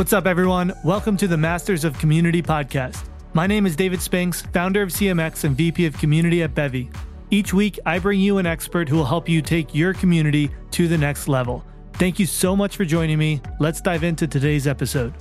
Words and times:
What's 0.00 0.14
up, 0.14 0.26
everyone? 0.26 0.72
Welcome 0.82 1.18
to 1.18 1.28
the 1.28 1.36
Masters 1.36 1.84
of 1.84 1.98
Community 1.98 2.40
podcast. 2.40 3.04
My 3.34 3.46
name 3.46 3.66
is 3.66 3.76
David 3.76 4.00
Spinks, 4.00 4.40
founder 4.40 4.80
of 4.80 4.88
CMX 4.88 5.44
and 5.44 5.54
VP 5.54 5.84
of 5.84 5.98
Community 5.98 6.42
at 6.42 6.54
Bevy. 6.54 6.88
Each 7.28 7.52
week, 7.52 7.78
I 7.84 7.98
bring 7.98 8.18
you 8.18 8.38
an 8.38 8.46
expert 8.46 8.88
who 8.88 8.96
will 8.96 9.04
help 9.04 9.28
you 9.28 9.42
take 9.42 9.74
your 9.74 9.92
community 9.92 10.50
to 10.70 10.88
the 10.88 10.96
next 10.96 11.28
level. 11.28 11.62
Thank 11.92 12.18
you 12.18 12.24
so 12.24 12.56
much 12.56 12.78
for 12.78 12.86
joining 12.86 13.18
me. 13.18 13.42
Let's 13.58 13.82
dive 13.82 14.02
into 14.02 14.26
today's 14.26 14.66
episode. 14.66 15.12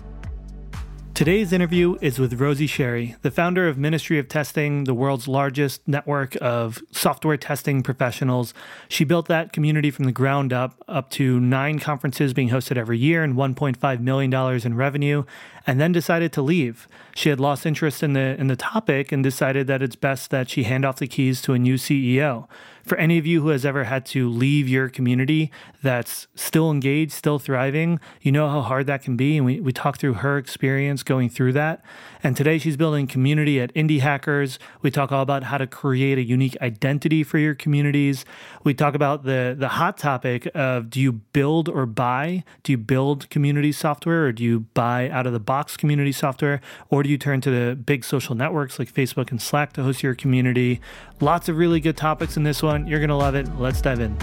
Today's 1.20 1.51
interview 1.51 1.97
is 1.99 2.17
with 2.17 2.39
Rosie 2.39 2.65
Sherry, 2.65 3.17
the 3.23 3.29
founder 3.29 3.68
of 3.68 3.77
Ministry 3.77 4.19
of 4.19 4.29
Testing, 4.29 4.86
the 4.86 4.93
world's 4.93 5.27
largest 5.27 5.86
network 5.86 6.38
of 6.39 6.81
software 6.93 7.36
testing 7.36 7.83
professionals. 7.83 8.54
She 8.88 9.04
built 9.04 9.27
that 9.27 9.51
community 9.51 9.91
from 9.91 10.05
the 10.05 10.13
ground 10.13 10.54
up, 10.54 10.82
up 10.87 11.09
to 11.09 11.37
nine 11.41 11.79
conferences 11.79 12.33
being 12.33 12.51
hosted 12.51 12.77
every 12.77 12.97
year 12.97 13.21
and 13.21 13.36
$1.5 13.36 14.00
million 14.00 14.33
in 14.65 14.73
revenue, 14.78 15.25
and 15.65 15.79
then 15.79 15.91
decided 15.91 16.31
to 16.33 16.41
leave. 16.41 16.87
She 17.15 17.29
had 17.29 17.39
lost 17.39 17.65
interest 17.65 18.04
in 18.04 18.13
the 18.13 18.39
in 18.39 18.47
the 18.47 18.55
topic 18.55 19.11
and 19.11 19.23
decided 19.23 19.67
that 19.67 19.81
it's 19.81 19.95
best 19.95 20.29
that 20.31 20.50
she 20.50 20.63
hand 20.63 20.86
off 20.86 20.97
the 20.97 21.07
keys 21.07 21.41
to 21.43 21.54
a 21.54 21.59
new 21.59 21.75
CEO 21.75 22.47
for 22.89 22.97
any 22.97 23.17
of 23.17 23.25
you 23.25 23.41
who 23.41 23.50
has 23.50 23.65
ever 23.65 23.83
had 23.83 24.05
to 24.07 24.27
leave 24.27 24.67
your 24.67 24.89
community 24.89 25.51
that's 25.81 26.27
still 26.36 26.71
engaged, 26.71 27.11
still 27.11 27.39
thriving, 27.39 28.00
you 28.21 28.31
know 28.31 28.50
how 28.50 28.61
hard 28.61 28.87
that 28.87 29.03
can 29.03 29.15
be. 29.15 29.37
And 29.37 29.45
we, 29.45 29.59
we 29.61 29.71
talk 29.71 29.97
through 29.97 30.15
her 30.15 30.37
experience 30.37 31.03
going 31.03 31.29
through 31.29 31.53
that. 31.53 31.83
And 32.23 32.36
today 32.36 32.58
she's 32.58 32.75
building 32.75 33.08
community 33.08 33.61
at 33.61 33.73
Indie 33.75 34.00
Hackers. 34.00 34.59
We 34.81 34.91
talk 34.91 35.11
all 35.11 35.22
about 35.22 35.44
how 35.44 35.58
to 35.58 35.67
create 35.67 36.17
a 36.17 36.23
unique 36.23 36.58
identity 36.61 37.23
for 37.23 37.38
your 37.38 37.55
communities. 37.55 38.25
We 38.64 38.73
talk 38.73 38.95
about 38.95 39.23
the, 39.23 39.55
the 39.58 39.69
hot 39.69 39.97
topic 39.97 40.50
of 40.53 40.89
do 40.89 41.00
you 41.00 41.14
build 41.14 41.69
or 41.69 41.86
buy? 41.86 42.44
Do 42.64 42.72
you 42.72 42.78
build 42.78 43.30
community 43.30 43.72
software 43.72 44.25
or 44.25 44.31
do 44.31 44.44
you 44.44 44.61
buy 44.61 45.09
out 45.09 45.28
of 45.28 45.33
the 45.33 45.39
box 45.49 45.75
community 45.75 46.11
software? 46.11 46.61
Or 46.92 47.02
do 47.02 47.09
you 47.09 47.17
turn 47.17 47.42
to 47.42 47.50
the 47.50 47.75
big 47.75 48.05
social 48.05 48.36
networks 48.36 48.78
like 48.78 48.94
Facebook 48.94 49.31
and 49.31 49.42
Slack 49.42 49.73
to 49.73 49.81
host 49.81 50.03
your 50.03 50.14
community? 50.14 50.80
Lots 51.19 51.50
of 51.50 51.58
really 51.58 51.80
good 51.80 51.97
topics 51.97 52.38
in 52.38 52.44
this 52.44 52.61
one. 52.61 52.86
You're 52.86 53.00
going 53.00 53.09
to 53.09 53.16
love 53.16 53.33
it. 53.33 53.50
Let's 53.58 53.81
dive 53.81 54.00
in. 54.00 54.16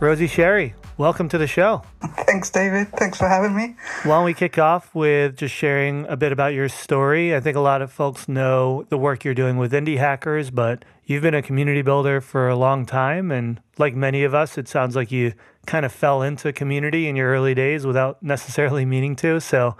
Rosie 0.00 0.26
Sherry, 0.26 0.74
welcome 0.96 1.28
to 1.28 1.36
the 1.36 1.46
show. 1.46 1.82
Thanks, 2.26 2.48
David. 2.48 2.90
Thanks 2.92 3.18
for 3.18 3.28
having 3.28 3.54
me. 3.54 3.76
Why 4.04 4.16
don't 4.16 4.24
we 4.24 4.32
kick 4.32 4.56
off 4.56 4.94
with 4.94 5.36
just 5.36 5.54
sharing 5.54 6.06
a 6.06 6.16
bit 6.16 6.32
about 6.32 6.54
your 6.54 6.70
story? 6.70 7.36
I 7.36 7.40
think 7.40 7.54
a 7.54 7.60
lot 7.60 7.82
of 7.82 7.92
folks 7.92 8.30
know 8.30 8.86
the 8.88 8.96
work 8.96 9.26
you're 9.26 9.34
doing 9.34 9.58
with 9.58 9.72
indie 9.72 9.98
hackers, 9.98 10.50
but 10.50 10.86
you've 11.04 11.22
been 11.22 11.34
a 11.34 11.42
community 11.42 11.82
builder 11.82 12.22
for 12.22 12.48
a 12.48 12.56
long 12.56 12.86
time. 12.86 13.30
And 13.30 13.60
like 13.76 13.94
many 13.94 14.24
of 14.24 14.32
us, 14.32 14.56
it 14.56 14.68
sounds 14.68 14.96
like 14.96 15.12
you 15.12 15.34
kind 15.66 15.84
of 15.84 15.92
fell 15.92 16.22
into 16.22 16.52
community 16.52 17.08
in 17.08 17.16
your 17.16 17.30
early 17.30 17.54
days 17.54 17.86
without 17.86 18.22
necessarily 18.22 18.84
meaning 18.84 19.16
to. 19.16 19.40
So, 19.40 19.76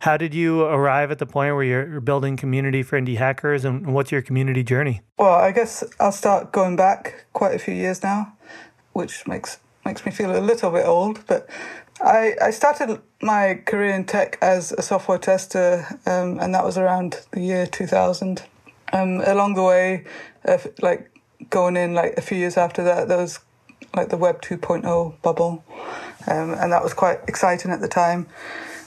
how 0.00 0.16
did 0.16 0.34
you 0.34 0.62
arrive 0.62 1.10
at 1.10 1.18
the 1.18 1.26
point 1.26 1.54
where 1.54 1.64
you're 1.64 2.00
building 2.00 2.36
community 2.36 2.82
for 2.82 3.00
indie 3.00 3.16
hackers 3.16 3.64
and 3.64 3.94
what's 3.94 4.12
your 4.12 4.20
community 4.20 4.62
journey? 4.62 5.00
Well, 5.18 5.34
I 5.34 5.50
guess 5.50 5.82
I'll 5.98 6.12
start 6.12 6.52
going 6.52 6.76
back 6.76 7.24
quite 7.32 7.54
a 7.54 7.58
few 7.58 7.74
years 7.74 8.02
now, 8.02 8.36
which 8.92 9.26
makes 9.26 9.58
makes 9.84 10.04
me 10.04 10.12
feel 10.12 10.36
a 10.36 10.40
little 10.40 10.70
bit 10.70 10.86
old, 10.86 11.26
but 11.26 11.48
I, 12.00 12.34
I 12.40 12.50
started 12.50 13.00
my 13.22 13.60
career 13.66 13.94
in 13.94 14.04
tech 14.04 14.38
as 14.40 14.72
a 14.72 14.82
software 14.82 15.18
tester, 15.18 15.86
um, 16.06 16.38
and 16.40 16.54
that 16.54 16.64
was 16.64 16.76
around 16.76 17.20
the 17.30 17.40
year 17.40 17.66
2000. 17.66 18.42
Um, 18.92 19.20
along 19.26 19.54
the 19.54 19.62
way, 19.62 20.04
uh, 20.46 20.58
like 20.80 21.10
going 21.50 21.76
in 21.76 21.94
like 21.94 22.14
a 22.16 22.20
few 22.20 22.38
years 22.38 22.56
after 22.56 22.84
that, 22.84 23.08
there 23.08 23.18
was 23.18 23.40
like 23.94 24.08
the 24.08 24.16
Web 24.16 24.42
2.0 24.42 25.20
bubble, 25.22 25.64
um, 26.26 26.54
and 26.54 26.72
that 26.72 26.82
was 26.82 26.94
quite 26.94 27.20
exciting 27.28 27.70
at 27.70 27.80
the 27.80 27.88
time 27.88 28.26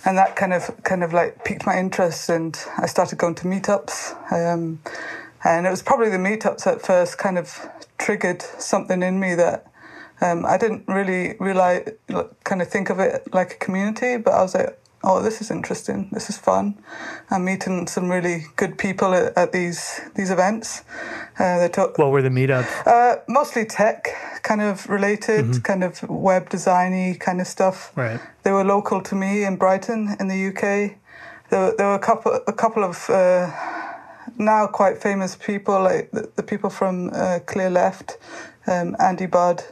and 0.07 0.17
that 0.17 0.37
kind 0.37 0.53
of 0.53 0.71
kind 0.83 1.03
of 1.03 1.11
like 1.11 1.43
piqued 1.43 1.65
my 1.65 1.77
interest, 1.77 2.29
and 2.29 2.57
I 2.77 2.85
started 2.85 3.17
going 3.17 3.35
to 3.35 3.43
meetups. 3.43 4.15
Um, 4.31 4.79
and 5.43 5.67
it 5.67 5.69
was 5.69 5.81
probably 5.81 6.09
the 6.09 6.17
meetups 6.17 6.65
at 6.65 6.81
first 6.81 7.17
kind 7.17 7.37
of 7.37 7.69
triggered 7.97 8.41
something 8.41 9.03
in 9.03 9.19
me 9.19 9.35
that 9.35 9.67
um, 10.21 10.45
I 10.45 10.57
didn't 10.57 10.87
really 10.87 11.35
realize, 11.39 11.89
kind 12.43 12.61
of 12.61 12.69
think 12.69 12.89
of 12.89 12.99
it 12.99 13.33
like 13.33 13.53
a 13.53 13.57
community, 13.57 14.17
but 14.17 14.33
I 14.33 14.41
was 14.41 14.55
like, 14.55 14.79
oh, 15.03 15.21
this 15.21 15.41
is 15.41 15.51
interesting. 15.51 16.09
This 16.11 16.29
is 16.29 16.37
fun. 16.37 16.77
I'm 17.29 17.45
meeting 17.45 17.87
some 17.87 18.09
really 18.09 18.45
good 18.55 18.77
people 18.77 19.13
at, 19.13 19.37
at 19.37 19.51
these 19.51 20.01
these 20.15 20.31
events. 20.31 20.83
Uh, 21.39 21.59
they 21.59 21.69
talk. 21.69 21.97
What 21.97 22.11
were 22.11 22.21
the 22.21 22.29
meetups? 22.29 22.87
Uh, 22.87 23.21
mostly 23.27 23.65
tech, 23.65 24.07
kind 24.43 24.61
of 24.61 24.87
related, 24.89 25.45
mm-hmm. 25.45 25.61
kind 25.61 25.83
of 25.83 26.01
web 26.09 26.49
designy 26.49 27.19
kind 27.19 27.41
of 27.41 27.47
stuff. 27.47 27.91
Right. 27.95 28.19
They 28.43 28.51
were 28.51 28.63
local 28.63 29.01
to 29.01 29.15
me 29.15 29.43
in 29.43 29.57
Brighton, 29.57 30.15
in 30.19 30.27
the 30.27 30.47
UK. 30.47 30.97
There, 31.49 31.59
were, 31.59 31.75
there 31.77 31.87
were 31.87 31.95
a 31.95 31.99
couple 31.99 32.39
a 32.47 32.53
couple 32.53 32.83
of. 32.83 33.09
Uh, 33.09 33.51
now 34.37 34.67
quite 34.67 35.01
famous 35.01 35.35
people 35.35 35.81
like 35.81 36.11
the, 36.11 36.29
the 36.35 36.43
people 36.43 36.69
from 36.69 37.09
uh, 37.09 37.39
Clearleft, 37.45 38.17
um, 38.67 38.95
Andy 38.99 39.25
Budd, 39.25 39.63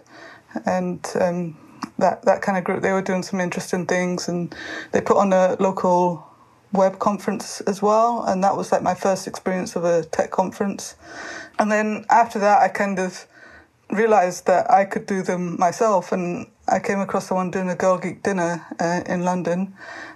and 0.66 1.06
um, 1.20 1.58
that 1.98 2.24
that 2.24 2.42
kind 2.42 2.58
of 2.58 2.64
group. 2.64 2.82
They 2.82 2.92
were 2.92 3.02
doing 3.02 3.24
some 3.24 3.40
interesting 3.40 3.86
things, 3.86 4.28
and 4.28 4.54
they 4.92 5.02
put 5.02 5.18
on 5.18 5.34
a 5.34 5.56
local 5.60 6.26
web 6.72 7.00
conference 7.00 7.62
as 7.62 7.82
well, 7.82 8.24
and 8.28 8.44
that 8.44 8.56
was 8.56 8.72
like 8.72 8.82
my 8.82 8.94
first 8.94 9.28
experience 9.28 9.76
of 9.76 9.84
a 9.84 10.04
tech 10.04 10.32
conference. 10.32 10.96
And 11.58 11.72
then 11.72 12.06
after 12.10 12.40
that, 12.40 12.62
I 12.62 12.68
kind 12.68 13.00
of 13.00 13.26
realized 13.90 14.46
that 14.48 14.70
I 14.70 14.86
could 14.86 15.06
do 15.06 15.22
them 15.22 15.58
myself, 15.60 16.12
and 16.12 16.48
I 16.68 16.80
came 16.80 17.00
across 17.00 17.28
someone 17.28 17.52
doing 17.52 17.70
a 17.70 17.76
Girl 17.76 17.98
Geek 17.98 18.24
dinner 18.24 18.66
uh, 18.80 19.02
in 19.06 19.24
London, 19.24 19.76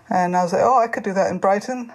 and 0.10 0.36
I 0.36 0.44
was 0.44 0.54
like, 0.54 0.64
oh, 0.64 0.80
I 0.80 0.88
could 0.88 1.04
do 1.04 1.14
that 1.14 1.32
in 1.32 1.40
Brighton. 1.40 1.94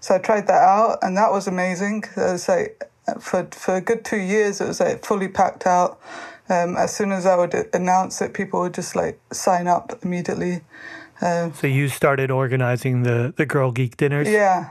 So 0.00 0.14
I 0.14 0.18
tried 0.18 0.46
that 0.46 0.62
out, 0.62 0.98
and 1.02 1.16
that 1.16 1.30
was 1.32 1.46
amazing. 1.46 2.04
It 2.16 2.20
was 2.20 2.48
like 2.48 2.82
for 3.20 3.48
for 3.52 3.76
a 3.76 3.80
good 3.80 4.04
two 4.04 4.18
years, 4.18 4.60
it 4.60 4.68
was 4.68 4.80
like 4.80 5.04
fully 5.04 5.28
packed 5.28 5.66
out 5.66 6.00
um, 6.48 6.76
as 6.76 6.94
soon 6.94 7.12
as 7.12 7.26
I 7.26 7.36
would 7.36 7.54
announce 7.74 8.20
it, 8.22 8.34
people 8.34 8.60
would 8.60 8.74
just 8.74 8.94
like 8.94 9.18
sign 9.32 9.66
up 9.66 9.98
immediately. 10.02 10.62
Um, 11.20 11.52
so 11.54 11.66
you 11.66 11.88
started 11.88 12.30
organizing 12.30 13.02
the 13.02 13.32
the 13.36 13.46
Girl 13.46 13.72
Geek 13.72 13.96
dinners. 13.96 14.28
Yeah, 14.28 14.70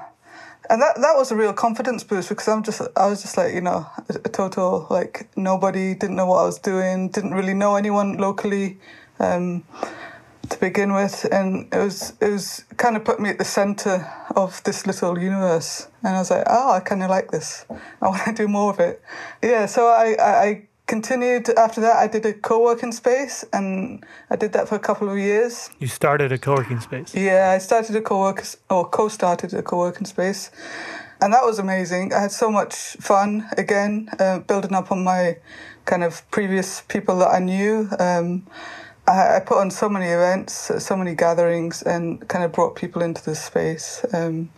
and 0.70 0.82
that 0.82 0.96
that 0.96 1.16
was 1.16 1.32
a 1.32 1.36
real 1.36 1.54
confidence 1.54 2.04
boost 2.04 2.30
because 2.30 2.48
I'm 2.48 2.64
just 2.64 2.82
I 2.96 3.08
was 3.08 3.22
just 3.22 3.38
like 3.38 3.54
you 3.54 3.62
know 3.62 3.88
a, 4.10 4.16
a 4.26 4.30
total 4.30 4.88
like 4.90 5.28
nobody 5.36 5.96
didn't 5.96 6.16
know 6.16 6.28
what 6.28 6.40
I 6.42 6.46
was 6.46 6.60
doing, 6.60 7.10
didn't 7.10 7.34
really 7.34 7.54
know 7.54 7.76
anyone 7.76 8.18
locally. 8.18 8.78
Um, 9.20 9.64
to 10.50 10.60
begin 10.60 10.94
with, 10.94 11.26
and 11.32 11.68
it 11.74 11.78
was 11.78 12.14
it 12.22 12.30
was 12.30 12.64
kind 12.78 12.96
of 12.96 13.04
put 13.04 13.20
me 13.20 13.30
at 13.30 13.38
the 13.38 13.46
center 13.46 14.06
of 14.36 14.64
this 14.64 14.86
little 14.86 15.18
universe, 15.18 15.88
and 16.04 16.16
I 16.16 16.20
was 16.20 16.32
like, 16.32 16.44
oh, 16.48 16.74
I 16.74 16.80
kind 16.80 17.04
of 17.04 17.10
like 17.10 17.32
this. 17.32 17.66
I 18.02 18.08
want 18.08 18.24
to 18.26 18.34
do 18.44 18.48
more 18.48 18.72
of 18.72 18.80
it. 18.80 19.02
Yeah, 19.42 19.66
so 19.66 19.88
I 19.88 20.16
I 20.20 20.68
continued 20.88 21.50
after 21.58 21.82
that. 21.82 21.98
I 21.98 22.08
did 22.08 22.26
a 22.26 22.34
co 22.34 22.62
working 22.62 22.92
space 22.92 23.46
and 23.54 24.06
I 24.30 24.36
did 24.36 24.54
that 24.54 24.68
for 24.70 24.76
a 24.76 24.80
couple 24.80 25.10
of 25.10 25.18
years. 25.18 25.70
You 25.80 25.88
started 25.88 26.32
a 26.32 26.38
co 26.38 26.56
working 26.56 26.80
space? 26.80 27.16
Yeah, 27.16 27.52
I 27.56 27.58
started 27.60 27.96
a 27.96 28.02
co 28.02 28.22
work 28.22 28.46
or 28.70 28.88
co 28.88 29.08
started 29.08 29.54
a 29.54 29.64
co 29.64 29.78
working 29.78 30.06
space. 30.06 30.52
And 31.22 31.34
that 31.34 31.44
was 31.44 31.60
amazing. 31.60 32.14
I 32.14 32.20
had 32.22 32.32
so 32.32 32.52
much 32.52 32.76
fun 33.00 33.48
again, 33.58 34.10
uh, 34.20 34.40
building 34.40 34.74
up 34.74 34.92
on 34.92 35.04
my 35.04 35.38
kind 35.86 36.04
of 36.04 36.30
previous 36.30 36.82
people 36.82 37.20
that 37.20 37.30
I 37.30 37.40
knew. 37.40 37.88
Um, 38.00 38.46
I, 39.08 39.38
I, 39.38 39.40
put 39.40 39.60
on 39.60 39.72
so 39.72 39.88
many 39.88 40.08
events, 40.08 40.72
so 40.84 40.98
many 40.98 41.16
gatherings, 41.16 41.84
and 41.84 42.28
kind 42.28 42.44
of 42.44 42.52
brought 42.52 42.76
people 42.76 43.02
into 43.02 43.24
the 43.24 43.36
space. 43.36 44.04
Um, 44.14 44.50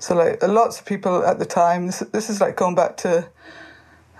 so, 0.00 0.14
like, 0.14 0.42
lots 0.42 0.80
of 0.80 0.86
people 0.86 1.24
at 1.24 1.38
the 1.38 1.46
time, 1.46 1.86
this, 1.86 2.00
this 2.12 2.28
is 2.28 2.40
like 2.40 2.56
going 2.56 2.74
back 2.74 2.96
to 2.98 3.28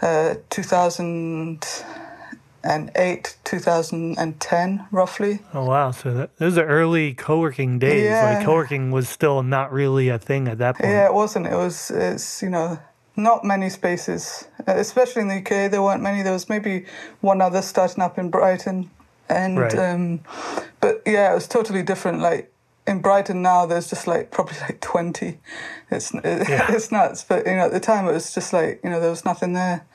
uh, 0.02 0.34
2008, 0.50 3.36
2010, 3.44 4.86
roughly. 4.90 5.38
Oh, 5.54 5.64
wow. 5.64 5.92
So 5.92 6.12
that, 6.12 6.36
those 6.38 6.58
are 6.58 6.66
early 6.66 7.14
co 7.14 7.38
working 7.38 7.78
days. 7.78 8.04
Yeah. 8.04 8.34
Like 8.34 8.44
co 8.44 8.54
working 8.54 8.90
was 8.90 9.08
still 9.08 9.42
not 9.42 9.72
really 9.72 10.08
a 10.08 10.18
thing 10.18 10.48
at 10.48 10.58
that 10.58 10.76
point. 10.76 10.90
Yeah, 10.90 11.06
it 11.06 11.14
wasn't. 11.14 11.46
It 11.46 11.54
was, 11.54 11.90
it's, 11.90 12.42
you 12.42 12.50
know, 12.50 12.78
not 13.16 13.44
many 13.44 13.70
spaces, 13.70 14.48
uh, 14.66 14.74
especially 14.76 15.22
in 15.22 15.28
the 15.28 15.36
UK. 15.36 15.70
There 15.70 15.82
weren't 15.82 16.02
many. 16.02 16.22
There 16.22 16.32
was 16.32 16.48
maybe 16.48 16.86
one 17.20 17.40
other 17.40 17.62
starting 17.62 18.02
up 18.02 18.18
in 18.18 18.30
Brighton. 18.30 18.90
And, 19.28 19.58
right. 19.58 19.78
um, 19.78 20.20
but 20.80 21.02
yeah, 21.06 21.30
it 21.30 21.34
was 21.34 21.46
totally 21.46 21.82
different. 21.82 22.20
Like, 22.20 22.51
in 22.86 23.00
Brighton 23.00 23.42
now, 23.42 23.66
there's 23.66 23.88
just 23.88 24.06
like 24.06 24.30
probably 24.30 24.58
like 24.60 24.80
20. 24.80 25.38
It's 25.90 26.12
yeah. 26.14 26.22
it's 26.72 26.90
nuts. 26.90 27.24
But, 27.24 27.46
you 27.46 27.52
know, 27.52 27.66
at 27.66 27.72
the 27.72 27.80
time 27.80 28.06
it 28.06 28.12
was 28.12 28.34
just 28.34 28.52
like, 28.52 28.80
you 28.82 28.90
know, 28.90 29.00
there 29.00 29.10
was 29.10 29.24
nothing 29.24 29.52
there. 29.52 29.86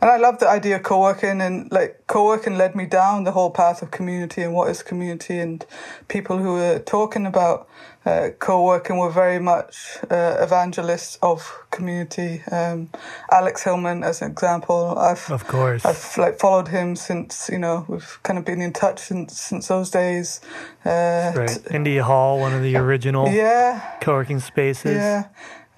and 0.00 0.10
I 0.10 0.16
love 0.16 0.38
the 0.38 0.48
idea 0.48 0.76
of 0.76 0.82
co-working 0.82 1.40
and 1.40 1.70
like 1.70 2.04
co-working 2.06 2.56
led 2.56 2.74
me 2.74 2.86
down 2.86 3.24
the 3.24 3.32
whole 3.32 3.50
path 3.50 3.82
of 3.82 3.90
community 3.90 4.42
and 4.42 4.54
what 4.54 4.70
is 4.70 4.82
community 4.82 5.38
and 5.38 5.66
people 6.08 6.38
who 6.38 6.56
are 6.56 6.78
talking 6.78 7.26
about 7.26 7.68
uh, 8.06 8.30
co-working 8.38 8.96
were 8.96 9.10
very 9.10 9.38
much 9.38 9.98
uh, 10.10 10.36
evangelists 10.40 11.18
of 11.22 11.64
community. 11.70 12.42
Um, 12.50 12.88
Alex 13.30 13.62
Hillman, 13.62 14.02
as 14.02 14.22
an 14.22 14.30
example, 14.30 14.98
I've 14.98 15.30
of 15.30 15.46
course 15.46 15.84
I've 15.84 16.16
like 16.16 16.38
followed 16.38 16.68
him 16.68 16.96
since 16.96 17.50
you 17.52 17.58
know 17.58 17.84
we've 17.88 18.18
kind 18.22 18.38
of 18.38 18.44
been 18.44 18.62
in 18.62 18.72
touch 18.72 19.00
since 19.00 19.38
since 19.38 19.68
those 19.68 19.90
days. 19.90 20.40
Uh, 20.84 21.32
right, 21.36 21.58
Indy 21.70 21.98
Hall, 21.98 22.40
one 22.40 22.54
of 22.54 22.62
the 22.62 22.76
original 22.76 23.28
yeah 23.28 23.98
co-working 24.00 24.40
spaces. 24.40 24.96
Yeah, 24.96 25.28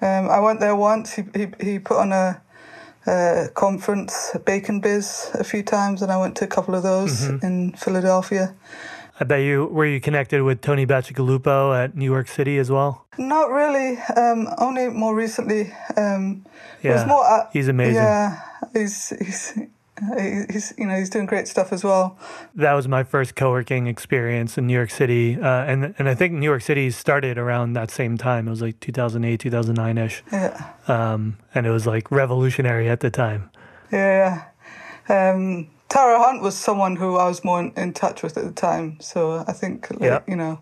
um, 0.01 0.29
I 0.29 0.39
went 0.39 0.61
there 0.61 0.75
once. 0.75 1.13
He 1.13 1.23
he 1.35 1.47
he 1.59 1.79
put 1.79 1.97
on 1.97 2.13
a 2.13 2.41
uh, 3.05 3.47
conference, 3.53 4.35
Bacon 4.45 4.79
Biz, 4.79 5.31
a 5.33 5.43
few 5.43 5.61
times, 5.61 6.01
and 6.01 6.11
I 6.11 6.17
went 6.17 6.37
to 6.37 6.45
a 6.45 6.47
couple 6.47 6.73
of 6.73 6.83
those 6.83 7.27
mm-hmm. 7.27 7.45
in 7.45 7.73
Philadelphia. 7.73 8.55
I 9.19 9.25
bet 9.25 9.41
you 9.41 9.65
were 9.65 9.85
you 9.85 10.01
connected 10.01 10.41
with 10.41 10.61
Tony 10.61 10.85
Bacigalupo 10.85 11.75
at 11.77 11.95
New 11.95 12.11
Work 12.11 12.27
City 12.27 12.57
as 12.57 12.71
well. 12.71 13.05
Not 13.17 13.51
really. 13.51 13.97
Um, 14.17 14.47
only 14.57 14.89
more 14.89 15.15
recently. 15.15 15.71
Um, 15.95 16.45
yeah, 16.81 17.05
more, 17.05 17.23
uh, 17.23 17.47
he's 17.53 17.67
amazing. 17.67 17.95
Yeah, 17.95 18.41
he's 18.73 19.09
he's 19.09 19.53
he's 20.49 20.73
you 20.77 20.87
know 20.87 20.97
he's 20.97 21.11
doing 21.11 21.27
great 21.27 21.47
stuff 21.47 21.71
as 21.71 21.83
well. 21.83 22.17
That 22.55 22.73
was 22.73 22.87
my 22.87 23.03
first 23.03 23.35
co-working 23.35 23.85
experience 23.85 24.57
in 24.57 24.65
New 24.65 24.73
York 24.73 24.89
City, 24.89 25.39
uh, 25.39 25.63
and 25.65 25.93
and 25.99 26.09
I 26.09 26.15
think 26.15 26.33
New 26.33 26.49
Work 26.49 26.63
City 26.63 26.89
started 26.89 27.37
around 27.37 27.73
that 27.73 27.91
same 27.91 28.17
time. 28.17 28.47
It 28.47 28.51
was 28.51 28.61
like 28.63 28.79
2008, 28.79 29.39
2009 29.39 29.97
ish. 29.97 30.23
Yeah. 30.31 30.73
Um, 30.87 31.37
and 31.53 31.67
it 31.67 31.71
was 31.71 31.85
like 31.85 32.09
revolutionary 32.09 32.89
at 32.89 33.01
the 33.01 33.11
time. 33.11 33.51
Yeah. 33.91 34.45
Um, 35.07 35.67
Tara 35.93 36.17
Hunt 36.17 36.41
was 36.41 36.57
someone 36.57 36.95
who 36.95 37.17
I 37.17 37.27
was 37.27 37.43
more 37.43 37.59
in, 37.59 37.71
in 37.77 37.93
touch 37.93 38.23
with 38.23 38.35
at 38.35 38.43
the 38.43 38.51
time, 38.51 38.97
so 38.99 39.45
I 39.47 39.53
think 39.53 39.91
like, 39.91 40.01
yeah. 40.01 40.21
you 40.27 40.35
know, 40.35 40.59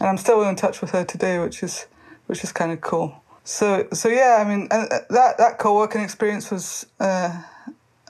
and 0.00 0.08
I'm 0.08 0.18
still 0.18 0.42
in 0.42 0.56
touch 0.56 0.80
with 0.80 0.90
her 0.90 1.04
today, 1.04 1.38
which 1.38 1.62
is 1.62 1.86
which 2.26 2.42
is 2.42 2.50
kind 2.50 2.72
of 2.72 2.80
cool. 2.80 3.22
So 3.44 3.86
so 3.92 4.08
yeah, 4.08 4.38
I 4.40 4.44
mean, 4.44 4.66
uh, 4.72 4.86
that 5.10 5.38
that 5.38 5.58
co-working 5.58 6.02
experience 6.02 6.50
was. 6.50 6.86
Uh, 6.98 7.42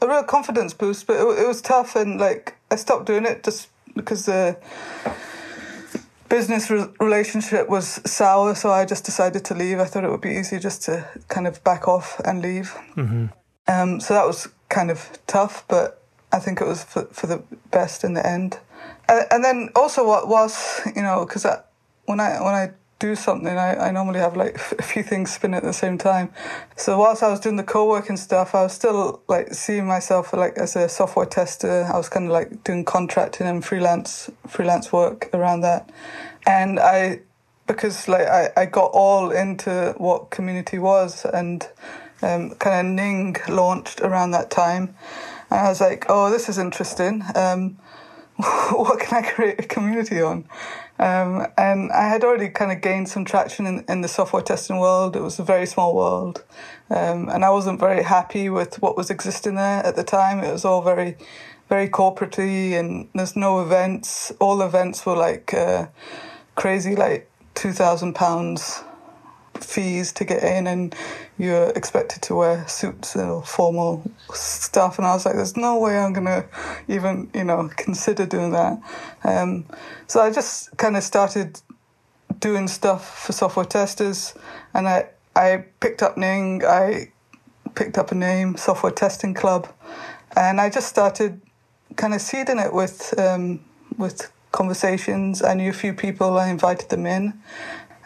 a 0.00 0.08
real 0.08 0.24
confidence 0.24 0.74
boost, 0.74 1.06
but 1.06 1.14
it, 1.14 1.42
it 1.42 1.46
was 1.46 1.62
tough, 1.62 1.94
and 1.94 2.19
like 2.19 2.56
I 2.72 2.76
stopped 2.76 3.06
doing 3.06 3.25
it 3.25 3.44
just 3.44 3.68
because 3.94 4.26
the 4.26 4.56
business 6.28 6.70
re- 6.70 6.88
relationship 6.98 7.68
was 7.68 8.00
sour. 8.10 8.56
So 8.56 8.70
I 8.70 8.84
just 8.84 9.04
decided 9.04 9.44
to 9.44 9.54
leave. 9.54 9.78
I 9.78 9.84
thought 9.84 10.02
it 10.02 10.10
would 10.10 10.20
be 10.20 10.30
easier 10.30 10.58
just 10.58 10.82
to 10.84 11.06
kind 11.28 11.46
of 11.46 11.62
back 11.62 11.86
off 11.86 12.20
and 12.25 12.42
leave. 12.42 12.75
Mm-hmm. 12.96 13.26
Um, 13.68 14.00
so 14.00 14.14
that 14.14 14.26
was 14.26 14.48
kind 14.68 14.90
of 14.90 15.18
tough, 15.28 15.64
but 15.68 16.01
I 16.32 16.38
think 16.38 16.61
it 16.61 16.67
was 16.67 16.84
for, 16.84 17.05
for 17.06 17.26
the 17.26 17.43
best 17.70 18.05
in 18.05 18.14
the 18.14 18.26
end. 18.26 18.58
And, 19.08 19.26
and 19.31 19.44
then 19.44 19.70
also 19.76 20.06
what 20.06 20.29
was, 20.29 20.81
you 20.96 21.02
know, 21.02 21.25
because 21.26 21.46
when 22.06 22.20
I 22.20 22.40
when 22.40 22.55
I 22.55 22.70
do 23.02 23.17
something, 23.17 23.58
I, 23.58 23.88
I 23.88 23.90
normally 23.90 24.20
have 24.20 24.37
like 24.37 24.55
a 24.79 24.82
few 24.82 25.02
things 25.02 25.32
spin 25.32 25.55
at 25.55 25.64
the 25.64 25.73
same 25.73 25.99
time. 25.99 26.32
So 26.76 26.99
whilst 26.99 27.23
I 27.23 27.29
was 27.29 27.40
doing 27.40 27.56
the 27.56 27.64
co-working 27.64 28.17
stuff, 28.17 28.55
I 28.55 28.62
was 28.62 28.73
still 28.73 29.23
like 29.29 29.52
seeing 29.52 29.87
myself 29.87 30.32
like 30.32 30.56
as 30.56 30.76
a 30.76 30.88
software 30.88 31.26
tester. 31.26 31.88
I 31.93 31.96
was 31.96 32.08
kind 32.08 32.26
of 32.26 32.32
like 32.32 32.64
doing 32.64 32.85
contracting 32.85 33.46
and 33.46 33.64
freelance 33.64 34.31
freelance 34.46 34.93
work 34.93 35.28
around 35.35 35.62
that, 35.62 35.90
and 36.46 36.78
I 36.78 37.20
because 37.67 38.08
like 38.08 38.26
I, 38.26 38.50
I 38.56 38.67
got 38.67 38.90
all 38.93 39.31
into 39.31 39.94
what 39.99 40.31
community 40.31 40.78
was 40.78 41.25
and 41.25 41.69
um, 42.23 42.50
kind 42.56 42.87
of 42.87 42.93
Ning 42.94 43.37
launched 43.49 44.00
around 44.00 44.31
that 44.31 44.50
time, 44.50 44.94
and 45.52 45.66
I 45.66 45.69
was 45.69 45.82
like, 45.82 46.06
oh, 46.08 46.31
this 46.31 46.49
is 46.49 46.56
interesting. 46.56 47.22
Um, 47.34 47.76
what 48.37 48.99
can 49.00 49.22
I 49.22 49.28
create 49.28 49.60
a 49.60 49.64
community 49.64 50.22
on? 50.22 50.49
Um, 50.99 51.46
and 51.58 51.93
I 51.93 52.08
had 52.08 52.25
already 52.25 52.49
kind 52.49 52.72
of 52.72 52.81
gained 52.81 53.10
some 53.10 53.26
traction 53.26 53.66
in, 53.66 53.84
in 53.87 54.00
the 54.00 54.08
software 54.08 54.43
testing 54.43 54.78
world. 54.78 55.14
It 55.14 55.20
was 55.20 55.38
a 55.38 55.43
very 55.43 55.66
small 55.66 55.94
world. 55.94 56.43
Um, 56.88 57.28
and 57.28 57.44
I 57.44 57.50
wasn't 57.50 57.81
very 57.81 58.02
happy 58.02 58.49
with 58.49 58.81
what 58.81 58.96
was 58.96 59.10
existing 59.10 59.56
there 59.56 59.84
at 59.84 59.94
the 59.94 60.04
time. 60.04 60.38
It 60.40 60.50
was 60.50 60.64
all 60.64 60.81
very, 60.81 61.16
very 61.69 61.88
corporate 61.88 62.38
and 62.38 63.10
there's 63.14 63.37
no 63.37 63.60
events. 63.60 64.32
All 64.40 64.62
events 64.62 65.04
were 65.04 65.16
like 65.16 65.52
uh, 65.52 65.88
crazy, 66.54 66.96
like 66.96 67.31
£2,000 67.56 68.84
fees 69.54 70.12
to 70.12 70.25
get 70.25 70.43
in 70.43 70.66
and 70.66 70.94
you're 71.38 71.70
expected 71.70 72.22
to 72.22 72.34
wear 72.34 72.66
suits 72.69 73.16
or 73.16 73.43
formal 73.43 74.02
stuff. 74.32 74.99
And 74.99 75.06
I 75.06 75.14
was 75.14 75.25
like 75.25 75.34
there's 75.34 75.56
no 75.56 75.78
way 75.78 75.99
I'm 75.99 76.12
gonna 76.12 76.44
even 76.88 77.31
you 77.34 77.44
know 77.44 77.70
consider 77.76 78.26
doing 78.26 78.52
that. 78.52 78.81
Um, 79.25 79.66
so 80.06 80.20
I 80.20 80.31
just 80.31 80.76
kind 80.76 80.96
of 80.96 81.02
started 81.02 81.60
doing 82.40 82.69
stuff 82.69 83.25
for 83.26 83.32
software 83.32 83.66
testers. 83.66 84.34
And 84.75 84.88
I 84.88 85.08
I 85.34 85.64
picked 85.81 86.02
up 86.02 86.16
Ning 86.16 86.64
I 86.64 87.12
picked 87.75 87.99
up 87.99 88.12
a 88.12 88.14
name 88.14 88.56
software 88.56 88.93
testing 88.93 89.34
club. 89.34 89.69
And 90.37 90.60
I 90.60 90.70
just 90.70 90.88
started 90.88 91.40
kind 91.96 92.14
of 92.14 92.20
seeding 92.20 92.58
it 92.58 92.72
with 92.72 93.19
um, 93.19 93.60
with 93.99 94.31
conversations. 94.50 95.43
I 95.43 95.54
knew 95.54 95.70
a 95.70 95.75
few 95.75 95.94
people 95.94 96.38
I 96.38 96.49
invited 96.49 96.90
them 96.90 97.06
in 97.06 97.34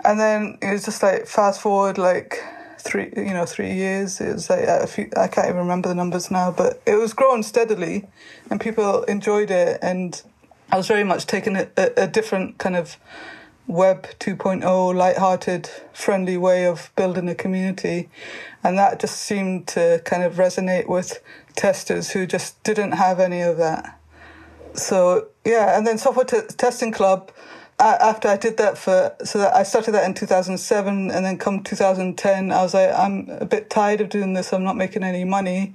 and 0.07 0.21
then 0.21 0.59
it 0.63 0.73
was 0.73 0.85
just 0.85 1.03
like 1.03 1.27
fast 1.27 1.61
forward 1.61 1.99
like 1.99 2.43
three, 2.79 3.13
you 3.17 3.35
know, 3.35 3.45
three 3.45 3.73
years. 3.73 4.21
It 4.21 4.33
was 4.33 4.49
like 4.49 4.61
a 4.61 4.87
few, 4.87 5.11
I 5.17 5.27
can't 5.27 5.49
even 5.49 5.59
remember 5.59 5.89
the 5.89 5.95
numbers 5.95 6.31
now, 6.31 6.53
but 6.53 6.81
it 6.87 6.95
was 6.95 7.13
growing 7.13 7.43
steadily, 7.43 8.07
and 8.49 8.61
people 8.61 9.03
enjoyed 9.05 9.51
it. 9.51 9.79
And 9.83 10.21
I 10.71 10.77
was 10.77 10.87
very 10.87 11.05
much 11.05 11.27
taking 11.27 11.57
a, 11.57 11.69
a, 11.77 12.07
different 12.07 12.59
kind 12.59 12.77
of 12.77 12.97
web 13.67 14.07
2.0 14.21 14.95
light-hearted 14.95 15.69
friendly 15.93 16.37
way 16.37 16.67
of 16.67 16.93
building 16.95 17.29
a 17.29 17.35
community 17.35 18.09
and 18.63 18.79
that 18.79 19.01
just 19.01 19.17
seemed 19.17 19.67
to 19.67 20.01
kind 20.05 20.23
of 20.23 20.35
resonate 20.35 20.89
with 20.89 21.21
testers 21.57 22.11
who 22.11 22.27
just 22.27 22.63
didn't 22.63 22.93
have 22.93 23.19
any 23.19 23.41
of 23.41 23.57
that 23.57 23.99
so 24.73 25.27
yeah 25.45 25.77
and 25.77 25.85
then 25.85 25.99
software 25.99 26.25
t- 26.25 26.41
testing 26.57 26.93
club 26.93 27.33
after 27.79 28.29
I 28.29 28.37
did 28.37 28.57
that 28.57 28.79
for 28.79 29.15
so 29.25 29.39
that 29.39 29.55
I 29.55 29.63
started 29.63 29.93
that 29.93 30.05
in 30.05 30.15
2007 30.15 31.11
and 31.11 31.25
then 31.25 31.39
come 31.39 31.63
2010 31.63 32.51
I 32.51 32.63
was 32.63 32.75
like 32.75 32.91
I'm 32.93 33.29
a 33.29 33.45
bit 33.45 33.69
tired 33.71 34.01
of 34.01 34.09
doing 34.09 34.33
this. 34.33 34.53
I'm 34.53 34.65
not 34.65 34.77
making 34.77 35.03
any 35.03 35.25
money. 35.25 35.75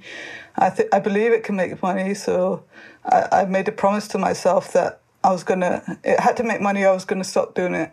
I 0.56 0.70
th- 0.70 0.88
I 0.92 0.98
believe 0.98 1.32
it 1.32 1.44
can 1.44 1.56
make 1.56 1.80
money. 1.82 2.14
So 2.14 2.64
I, 3.04 3.28
I 3.32 3.44
made 3.44 3.68
a 3.68 3.72
promise 3.72 4.08
to 4.08 4.18
myself 4.18 4.72
that 4.72 5.00
I 5.22 5.30
was 5.30 5.44
gonna 5.44 5.98
it 6.02 6.18
had 6.20 6.36
to 6.38 6.42
make 6.42 6.60
money 6.60 6.84
I 6.84 6.92
was 6.92 7.04
gonna 7.04 7.24
stop 7.24 7.54
doing 7.54 7.74
it. 7.74 7.92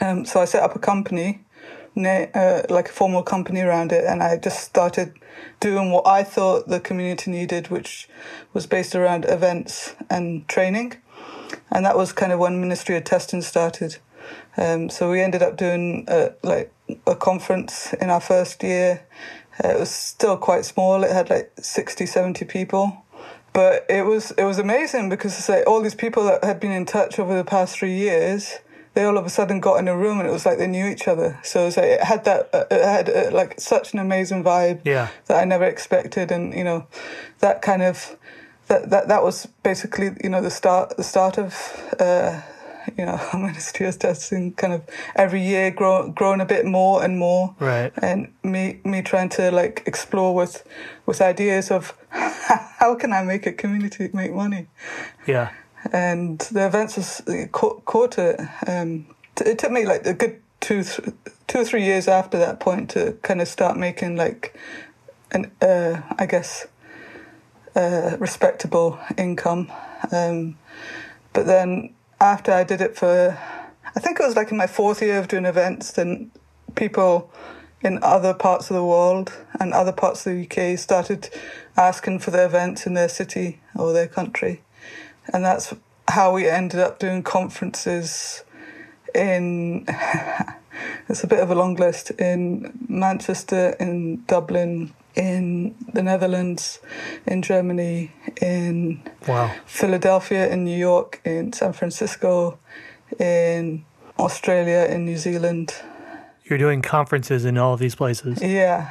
Um, 0.00 0.24
so 0.24 0.40
I 0.40 0.44
set 0.44 0.62
up 0.62 0.76
a 0.76 0.78
company 0.78 1.44
uh, 1.96 2.62
like 2.70 2.88
a 2.88 2.92
formal 2.92 3.22
company 3.22 3.60
around 3.60 3.92
it 3.92 4.04
and 4.04 4.22
I 4.22 4.36
just 4.36 4.60
started 4.60 5.12
doing 5.60 5.90
what 5.90 6.06
I 6.06 6.22
thought 6.22 6.68
the 6.68 6.80
community 6.80 7.30
needed 7.30 7.68
which 7.68 8.08
was 8.52 8.66
based 8.66 8.94
around 8.94 9.24
events 9.26 9.94
and 10.08 10.46
training 10.48 10.94
and 11.70 11.84
that 11.84 11.96
was 11.96 12.12
kind 12.12 12.32
of 12.32 12.38
when 12.38 12.60
Ministry 12.60 12.96
of 12.96 13.04
Testing 13.04 13.42
started. 13.42 13.98
Um, 14.56 14.88
so 14.90 15.10
we 15.10 15.20
ended 15.20 15.42
up 15.42 15.56
doing 15.56 16.04
a, 16.08 16.32
like 16.42 16.72
a 17.06 17.16
conference 17.16 17.92
in 17.94 18.10
our 18.10 18.20
first 18.20 18.62
year. 18.62 19.06
Uh, 19.62 19.68
it 19.68 19.80
was 19.80 19.90
still 19.90 20.36
quite 20.36 20.64
small. 20.64 21.04
It 21.04 21.10
had 21.10 21.30
like 21.30 21.52
60, 21.60 22.06
70 22.06 22.44
people. 22.44 23.04
But 23.52 23.84
it 23.90 24.06
was 24.06 24.30
it 24.32 24.44
was 24.44 24.58
amazing 24.58 25.10
because 25.10 25.48
like 25.48 25.66
all 25.66 25.82
these 25.82 25.94
people 25.94 26.24
that 26.24 26.42
had 26.42 26.58
been 26.58 26.72
in 26.72 26.86
touch 26.86 27.18
over 27.18 27.36
the 27.36 27.44
past 27.44 27.76
three 27.76 27.94
years, 27.94 28.58
they 28.94 29.04
all 29.04 29.18
of 29.18 29.26
a 29.26 29.30
sudden 29.30 29.60
got 29.60 29.78
in 29.78 29.88
a 29.88 29.96
room 29.96 30.18
and 30.18 30.28
it 30.28 30.32
was 30.32 30.46
like 30.46 30.56
they 30.56 30.66
knew 30.66 30.86
each 30.86 31.06
other. 31.06 31.38
So 31.42 31.62
it, 31.62 31.64
was 31.66 31.76
like, 31.76 31.86
it 31.86 32.02
had 32.02 32.24
that 32.24 32.48
uh, 32.54 32.64
it 32.70 32.82
had 32.82 33.10
uh, 33.10 33.30
like 33.30 33.60
such 33.60 33.92
an 33.92 33.98
amazing 33.98 34.42
vibe 34.42 34.80
yeah. 34.84 35.08
that 35.26 35.38
I 35.38 35.44
never 35.44 35.64
expected, 35.64 36.30
and 36.30 36.54
you 36.54 36.64
know 36.64 36.86
that 37.40 37.60
kind 37.60 37.82
of 37.82 38.16
that, 38.72 38.90
that 38.90 39.08
that 39.08 39.22
was 39.22 39.46
basically 39.62 40.10
you 40.24 40.30
know 40.30 40.40
the 40.40 40.50
start 40.50 40.96
the 40.96 41.04
start 41.04 41.38
of 41.38 41.54
uh, 42.00 42.40
you 42.96 43.04
know 43.04 43.20
of 43.32 43.98
testing 43.98 44.52
kind 44.52 44.72
of 44.72 44.82
every 45.14 45.42
year 45.42 45.70
grow, 45.70 46.08
growing 46.08 46.40
a 46.40 46.46
bit 46.46 46.64
more 46.64 47.04
and 47.04 47.18
more. 47.18 47.54
Right. 47.60 47.92
And 48.00 48.32
me 48.42 48.80
me 48.84 49.02
trying 49.02 49.28
to 49.30 49.50
like 49.50 49.82
explore 49.86 50.34
with 50.34 50.64
with 51.06 51.20
ideas 51.20 51.70
of 51.70 51.94
how 52.10 52.94
can 52.94 53.12
I 53.12 53.22
make 53.22 53.46
a 53.46 53.52
community 53.52 54.10
make 54.12 54.32
money? 54.32 54.68
Yeah. 55.26 55.50
And 55.92 56.38
the 56.52 56.66
events 56.66 56.96
was 56.96 57.22
caught, 57.50 57.84
caught 57.84 58.18
it 58.18 58.40
um, 58.66 59.06
it 59.44 59.58
took 59.58 59.72
me 59.72 59.84
like 59.84 60.06
a 60.06 60.14
good 60.14 60.40
two 60.60 60.82
th- 60.84 61.08
two 61.46 61.58
or 61.58 61.64
three 61.64 61.84
years 61.84 62.08
after 62.08 62.38
that 62.38 62.60
point 62.60 62.90
to 62.90 63.18
kind 63.22 63.40
of 63.40 63.48
start 63.48 63.76
making 63.76 64.16
like 64.16 64.56
an 65.32 65.50
uh, 65.60 66.00
I 66.18 66.26
guess 66.26 66.66
uh, 67.74 68.16
respectable 68.18 68.98
income. 69.16 69.70
Um, 70.10 70.56
but 71.32 71.46
then 71.46 71.94
after 72.20 72.52
I 72.52 72.64
did 72.64 72.80
it 72.80 72.96
for, 72.96 73.38
I 73.94 74.00
think 74.00 74.20
it 74.20 74.26
was 74.26 74.36
like 74.36 74.50
in 74.50 74.56
my 74.56 74.66
fourth 74.66 75.02
year 75.02 75.18
of 75.18 75.28
doing 75.28 75.44
events, 75.44 75.92
then 75.92 76.30
people 76.74 77.30
in 77.82 77.98
other 78.02 78.32
parts 78.32 78.70
of 78.70 78.76
the 78.76 78.84
world 78.84 79.32
and 79.58 79.72
other 79.72 79.92
parts 79.92 80.26
of 80.26 80.32
the 80.32 80.44
UK 80.46 80.78
started 80.78 81.28
asking 81.76 82.20
for 82.20 82.30
the 82.30 82.44
events 82.44 82.86
in 82.86 82.94
their 82.94 83.08
city 83.08 83.60
or 83.74 83.92
their 83.92 84.06
country. 84.06 84.62
And 85.32 85.44
that's 85.44 85.74
how 86.08 86.32
we 86.32 86.48
ended 86.48 86.80
up 86.80 86.98
doing 86.98 87.22
conferences 87.22 88.44
in, 89.14 89.86
it's 91.08 91.24
a 91.24 91.26
bit 91.26 91.40
of 91.40 91.50
a 91.50 91.54
long 91.54 91.76
list, 91.76 92.10
in 92.12 92.86
Manchester, 92.88 93.76
in 93.80 94.24
Dublin, 94.26 94.94
in 95.14 95.74
the 95.92 96.02
Netherlands, 96.02 96.80
in 97.26 97.42
Germany, 97.42 98.12
in 98.40 99.02
wow. 99.28 99.54
Philadelphia, 99.66 100.50
in 100.50 100.64
New 100.64 100.76
York, 100.76 101.20
in 101.24 101.52
San 101.52 101.72
Francisco, 101.72 102.58
in 103.18 103.84
Australia, 104.18 104.86
in 104.90 105.04
New 105.04 105.16
Zealand. 105.16 105.74
You're 106.44 106.58
doing 106.58 106.82
conferences 106.82 107.44
in 107.44 107.58
all 107.58 107.74
of 107.74 107.80
these 107.80 107.94
places. 107.94 108.42
Yeah, 108.42 108.90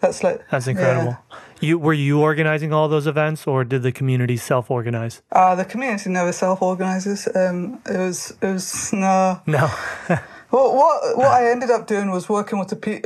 that's 0.00 0.22
like 0.22 0.48
that's 0.50 0.66
incredible. 0.66 1.18
Yeah. 1.30 1.38
You 1.62 1.78
were 1.78 1.92
you 1.92 2.20
organizing 2.20 2.72
all 2.72 2.88
those 2.88 3.06
events, 3.06 3.46
or 3.46 3.64
did 3.64 3.82
the 3.82 3.92
community 3.92 4.38
self-organize? 4.38 5.20
Uh, 5.30 5.54
the 5.54 5.64
community 5.64 6.08
never 6.08 6.32
self-organizes. 6.32 7.28
Um, 7.34 7.80
it 7.86 7.98
was 7.98 8.32
it 8.40 8.46
was 8.46 8.92
no 8.92 9.40
no. 9.46 9.70
well, 10.50 10.74
what 10.74 11.18
what 11.18 11.28
I 11.28 11.50
ended 11.50 11.70
up 11.70 11.86
doing 11.86 12.10
was 12.10 12.28
working 12.28 12.58
with 12.58 12.68
the 12.68 12.76
pe- 12.76 13.02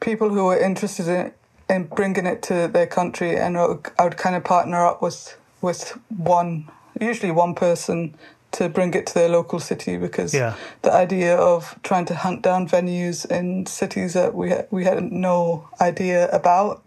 people 0.00 0.30
who 0.30 0.46
were 0.46 0.58
interested 0.58 1.08
in 1.08 1.32
in 1.70 1.84
bringing 1.84 2.26
it 2.26 2.42
to 2.42 2.68
their 2.68 2.86
country, 2.86 3.36
and 3.36 3.56
I 3.56 3.68
would, 3.68 3.86
I 3.98 4.04
would 4.04 4.16
kind 4.16 4.34
of 4.34 4.44
partner 4.44 4.84
up 4.84 5.00
with 5.00 5.36
with 5.62 5.98
one, 6.08 6.68
usually 7.00 7.30
one 7.30 7.54
person 7.54 8.14
to 8.52 8.68
bring 8.68 8.94
it 8.94 9.06
to 9.06 9.14
their 9.14 9.28
local 9.28 9.60
city 9.60 9.96
because 9.96 10.34
yeah. 10.34 10.56
the 10.82 10.92
idea 10.92 11.36
of 11.36 11.78
trying 11.82 12.04
to 12.06 12.14
hunt 12.14 12.42
down 12.42 12.66
venues 12.66 13.30
in 13.30 13.66
cities 13.66 14.14
that 14.14 14.34
we 14.34 14.50
ha- 14.50 14.64
we 14.70 14.84
had 14.84 15.12
no 15.12 15.68
idea 15.80 16.28
about 16.30 16.82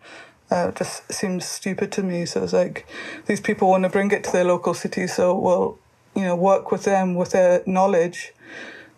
uh, 0.51 0.71
just 0.71 1.11
seems 1.11 1.45
stupid 1.45 1.91
to 1.93 2.03
me. 2.03 2.25
So 2.25 2.43
it's 2.43 2.53
like 2.53 2.85
these 3.27 3.39
people 3.39 3.69
want 3.69 3.83
to 3.83 3.89
bring 3.89 4.11
it 4.11 4.23
to 4.25 4.31
their 4.31 4.43
local 4.43 4.73
city, 4.73 5.07
so 5.07 5.37
we'll 5.37 5.79
you 6.15 6.23
know 6.23 6.35
work 6.35 6.71
with 6.71 6.83
them 6.83 7.15
with 7.15 7.31
their 7.31 7.63
knowledge. 7.65 8.33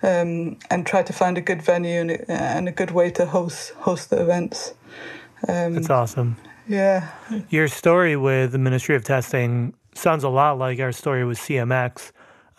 Um, 0.03 0.57
and 0.69 0.85
try 0.85 1.01
to 1.01 1.13
find 1.13 1.35
a 1.35 1.41
good 1.41 1.63
venue 1.63 2.01
and, 2.01 2.29
and 2.29 2.67
a 2.67 2.71
good 2.71 2.91
way 2.91 3.09
to 3.11 3.25
host 3.25 3.71
host 3.71 4.11
the 4.11 4.21
events. 4.21 4.75
Um, 5.47 5.73
That's 5.73 5.89
awesome. 5.89 6.37
Yeah. 6.67 7.11
Your 7.49 7.67
story 7.67 8.15
with 8.15 8.51
the 8.51 8.57
Ministry 8.57 8.95
of 8.95 9.03
Testing 9.03 9.73
sounds 9.93 10.23
a 10.23 10.29
lot 10.29 10.57
like 10.57 10.79
our 10.79 10.91
story 10.91 11.23
with 11.25 11.37
CMX 11.37 12.11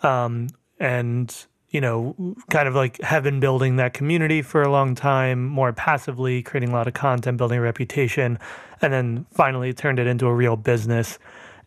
um, 0.03 0.47
and 0.79 1.47
you 1.69 1.81
know, 1.81 2.35
kind 2.49 2.67
of 2.67 2.75
like 2.75 2.99
have 3.01 3.23
been 3.23 3.39
building 3.39 3.75
that 3.75 3.93
community 3.93 4.41
for 4.41 4.61
a 4.61 4.71
long 4.71 4.95
time, 4.95 5.45
more 5.45 5.73
passively, 5.73 6.41
creating 6.41 6.69
a 6.69 6.73
lot 6.73 6.87
of 6.87 6.93
content, 6.93 7.37
building 7.37 7.59
a 7.59 7.61
reputation, 7.61 8.39
and 8.81 8.93
then 8.93 9.25
finally 9.31 9.73
turned 9.73 9.99
it 9.99 10.07
into 10.07 10.27
a 10.27 10.33
real 10.33 10.55
business 10.55 11.19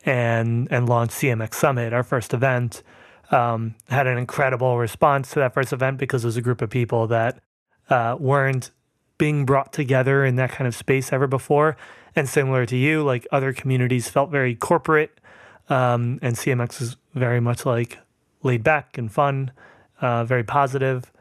and 0.07 0.69
and 0.71 0.89
launched 0.89 1.15
CMX 1.15 1.55
Summit, 1.55 1.93
our 1.93 2.03
first 2.03 2.33
event. 2.33 2.83
Um, 3.31 3.77
had 3.89 4.07
an 4.07 4.19
incredible 4.19 4.79
response 4.79 5.31
to 5.31 5.39
that 5.39 5.55
first 5.55 5.73
event 5.73 5.99
because 5.99 6.25
it 6.25 6.27
was 6.27 6.37
a 6.37 6.43
group 6.43 6.63
of 6.63 6.71
people 6.71 7.07
that 7.09 7.41
uh, 7.89 8.17
weren't 8.19 8.73
being 9.21 9.45
brought 9.45 9.71
together 9.71 10.25
in 10.25 10.37
that 10.37 10.51
kind 10.51 10.67
of 10.67 10.75
space 10.75 11.13
ever 11.13 11.27
before. 11.27 11.77
And 12.17 12.27
similar 12.27 12.65
to 12.67 12.77
you, 12.77 13.05
like 13.05 13.29
other 13.31 13.53
communities 13.53 14.09
felt 14.09 14.31
very 14.31 14.57
corporate, 14.57 15.21
um, 15.69 16.19
and 16.23 16.35
CMX 16.35 16.81
is 16.81 16.97
very 17.15 17.39
much 17.39 17.65
like 17.65 17.99
laid 18.43 18.65
back 18.65 18.99
and 18.99 19.13
fun, 19.13 19.53
uh, 20.01 20.25
very 20.25 20.43
positive. 20.43 21.13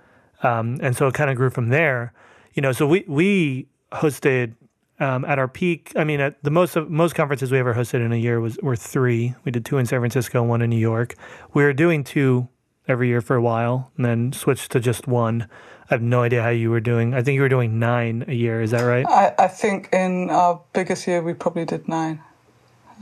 Um, 0.41 0.79
and 0.81 0.95
so 0.95 1.07
it 1.07 1.13
kind 1.13 1.29
of 1.29 1.35
grew 1.35 1.49
from 1.49 1.69
there. 1.69 2.13
You 2.53 2.61
know, 2.61 2.71
so 2.71 2.87
we 2.87 3.03
we 3.07 3.67
hosted 3.91 4.55
um, 4.99 5.25
at 5.25 5.37
our 5.37 5.49
peak. 5.49 5.91
I 5.95 6.05
mean, 6.05 6.21
at 6.21 6.41
the 6.41 6.49
most 6.49 6.77
of 6.77 6.89
most 6.89 7.13
conferences 7.13 7.51
we 7.51 7.59
ever 7.59 7.75
hosted 7.75 8.03
in 8.03 8.13
a 8.13 8.17
year 8.17 8.39
was 8.39 8.57
were 8.63 8.77
three. 8.77 9.35
We 9.43 9.51
did 9.51 9.65
two 9.65 9.77
in 9.77 9.85
San 9.85 9.99
Francisco, 9.99 10.41
one 10.41 10.61
in 10.61 10.69
New 10.69 10.77
York. 10.77 11.15
We 11.53 11.63
were 11.63 11.73
doing 11.73 12.03
two 12.03 12.47
every 12.87 13.09
year 13.09 13.21
for 13.21 13.35
a 13.35 13.41
while, 13.41 13.91
and 13.97 14.05
then 14.05 14.33
switched 14.33 14.71
to 14.71 14.79
just 14.79 15.05
one. 15.05 15.47
I 15.89 15.95
have 15.95 16.03
no 16.03 16.21
idea 16.21 16.43
how 16.43 16.49
you 16.49 16.69
were 16.69 16.79
doing. 16.79 17.15
I 17.15 17.23
think 17.23 17.35
you 17.35 17.41
were 17.41 17.49
doing 17.49 17.79
nine 17.79 18.23
a 18.27 18.33
year. 18.33 18.61
Is 18.61 18.71
that 18.71 18.81
right? 18.81 19.07
I, 19.07 19.33
I 19.39 19.47
think 19.47 19.89
in 19.91 20.29
our 20.29 20.61
biggest 20.71 21.07
year 21.07 21.23
we 21.23 21.33
probably 21.33 21.65
did 21.65 21.87
nine. 21.87 22.21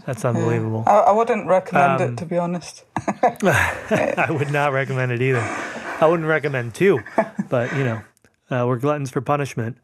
That's 0.05 0.23
unbelievable. 0.23 0.85
Yeah. 0.87 0.93
I, 0.93 0.99
I, 1.09 1.11
wouldn't 1.11 1.47
recommend 1.47 2.01
um, 2.01 2.13
it, 2.13 2.17
to 2.17 2.25
be 2.25 2.37
honest. 2.37 2.85
I 2.97 4.27
would 4.29 4.51
not 4.51 4.71
recommend 4.71 5.11
it 5.11 5.21
either. 5.21 5.41
I 5.99 6.07
wouldn't 6.07 6.29
recommend 6.29 6.75
two, 6.75 7.01
but 7.49 7.75
you 7.75 7.83
know, 7.83 8.01
uh, 8.49 8.65
we're 8.65 8.77
gluttons 8.77 9.11
for 9.11 9.19
punishment. 9.19 9.77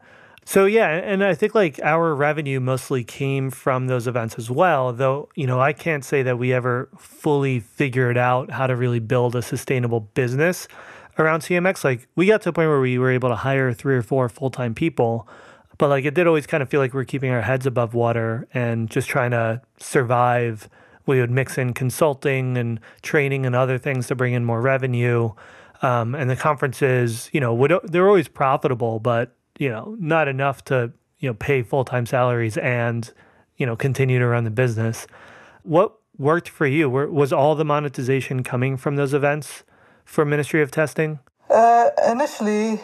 So 0.46 0.64
yeah, 0.64 0.88
and 0.88 1.22
I 1.22 1.34
think 1.34 1.54
like 1.54 1.80
our 1.82 2.14
revenue 2.14 2.58
mostly 2.58 3.04
came 3.04 3.50
from 3.50 3.86
those 3.86 4.06
events 4.06 4.36
as 4.38 4.50
well. 4.50 4.94
Though 4.94 5.28
you 5.34 5.46
know, 5.46 5.60
I 5.60 5.74
can't 5.74 6.04
say 6.04 6.22
that 6.22 6.38
we 6.38 6.54
ever 6.54 6.88
fully 6.96 7.60
figured 7.60 8.16
out 8.16 8.50
how 8.50 8.66
to 8.66 8.76
really 8.76 9.00
build 9.00 9.36
a 9.36 9.42
sustainable 9.42 10.00
business 10.00 10.68
around 11.18 11.40
CMX. 11.40 11.84
Like 11.84 12.08
we 12.16 12.26
got 12.26 12.42
to 12.42 12.50
a 12.50 12.52
point 12.52 12.68
where 12.68 12.80
we 12.80 12.98
were 12.98 13.10
able 13.10 13.28
to 13.28 13.36
hire 13.36 13.72
three 13.72 13.96
or 13.96 14.02
four 14.02 14.28
full 14.28 14.50
time 14.50 14.74
people 14.74 15.28
but 15.78 15.88
like 15.88 16.04
it 16.04 16.14
did 16.14 16.26
always 16.26 16.46
kind 16.46 16.62
of 16.62 16.68
feel 16.68 16.80
like 16.80 16.94
we 16.94 17.00
are 17.00 17.04
keeping 17.04 17.30
our 17.30 17.42
heads 17.42 17.66
above 17.66 17.94
water 17.94 18.46
and 18.54 18.88
just 18.90 19.08
trying 19.08 19.32
to 19.32 19.60
survive. 19.78 20.68
We 21.06 21.20
would 21.20 21.30
mix 21.30 21.58
in 21.58 21.74
consulting 21.74 22.56
and 22.56 22.80
training 23.02 23.44
and 23.44 23.54
other 23.54 23.78
things 23.78 24.06
to 24.08 24.14
bring 24.14 24.32
in 24.34 24.44
more 24.44 24.60
revenue. 24.60 25.32
Um, 25.82 26.14
and 26.14 26.30
the 26.30 26.36
conferences, 26.36 27.28
you 27.32 27.40
know, 27.40 27.52
would 27.54 27.72
they're 27.84 28.08
always 28.08 28.28
profitable, 28.28 29.00
but 29.00 29.36
you 29.58 29.68
know, 29.68 29.96
not 29.98 30.28
enough 30.28 30.64
to 30.66 30.92
you 31.18 31.28
know 31.28 31.34
pay 31.34 31.62
full 31.62 31.84
time 31.84 32.06
salaries 32.06 32.56
and 32.56 33.12
you 33.56 33.66
know 33.66 33.76
continue 33.76 34.18
to 34.18 34.26
run 34.26 34.44
the 34.44 34.50
business. 34.50 35.06
What 35.62 35.96
worked 36.16 36.48
for 36.48 36.66
you? 36.66 36.88
Was 36.88 37.32
all 37.32 37.54
the 37.54 37.64
monetization 37.64 38.42
coming 38.42 38.76
from 38.76 38.96
those 38.96 39.12
events 39.12 39.64
for 40.04 40.24
Ministry 40.24 40.62
of 40.62 40.70
Testing? 40.70 41.18
Uh, 41.50 41.90
initially, 42.10 42.80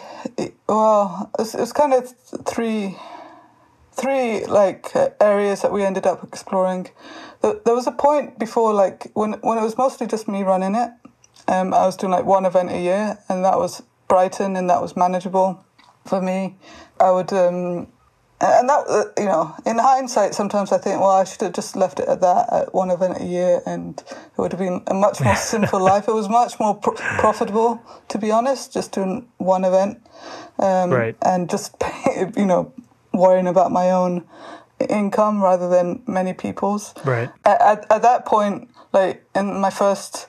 well, 0.67 1.31
it 1.39 1.55
was 1.55 1.73
kind 1.73 1.93
of 1.93 2.13
three, 2.45 2.97
three 3.93 4.45
like 4.45 4.95
uh, 4.95 5.09
areas 5.19 5.61
that 5.61 5.71
we 5.71 5.83
ended 5.83 6.05
up 6.05 6.23
exploring. 6.23 6.89
There 7.41 7.75
was 7.75 7.87
a 7.87 7.91
point 7.91 8.37
before, 8.37 8.73
like 8.73 9.09
when 9.13 9.33
when 9.41 9.57
it 9.57 9.61
was 9.61 9.77
mostly 9.77 10.07
just 10.07 10.27
me 10.27 10.43
running 10.43 10.75
it. 10.75 10.91
Um, 11.47 11.73
I 11.73 11.85
was 11.85 11.97
doing 11.97 12.11
like 12.11 12.25
one 12.25 12.45
event 12.45 12.71
a 12.71 12.79
year, 12.79 13.17
and 13.27 13.43
that 13.43 13.57
was 13.57 13.81
Brighton, 14.07 14.55
and 14.55 14.69
that 14.69 14.81
was 14.81 14.95
manageable 14.95 15.65
for 16.05 16.21
me. 16.21 16.55
I 16.99 17.11
would 17.11 17.33
um, 17.33 17.87
and 18.41 18.69
that 18.69 18.85
uh, 18.87 19.05
you 19.17 19.25
know 19.25 19.53
in 19.65 19.77
hindsight 19.77 20.33
sometimes 20.33 20.71
i 20.71 20.77
think 20.77 20.99
well 20.99 21.11
i 21.11 21.23
should 21.23 21.41
have 21.41 21.53
just 21.53 21.75
left 21.75 21.99
it 21.99 22.07
at 22.07 22.21
that 22.21 22.51
at 22.51 22.73
one 22.73 22.89
event 22.89 23.21
a 23.21 23.23
year 23.23 23.61
and 23.65 24.03
it 24.09 24.37
would 24.37 24.51
have 24.51 24.59
been 24.59 24.81
a 24.87 24.93
much 24.93 25.21
more 25.21 25.35
simple 25.53 25.79
life. 25.79 26.07
It 26.07 26.13
was 26.13 26.29
much 26.29 26.59
more 26.59 26.75
profitable 26.75 27.81
to 28.09 28.17
be 28.17 28.31
honest 28.31 28.73
just 28.73 28.91
doing 28.91 29.27
one 29.37 29.63
event 29.63 30.01
um, 30.59 30.89
right. 30.89 31.15
and 31.21 31.49
just 31.49 31.75
you 32.35 32.45
know 32.45 32.73
worrying 33.13 33.47
about 33.47 33.71
my 33.71 33.91
own 33.91 34.25
income 34.89 35.43
rather 35.43 35.69
than 35.69 36.01
many 36.07 36.33
people's. 36.33 36.93
Right. 37.05 37.29
At, 37.45 37.61
at, 37.61 37.91
at 37.91 38.01
that 38.01 38.25
point 38.25 38.69
like 38.93 39.23
in 39.35 39.59
my 39.59 39.69
first 39.69 40.27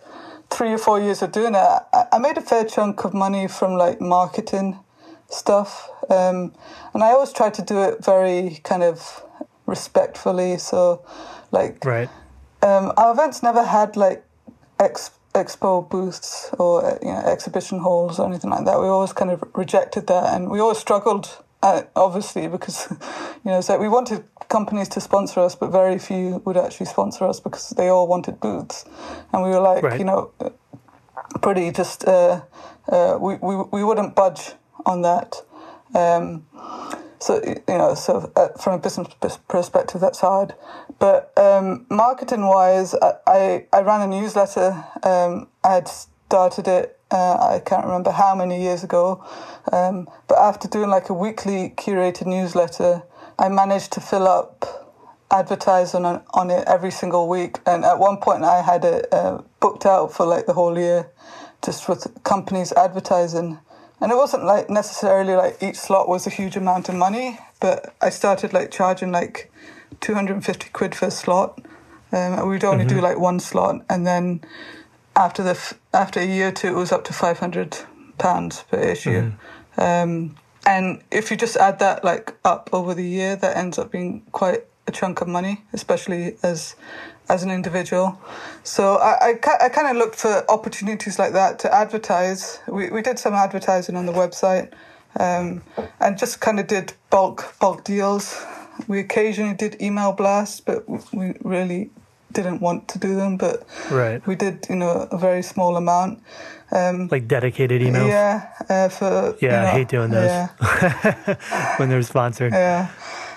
three 0.50 0.72
or 0.72 0.78
four 0.78 1.00
years 1.00 1.22
of 1.22 1.32
doing 1.32 1.54
it 1.54 1.58
I, 1.58 2.06
I 2.12 2.18
made 2.18 2.36
a 2.36 2.42
fair 2.42 2.64
chunk 2.64 3.04
of 3.04 3.14
money 3.14 3.48
from 3.48 3.74
like 3.74 4.00
marketing 4.00 4.78
stuff. 5.32 5.90
Um, 6.10 6.52
and 6.94 7.02
I 7.02 7.10
always 7.10 7.32
try 7.32 7.50
to 7.50 7.62
do 7.62 7.82
it 7.82 8.04
very 8.04 8.60
kind 8.64 8.82
of 8.82 9.24
respectfully. 9.66 10.58
So, 10.58 11.04
like, 11.50 11.84
right. 11.84 12.08
Um, 12.62 12.92
our 12.96 13.12
events 13.12 13.42
never 13.42 13.64
had 13.64 13.96
like 13.96 14.24
ex- 14.78 15.10
expo 15.34 15.88
booths 15.88 16.50
or 16.58 16.98
you 17.02 17.08
know 17.08 17.18
exhibition 17.18 17.80
halls 17.80 18.18
or 18.18 18.28
anything 18.28 18.50
like 18.50 18.64
that. 18.66 18.80
We 18.80 18.86
always 18.86 19.12
kind 19.12 19.30
of 19.30 19.42
rejected 19.54 20.06
that, 20.06 20.34
and 20.34 20.50
we 20.50 20.60
always 20.60 20.78
struggled. 20.78 21.38
Uh, 21.62 21.82
obviously, 21.94 22.48
because 22.48 22.88
you 23.44 23.50
know, 23.50 23.60
so 23.60 23.78
we 23.78 23.88
wanted 23.88 24.24
companies 24.48 24.88
to 24.88 25.00
sponsor 25.00 25.40
us, 25.40 25.54
but 25.54 25.70
very 25.70 25.98
few 25.98 26.42
would 26.44 26.56
actually 26.56 26.86
sponsor 26.86 27.24
us 27.24 27.40
because 27.40 27.70
they 27.70 27.88
all 27.88 28.06
wanted 28.06 28.40
booths, 28.40 28.84
and 29.32 29.42
we 29.42 29.50
were 29.50 29.60
like, 29.60 29.82
right. 29.82 29.98
you 29.98 30.04
know, 30.04 30.32
pretty 31.40 31.70
just 31.70 32.06
uh, 32.06 32.42
uh, 32.88 33.16
we, 33.20 33.36
we 33.36 33.56
we 33.72 33.84
wouldn't 33.84 34.14
budge 34.14 34.52
on 34.86 35.02
that. 35.02 35.42
Um, 35.94 36.46
so 37.18 37.40
you 37.44 37.62
know, 37.68 37.94
so 37.94 38.32
uh, 38.34 38.48
from 38.58 38.74
a 38.74 38.78
business 38.78 39.08
perspective, 39.48 40.00
that's 40.00 40.20
hard. 40.20 40.54
But 40.98 41.32
um, 41.38 41.86
marketing 41.88 42.46
wise, 42.46 42.94
I, 42.94 43.12
I, 43.26 43.66
I 43.72 43.80
ran 43.82 44.00
a 44.02 44.06
newsletter. 44.06 44.84
Um, 45.02 45.48
I 45.62 45.74
had 45.74 45.88
started 45.88 46.66
it. 46.66 46.98
Uh, 47.10 47.34
I 47.34 47.62
can't 47.64 47.84
remember 47.84 48.10
how 48.10 48.34
many 48.34 48.60
years 48.62 48.82
ago. 48.82 49.24
Um, 49.72 50.08
but 50.28 50.38
after 50.38 50.66
doing 50.66 50.90
like 50.90 51.10
a 51.10 51.14
weekly 51.14 51.74
curated 51.76 52.26
newsletter, 52.26 53.02
I 53.38 53.48
managed 53.48 53.92
to 53.92 54.00
fill 54.00 54.26
up 54.26 54.82
advertising 55.30 56.04
on, 56.04 56.22
on 56.34 56.50
it 56.50 56.64
every 56.66 56.90
single 56.90 57.28
week. 57.28 57.58
And 57.66 57.84
at 57.84 57.98
one 57.98 58.16
point, 58.16 58.44
I 58.44 58.62
had 58.62 58.84
it 58.84 59.06
uh, 59.12 59.42
booked 59.60 59.86
out 59.86 60.12
for 60.12 60.26
like 60.26 60.46
the 60.46 60.54
whole 60.54 60.78
year, 60.78 61.10
just 61.64 61.88
with 61.88 62.06
companies 62.24 62.72
advertising 62.72 63.58
and 64.02 64.12
it 64.12 64.16
wasn't 64.16 64.44
like 64.44 64.68
necessarily 64.68 65.34
like 65.34 65.62
each 65.62 65.76
slot 65.76 66.08
was 66.08 66.26
a 66.26 66.30
huge 66.30 66.56
amount 66.56 66.90
of 66.90 66.94
money 66.94 67.38
but 67.60 67.94
i 68.02 68.10
started 68.10 68.52
like 68.52 68.70
charging 68.70 69.10
like 69.10 69.50
250 70.02 70.68
quid 70.70 70.94
for 70.94 71.06
a 71.06 71.10
slot. 71.10 71.58
Um, 72.12 72.48
we'd 72.48 72.64
only 72.64 72.84
mm-hmm. 72.84 72.96
do 72.96 73.00
like 73.00 73.18
one 73.18 73.40
slot, 73.40 73.84
and 73.88 74.06
then 74.06 74.42
after 75.16 75.42
the 75.42 75.50
f- 75.50 75.78
after 75.94 76.20
a 76.20 76.26
year 76.26 76.48
or 76.48 76.52
two, 76.52 76.68
it 76.68 76.74
was 76.74 76.92
up 76.92 77.04
to 77.04 77.12
500 77.12 77.78
pounds 78.18 78.64
per 78.70 78.78
issue. 78.78 79.32
Mm-hmm. 79.32 79.80
Um, 79.80 80.36
and 80.66 81.02
if 81.10 81.30
you 81.30 81.36
just 81.36 81.56
add 81.56 81.78
that 81.78 82.04
like 82.04 82.34
up 82.44 82.68
over 82.72 82.92
the 82.92 83.06
year, 83.06 83.36
that 83.36 83.56
ends 83.56 83.78
up 83.78 83.90
being 83.90 84.22
quite 84.32 84.64
a 84.86 84.92
chunk 84.92 85.22
of 85.22 85.28
money, 85.28 85.64
especially 85.72 86.36
as 86.42 86.76
as 87.28 87.42
an 87.42 87.50
individual. 87.50 88.20
So 88.62 88.96
I, 88.96 89.30
I, 89.30 89.64
I 89.64 89.68
kind 89.68 89.88
of 89.88 89.96
looked 89.96 90.16
for 90.16 90.44
opportunities 90.50 91.18
like 91.18 91.32
that 91.32 91.58
to 91.60 91.74
advertise. 91.74 92.60
We, 92.68 92.90
we 92.90 93.02
did 93.02 93.18
some 93.18 93.34
advertising 93.34 93.96
on 93.96 94.06
the 94.06 94.12
website 94.12 94.72
um, 95.18 95.62
and 96.00 96.18
just 96.18 96.40
kind 96.40 96.58
of 96.60 96.66
did 96.66 96.94
bulk 97.10 97.54
bulk 97.60 97.84
deals. 97.84 98.44
We 98.88 99.00
occasionally 99.00 99.54
did 99.54 99.80
email 99.80 100.12
blasts, 100.12 100.60
but 100.60 100.88
we 101.12 101.34
really 101.42 101.90
didn't 102.32 102.60
want 102.60 102.88
to 102.88 102.98
do 102.98 103.14
them. 103.14 103.36
But 103.36 103.66
right. 103.90 104.26
we 104.26 104.34
did, 104.34 104.66
you 104.68 104.76
know, 104.76 105.08
a 105.10 105.18
very 105.18 105.42
small 105.42 105.76
amount. 105.76 106.22
Um, 106.74 107.08
like 107.10 107.28
dedicated 107.28 107.82
emails. 107.82 108.08
Yeah, 108.08 108.48
uh, 108.70 108.88
for 108.88 109.36
yeah, 109.40 109.42
you 109.42 109.48
know, 109.48 109.62
I 109.62 109.66
hate 109.66 109.88
doing 109.88 110.10
those 110.10 110.24
yeah. 110.26 111.36
when 111.76 111.90
they're 111.90 112.02
sponsored. 112.02 112.52
Yeah, 112.52 112.90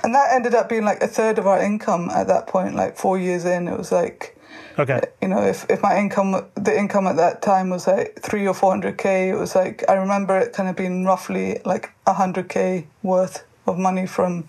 and 0.05 0.15
that 0.15 0.31
ended 0.31 0.53
up 0.53 0.69
being 0.69 0.85
like 0.85 1.01
a 1.01 1.07
third 1.07 1.37
of 1.39 1.47
our 1.47 1.59
income 1.59 2.09
at 2.11 2.27
that 2.27 2.47
point. 2.47 2.75
Like 2.75 2.95
four 2.95 3.17
years 3.17 3.43
in, 3.43 3.67
it 3.67 3.77
was 3.77 3.91
like 3.91 4.35
Okay. 4.77 4.99
You 5.21 5.29
know, 5.29 5.41
if, 5.41 5.65
if 5.69 5.81
my 5.81 5.97
income, 5.97 6.45
the 6.55 6.77
income 6.77 7.07
at 7.07 7.15
that 7.15 7.41
time 7.41 7.69
was 7.69 7.87
like 7.87 8.19
three 8.19 8.45
or 8.45 8.53
400K, 8.53 9.29
it 9.29 9.35
was 9.35 9.55
like, 9.55 9.83
I 9.87 9.93
remember 9.93 10.37
it 10.37 10.53
kind 10.53 10.67
of 10.67 10.75
being 10.75 11.05
roughly 11.05 11.59
like 11.65 11.91
a 12.05 12.13
100K 12.13 12.85
worth 13.01 13.45
of 13.65 13.77
money 13.77 14.05
from 14.05 14.47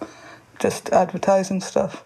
just 0.59 0.91
advertising 0.91 1.61
stuff 1.61 2.05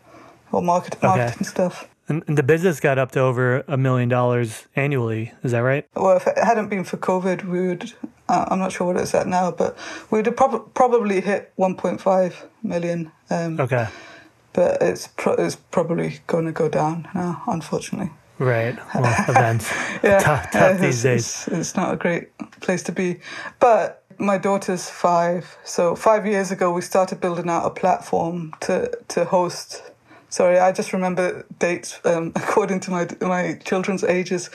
or 0.52 0.60
market, 0.62 1.02
marketing 1.02 1.36
okay. 1.36 1.44
stuff. 1.44 1.88
And, 2.08 2.22
the 2.26 2.42
business 2.42 2.80
got 2.80 2.98
up 2.98 3.12
to 3.12 3.20
over 3.20 3.64
a 3.68 3.76
million 3.76 4.08
dollars 4.08 4.66
annually. 4.74 5.32
Is 5.42 5.52
that 5.52 5.60
right? 5.60 5.86
Well, 5.94 6.16
if 6.16 6.26
it 6.26 6.36
hadn't 6.36 6.68
been 6.68 6.84
for 6.84 6.96
COVID, 6.96 7.44
we 7.44 7.68
would, 7.68 7.92
uh, 8.30 8.44
I'm 8.48 8.58
not 8.58 8.72
sure 8.72 8.86
what 8.86 8.96
it's 8.96 9.14
at 9.14 9.26
now, 9.26 9.50
but 9.50 9.76
we 10.10 10.18
would 10.18 10.26
have 10.26 10.36
prob- 10.36 10.72
probably 10.74 11.20
hit 11.20 11.52
1.5 11.58 12.34
million. 12.62 13.12
Um, 13.30 13.60
okay 13.60 13.88
but 14.52 14.78
it's 14.80 15.08
pro- 15.08 15.34
it's 15.34 15.56
probably 15.56 16.20
going 16.26 16.46
to 16.46 16.52
go 16.52 16.68
down 16.68 17.08
now, 17.14 17.42
unfortunately. 17.46 18.10
Right. 18.38 18.76
Well, 18.94 19.24
events. 19.28 19.70
yeah. 20.02 20.18
tough, 20.18 20.50
tough 20.50 20.72
it's, 20.72 20.80
these 20.80 21.02
days. 21.02 21.26
It's, 21.26 21.48
it's, 21.48 21.76
not 21.76 21.92
a 21.92 21.96
great 21.96 22.36
place 22.60 22.82
to 22.84 22.92
be. 22.92 23.20
But 23.58 24.02
my 24.18 24.38
daughter's 24.38 24.88
five. 24.88 25.56
So 25.64 25.94
five 25.94 26.26
years 26.26 26.50
ago, 26.50 26.72
we 26.72 26.80
started 26.80 27.20
building 27.20 27.50
out 27.50 27.66
a 27.66 27.70
platform 27.70 28.54
to, 28.60 28.90
to 29.08 29.26
host. 29.26 29.89
Sorry, 30.30 30.60
I 30.60 30.70
just 30.70 30.92
remember 30.92 31.44
dates 31.58 31.98
um, 32.04 32.32
according 32.36 32.78
to 32.80 32.92
my 32.92 33.08
my 33.20 33.54
children's 33.64 34.04
ages. 34.04 34.48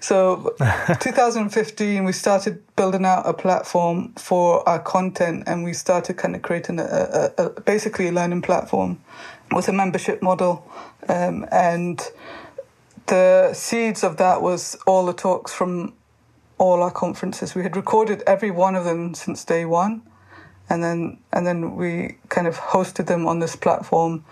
So, 0.00 0.56
2015, 1.00 2.04
we 2.04 2.12
started 2.12 2.62
building 2.74 3.04
out 3.04 3.22
a 3.24 3.32
platform 3.32 4.12
for 4.14 4.68
our 4.68 4.80
content, 4.80 5.44
and 5.46 5.62
we 5.62 5.72
started 5.72 6.16
kind 6.16 6.34
of 6.34 6.42
creating 6.42 6.80
a, 6.80 7.30
a, 7.38 7.44
a 7.44 7.60
basically 7.60 8.08
a 8.08 8.12
learning 8.12 8.42
platform 8.42 8.98
with 9.52 9.68
a 9.68 9.72
membership 9.72 10.20
model, 10.20 10.68
um, 11.08 11.46
and 11.52 12.10
the 13.06 13.52
seeds 13.54 14.02
of 14.02 14.16
that 14.16 14.42
was 14.42 14.76
all 14.84 15.06
the 15.06 15.12
talks 15.12 15.52
from 15.52 15.92
all 16.58 16.82
our 16.82 16.90
conferences. 16.90 17.54
We 17.54 17.62
had 17.62 17.76
recorded 17.76 18.22
every 18.26 18.50
one 18.50 18.74
of 18.74 18.84
them 18.84 19.14
since 19.14 19.44
day 19.44 19.64
one, 19.64 20.02
and 20.70 20.82
then 20.82 21.18
and 21.32 21.46
then 21.46 21.76
we 21.76 22.16
kind 22.28 22.46
of 22.46 22.56
hosted 22.56 23.06
them 23.06 23.26
on 23.26 23.40
this 23.40 23.56
platform, 23.56 24.24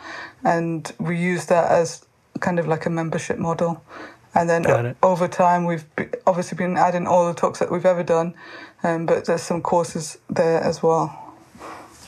and 0.44 0.90
we 0.98 1.18
used 1.18 1.48
that 1.50 1.70
as 1.70 2.06
kind 2.40 2.58
of 2.58 2.66
like 2.66 2.86
a 2.86 2.90
membership 2.90 3.38
model. 3.38 3.82
And 4.34 4.48
then 4.48 4.94
over 5.02 5.26
time, 5.26 5.64
we've 5.64 5.84
obviously 6.26 6.56
been 6.56 6.76
adding 6.76 7.06
all 7.06 7.26
the 7.26 7.34
talks 7.34 7.58
that 7.58 7.72
we've 7.72 7.86
ever 7.86 8.04
done, 8.04 8.34
um, 8.84 9.04
but 9.04 9.24
there's 9.24 9.42
some 9.42 9.60
courses 9.60 10.18
there 10.30 10.60
as 10.62 10.82
well. 10.82 11.34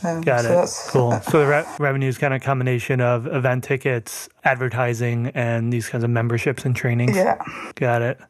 Um, 0.02 0.20
Got 0.20 0.42
so 0.44 0.62
it. 0.62 0.92
cool. 0.92 1.12
Uh, 1.12 1.20
so 1.32 1.40
the 1.40 1.46
re- 1.46 1.66
revenue 1.78 2.08
is 2.08 2.18
kind 2.18 2.32
of 2.32 2.40
a 2.40 2.44
combination 2.44 3.00
of 3.00 3.26
event 3.26 3.64
tickets, 3.64 4.28
advertising, 4.44 5.28
and 5.34 5.72
these 5.72 5.88
kinds 5.88 6.04
of 6.04 6.10
memberships 6.10 6.64
and 6.64 6.75
trainings. 6.76 7.16
Yeah. 7.16 7.42
Got 7.75 8.02
it. 8.02 8.20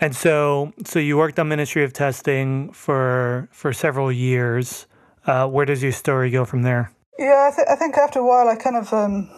And 0.00 0.14
so, 0.14 0.72
so 0.84 0.98
you 0.98 1.16
worked 1.16 1.38
on 1.38 1.48
Ministry 1.48 1.82
of 1.82 1.92
Testing 1.92 2.70
for 2.72 3.48
for 3.50 3.72
several 3.72 4.12
years. 4.12 4.86
Uh, 5.26 5.46
where 5.48 5.66
does 5.66 5.82
your 5.82 5.92
story 5.92 6.30
go 6.30 6.44
from 6.44 6.62
there? 6.62 6.92
Yeah, 7.18 7.50
I, 7.50 7.54
th- 7.54 7.68
I 7.68 7.76
think 7.76 7.96
after 7.96 8.20
a 8.20 8.24
while, 8.24 8.48
I 8.48 8.56
kind 8.56 8.76
of, 8.76 8.92
um, 8.92 9.28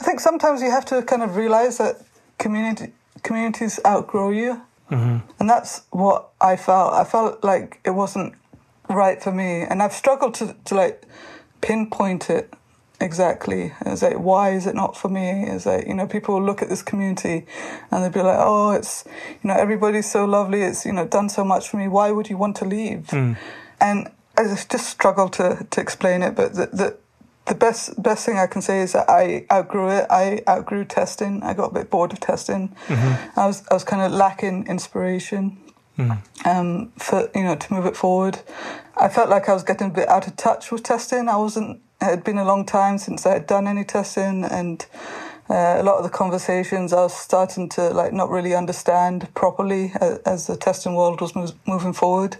I 0.00 0.04
think 0.04 0.20
sometimes 0.20 0.62
you 0.62 0.70
have 0.70 0.84
to 0.86 1.02
kind 1.02 1.22
of 1.22 1.36
realize 1.36 1.78
that 1.78 1.96
community 2.38 2.92
communities 3.24 3.80
outgrow 3.84 4.30
you, 4.30 4.62
mm-hmm. 4.90 5.18
and 5.40 5.50
that's 5.50 5.82
what 5.90 6.28
I 6.40 6.56
felt. 6.56 6.92
I 6.92 7.04
felt 7.04 7.42
like 7.42 7.80
it 7.84 7.90
wasn't 7.90 8.34
right 8.88 9.22
for 9.22 9.32
me. 9.32 9.62
And 9.62 9.82
I've 9.82 9.92
struggled 9.92 10.34
to, 10.34 10.54
to 10.66 10.74
like 10.74 11.04
pinpoint 11.60 12.30
it 12.30 12.54
exactly. 13.00 13.72
It's 13.86 14.02
like, 14.02 14.18
why 14.18 14.50
is 14.50 14.66
it 14.66 14.74
not 14.74 14.96
for 14.96 15.08
me? 15.08 15.44
Is 15.44 15.66
like, 15.66 15.86
you 15.86 15.94
know, 15.94 16.06
people 16.06 16.42
look 16.42 16.62
at 16.62 16.68
this 16.68 16.82
community 16.82 17.46
and 17.90 18.04
they'd 18.04 18.12
be 18.12 18.20
like, 18.20 18.38
oh, 18.40 18.72
it's, 18.72 19.04
you 19.42 19.48
know, 19.48 19.54
everybody's 19.54 20.10
so 20.10 20.24
lovely. 20.24 20.62
It's, 20.62 20.84
you 20.86 20.92
know, 20.92 21.06
done 21.06 21.28
so 21.28 21.44
much 21.44 21.68
for 21.68 21.76
me. 21.76 21.88
Why 21.88 22.10
would 22.10 22.28
you 22.28 22.36
want 22.36 22.56
to 22.56 22.64
leave? 22.64 23.08
Mm. 23.08 23.36
And 23.80 24.10
I 24.38 24.44
just 24.44 24.86
struggle 24.86 25.28
to, 25.30 25.66
to 25.68 25.80
explain 25.80 26.22
it. 26.22 26.36
But 26.36 26.54
the, 26.54 26.66
the, 26.66 26.96
the 27.46 27.54
best 27.54 28.00
best 28.00 28.24
thing 28.24 28.38
I 28.38 28.46
can 28.46 28.62
say 28.62 28.80
is 28.80 28.92
that 28.92 29.10
I 29.10 29.46
outgrew 29.50 29.88
it. 29.90 30.06
I 30.10 30.42
outgrew 30.46 30.84
testing. 30.84 31.42
I 31.42 31.54
got 31.54 31.72
a 31.72 31.74
bit 31.74 31.90
bored 31.90 32.12
of 32.12 32.20
testing. 32.20 32.68
Mm-hmm. 32.86 33.40
I 33.40 33.46
was 33.46 33.66
I 33.70 33.74
was 33.74 33.84
kind 33.84 34.02
of 34.02 34.12
lacking 34.12 34.66
inspiration 34.68 35.58
mm. 35.98 36.18
um, 36.46 36.92
for 36.98 37.30
you 37.34 37.42
know 37.42 37.56
to 37.56 37.72
move 37.72 37.86
it 37.86 37.96
forward. 37.96 38.40
I 38.96 39.08
felt 39.08 39.28
like 39.28 39.48
I 39.48 39.54
was 39.54 39.62
getting 39.64 39.88
a 39.88 39.94
bit 39.94 40.08
out 40.08 40.26
of 40.26 40.36
touch 40.36 40.70
with 40.70 40.82
testing. 40.82 41.28
I 41.28 41.36
wasn't. 41.36 41.80
It 42.00 42.04
had 42.04 42.24
been 42.24 42.38
a 42.38 42.44
long 42.44 42.64
time 42.64 42.98
since 42.98 43.26
I 43.26 43.32
had 43.32 43.46
done 43.48 43.66
any 43.66 43.82
testing, 43.82 44.44
and 44.44 44.86
uh, 45.50 45.78
a 45.78 45.82
lot 45.82 45.96
of 45.96 46.04
the 46.04 46.10
conversations 46.10 46.92
I 46.92 47.02
was 47.02 47.16
starting 47.16 47.68
to 47.70 47.90
like 47.90 48.12
not 48.12 48.30
really 48.30 48.54
understand 48.54 49.32
properly 49.34 49.92
as, 50.00 50.18
as 50.18 50.46
the 50.46 50.56
testing 50.56 50.94
world 50.94 51.20
was 51.20 51.34
mo- 51.34 51.56
moving 51.66 51.92
forward. 51.92 52.36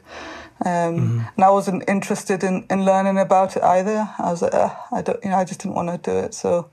Um, 0.64 0.70
mm-hmm. 0.70 1.20
And 1.36 1.44
I 1.44 1.50
wasn't 1.50 1.88
interested 1.88 2.42
in, 2.42 2.66
in 2.70 2.84
learning 2.84 3.18
about 3.18 3.56
it 3.56 3.62
either. 3.62 4.08
I 4.18 4.30
was 4.30 4.42
like, 4.42 4.54
uh, 4.54 4.74
I 4.92 5.02
don't, 5.02 5.22
you 5.22 5.30
know, 5.30 5.36
I 5.36 5.44
just 5.44 5.60
didn't 5.60 5.74
want 5.74 5.88
to 5.88 6.10
do 6.10 6.16
it. 6.18 6.34
So, 6.34 6.70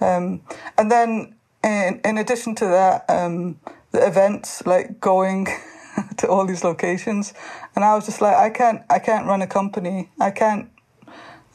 um, 0.00 0.40
and 0.78 0.90
then 0.90 1.34
in, 1.62 2.00
in 2.04 2.18
addition 2.18 2.54
to 2.56 2.66
that, 2.66 3.04
um, 3.08 3.58
the 3.92 4.06
events 4.06 4.64
like 4.66 5.00
going 5.00 5.46
to 6.16 6.28
all 6.28 6.46
these 6.46 6.64
locations, 6.64 7.34
and 7.74 7.84
I 7.84 7.94
was 7.94 8.06
just 8.06 8.20
like, 8.20 8.36
I 8.36 8.50
can't, 8.50 8.82
I 8.88 8.98
can't 8.98 9.26
run 9.26 9.42
a 9.42 9.46
company. 9.46 10.10
I 10.18 10.30
can't, 10.30 10.70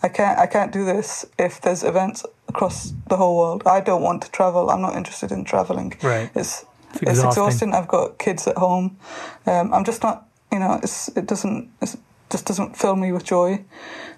I 0.03 0.09
can't, 0.09 0.37
I 0.37 0.47
can't 0.47 0.71
do 0.71 0.85
this 0.85 1.25
if 1.39 1.61
there's 1.61 1.83
events 1.83 2.25
across 2.47 2.93
the 3.09 3.17
whole 3.17 3.37
world. 3.37 3.63
I 3.65 3.81
don't 3.81 4.01
want 4.01 4.21
to 4.23 4.31
travel. 4.31 4.69
I'm 4.69 4.81
not 4.81 4.95
interested 4.95 5.31
in 5.31 5.45
traveling. 5.45 5.93
Right. 6.01 6.29
It's 6.35 6.65
it's 6.93 7.03
exhausting. 7.03 7.27
It's 7.27 7.37
exhausting. 7.37 7.73
I've 7.73 7.87
got 7.87 8.17
kids 8.17 8.47
at 8.47 8.57
home. 8.57 8.97
Um, 9.45 9.73
I'm 9.73 9.83
just 9.83 10.03
not, 10.03 10.27
you 10.51 10.59
know, 10.59 10.79
it 10.83 11.25
doesn't 11.25 11.71
it 11.81 11.95
just 12.29 12.45
doesn't 12.45 12.77
fill 12.77 12.95
me 12.95 13.11
with 13.11 13.23
joy. 13.23 13.63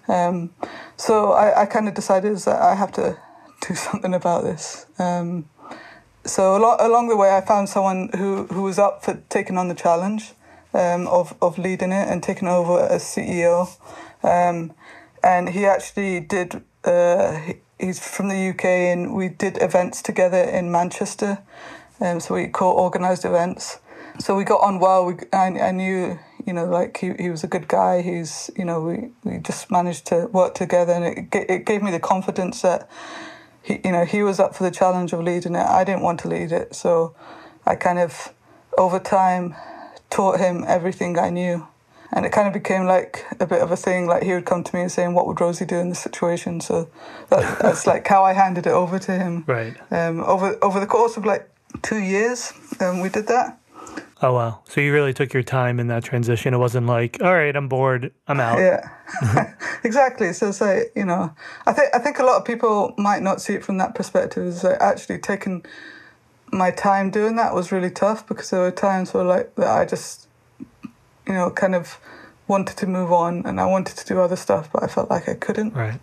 Um, 0.07 0.51
so 0.97 1.31
I, 1.31 1.63
I 1.63 1.65
kind 1.65 1.87
of 1.87 1.93
decided 1.93 2.37
that 2.37 2.61
I 2.61 2.75
have 2.75 2.91
to 2.93 3.17
do 3.67 3.75
something 3.87 4.13
about 4.13 4.43
this. 4.43 4.85
Um, 4.99 5.49
so 6.25 6.55
along, 6.55 6.77
along 6.79 7.09
the 7.09 7.17
way, 7.17 7.35
I 7.35 7.41
found 7.41 7.67
someone 7.67 8.09
who, 8.15 8.45
who 8.45 8.61
was 8.63 8.79
up 8.79 9.03
for 9.03 9.21
taking 9.29 9.57
on 9.57 9.67
the 9.67 9.75
challenge 9.75 10.33
um, 10.73 11.07
of, 11.07 11.35
of 11.41 11.57
leading 11.57 11.91
it 11.91 12.07
and 12.07 12.23
taking 12.23 12.47
over 12.47 12.79
as 12.79 13.03
CEO. 13.03 13.67
Um, 14.23 14.73
and 15.21 15.49
he 15.49 15.65
actually 15.65 16.21
did, 16.21 16.63
uh, 16.85 17.37
he, 17.39 17.55
he's 17.79 17.99
from 17.99 18.29
the 18.29 18.49
UK, 18.49 18.65
and 18.65 19.13
we 19.13 19.29
did 19.29 19.61
events 19.61 20.01
together 20.01 20.41
in 20.41 20.71
Manchester. 20.71 21.39
Um, 21.99 22.19
so 22.19 22.35
we 22.35 22.47
co 22.47 22.71
organised 22.71 23.25
events. 23.25 23.79
So 24.19 24.35
we 24.35 24.43
got 24.43 24.61
on 24.61 24.79
well. 24.79 25.05
We, 25.05 25.15
I, 25.31 25.47
I 25.47 25.71
knew, 25.71 26.19
you 26.45 26.53
know, 26.53 26.65
like 26.65 26.97
he, 26.97 27.13
he 27.19 27.29
was 27.29 27.43
a 27.43 27.47
good 27.47 27.67
guy. 27.67 28.01
He's, 28.01 28.49
you 28.55 28.65
know, 28.65 28.81
we, 28.81 29.11
we 29.23 29.39
just 29.39 29.71
managed 29.71 30.05
to 30.07 30.27
work 30.27 30.55
together, 30.55 30.93
and 30.93 31.29
it, 31.33 31.45
it 31.49 31.65
gave 31.65 31.81
me 31.81 31.91
the 31.91 31.99
confidence 31.99 32.61
that 32.61 32.89
he, 33.61 33.79
you 33.83 33.91
know, 33.91 34.05
he 34.05 34.21
was 34.23 34.39
up 34.39 34.55
for 34.55 34.63
the 34.63 34.71
challenge 34.71 35.13
of 35.13 35.21
leading 35.21 35.55
it. 35.55 35.65
I 35.65 35.83
didn't 35.83 36.01
want 36.01 36.19
to 36.21 36.27
lead 36.27 36.51
it, 36.51 36.75
so 36.75 37.15
I 37.65 37.75
kind 37.75 37.99
of, 37.99 38.33
over 38.77 38.99
time, 38.99 39.55
taught 40.09 40.39
him 40.39 40.63
everything 40.67 41.17
I 41.17 41.29
knew. 41.29 41.67
And 42.11 42.27
it 42.27 42.31
kind 42.31 42.47
of 42.47 42.53
became 42.53 42.85
like 42.85 43.25
a 43.39 43.47
bit 43.47 43.61
of 43.61 43.71
a 43.71 43.75
thing. 43.75 44.05
Like 44.05 44.21
he 44.21 44.33
would 44.33 44.45
come 44.45 44.63
to 44.63 44.75
me 44.75 44.83
and 44.83 44.91
saying, 44.91 45.15
"What 45.15 45.25
would 45.25 45.41
Rosie 45.41 45.65
do 45.65 45.77
in 45.77 45.89
this 45.89 45.99
situation?" 45.99 46.61
So 46.61 46.87
that, 47.29 47.59
that's 47.61 47.87
like 47.87 48.07
how 48.07 48.23
I 48.23 48.33
handed 48.33 48.67
it 48.67 48.71
over 48.71 48.99
to 48.99 49.11
him. 49.13 49.43
Right. 49.47 49.75
Um, 49.89 50.19
over 50.19 50.59
over 50.61 50.79
the 50.79 50.85
course 50.85 51.17
of 51.17 51.25
like 51.25 51.49
two 51.81 51.97
years, 51.97 52.53
um, 52.79 52.99
we 52.99 53.09
did 53.09 53.25
that. 53.27 53.59
Oh 54.23 54.31
wow! 54.31 54.61
So 54.69 54.79
you 54.79 54.93
really 54.93 55.13
took 55.13 55.33
your 55.33 55.43
time 55.43 55.81
in 55.81 55.87
that 55.87 56.01
transition. 56.05 56.53
It 56.53 56.57
wasn't 56.57 56.87
like, 56.87 57.21
all 57.21 57.33
right, 57.33 57.53
I'm 57.53 57.67
bored, 57.67 58.13
I'm 58.25 58.39
out. 58.39 58.57
Yeah, 58.57 59.53
exactly. 59.83 60.31
So 60.31 60.47
it's 60.47 60.61
like 60.61 60.93
you 60.95 61.03
know, 61.03 61.35
I 61.65 61.73
think 61.73 61.93
I 61.93 61.99
think 61.99 62.19
a 62.19 62.23
lot 62.23 62.37
of 62.37 62.45
people 62.45 62.93
might 62.97 63.21
not 63.21 63.41
see 63.41 63.53
it 63.53 63.65
from 63.65 63.79
that 63.79 63.95
perspective. 63.95 64.43
Is 64.45 64.63
like 64.63 64.79
actually 64.79 65.19
taking 65.19 65.65
my 66.53 66.71
time 66.71 67.11
doing 67.11 67.35
that 67.35 67.53
was 67.53 67.73
really 67.73 67.91
tough 67.91 68.25
because 68.25 68.49
there 68.49 68.61
were 68.61 68.71
times 68.71 69.13
where 69.13 69.25
like 69.25 69.55
that 69.55 69.67
I 69.67 69.83
just, 69.83 70.29
you 71.27 71.33
know, 71.33 71.49
kind 71.49 71.75
of 71.75 71.99
wanted 72.47 72.77
to 72.77 72.87
move 72.87 73.11
on 73.11 73.45
and 73.45 73.59
I 73.59 73.65
wanted 73.65 73.97
to 73.97 74.05
do 74.05 74.21
other 74.21 74.37
stuff, 74.37 74.69
but 74.71 74.83
I 74.83 74.87
felt 74.87 75.09
like 75.09 75.27
I 75.27 75.33
couldn't. 75.33 75.73
Right. 75.73 75.99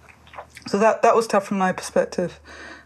So 0.67 0.79
that 0.79 1.01
that 1.01 1.17
was 1.17 1.27
tough 1.27 1.47
from 1.47 1.57
my 1.57 1.73
perspective. 1.73 2.39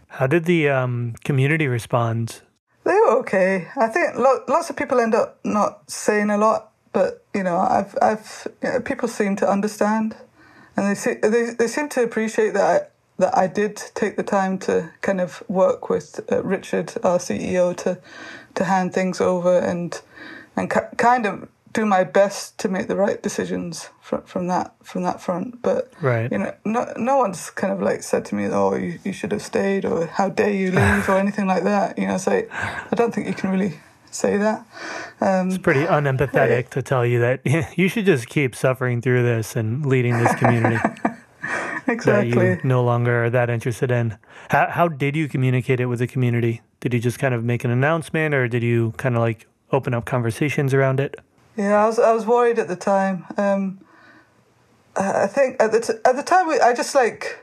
How 0.07 0.27
did 0.27 0.45
the 0.45 0.69
um, 0.69 1.15
community 1.25 1.67
respond 1.67 2.41
they 2.85 2.93
were 2.95 3.19
okay. 3.21 3.69
I 3.77 3.87
think 3.89 4.15
lo- 4.17 4.43
lots 4.49 4.69
of 4.71 4.77
people 4.77 5.01
end 5.01 5.15
up 5.15 5.39
not 5.45 5.91
saying 5.91 6.31
a 6.31 6.37
lot, 6.37 6.71
but 6.93 7.25
you 7.35 7.43
know, 7.43 7.57
I've, 7.59 7.97
I've, 8.01 8.47
you 8.63 8.69
know, 8.73 8.81
people 8.81 9.09
seem 9.09 9.37
to 9.37 9.49
understand, 9.49 10.17
and 10.77 10.87
they 10.89 10.95
see, 10.95 11.15
they 11.15 11.51
they 11.59 11.67
seem 11.67 11.89
to 11.91 12.03
appreciate 12.03 12.53
that 12.55 12.83
I, 12.83 12.87
that 13.23 13.37
I 13.37 13.47
did 13.47 13.77
take 13.95 14.17
the 14.17 14.23
time 14.23 14.59
to 14.59 14.91
kind 15.01 15.21
of 15.21 15.43
work 15.49 15.89
with 15.89 16.21
uh, 16.31 16.43
Richard, 16.43 16.93
our 17.03 17.19
CEO, 17.19 17.75
to 17.77 17.99
to 18.55 18.65
hand 18.65 18.93
things 18.93 19.21
over 19.21 19.59
and 19.59 20.01
and 20.57 20.69
ca- 20.69 20.89
kind 20.97 21.25
of 21.27 21.49
do 21.75 21.85
my 21.85 22.05
best 22.05 22.57
to 22.57 22.69
make 22.69 22.87
the 22.87 22.95
right 22.95 23.21
decisions 23.21 23.89
from 24.01 24.23
from 24.23 24.47
that 24.47 24.73
from 24.81 25.03
that 25.03 25.21
front. 25.21 25.61
But 25.61 25.91
right. 26.01 26.31
you 26.31 26.39
know, 26.39 26.53
no 26.63 26.91
no 26.97 27.17
one's 27.17 27.51
kind 27.51 27.71
of 27.71 27.81
like 27.81 28.01
said 28.01 28.25
to 28.25 28.35
me, 28.35 28.47
"Oh, 28.47 28.73
you, 28.75 28.97
you 29.03 29.13
should 29.13 29.31
have 29.33 29.43
stayed," 29.43 29.85
or 29.85 30.07
"How 30.07 30.29
dare 30.29 30.53
you 30.53 30.71
leave," 30.71 31.07
or 31.07 31.17
anything 31.25 31.45
like 31.45 31.63
that. 31.63 31.99
You 31.99 32.07
know, 32.07 32.17
so 32.17 32.31
I 32.31 32.95
don't 32.95 33.13
think 33.13 33.27
you 33.27 33.33
can 33.33 33.51
really 33.51 33.79
say 34.09 34.37
that. 34.37 34.65
Um, 35.19 35.49
it's 35.49 35.57
pretty 35.57 35.85
unempathetic 35.85 36.69
to 36.69 36.81
tell 36.81 37.05
you 37.05 37.19
that 37.19 37.41
you 37.77 37.89
should 37.89 38.05
just 38.05 38.27
keep 38.27 38.55
suffering 38.55 39.01
through 39.01 39.23
this 39.23 39.55
and 39.55 39.85
leading 39.85 40.17
this 40.17 40.33
community. 40.35 40.79
exactly. 41.87 42.31
That 42.35 42.63
you 42.63 42.69
no 42.69 42.83
longer 42.83 43.25
are 43.25 43.29
that 43.29 43.49
interested 43.49 43.91
in. 43.91 44.17
How, 44.49 44.67
how 44.71 44.87
did 44.87 45.15
you 45.15 45.27
communicate 45.27 45.79
it 45.79 45.87
with 45.87 45.99
the 45.99 46.07
community? 46.07 46.61
Did 46.79 46.93
you 46.93 46.99
just 46.99 47.19
kind 47.19 47.33
of 47.33 47.43
make 47.43 47.65
an 47.65 47.71
announcement, 47.71 48.33
or 48.33 48.47
did 48.47 48.63
you 48.63 48.93
kind 48.97 49.15
of 49.15 49.21
like 49.21 49.45
open 49.71 49.93
up 49.93 50.05
conversations 50.05 50.73
around 50.73 50.99
it? 50.99 51.19
Yeah, 51.57 51.83
I 51.83 51.85
was 51.87 51.99
I 51.99 52.11
was 52.11 52.25
worried 52.25 52.59
at 52.59 52.67
the 52.67 52.75
time. 52.75 53.25
Um, 53.37 53.79
I 54.97 55.27
think 55.27 55.61
at 55.61 55.71
the 55.71 55.79
t- 55.79 55.99
at 56.03 56.15
the 56.15 56.23
time 56.23 56.49
I 56.49 56.73
just 56.73 56.93
like 56.95 57.39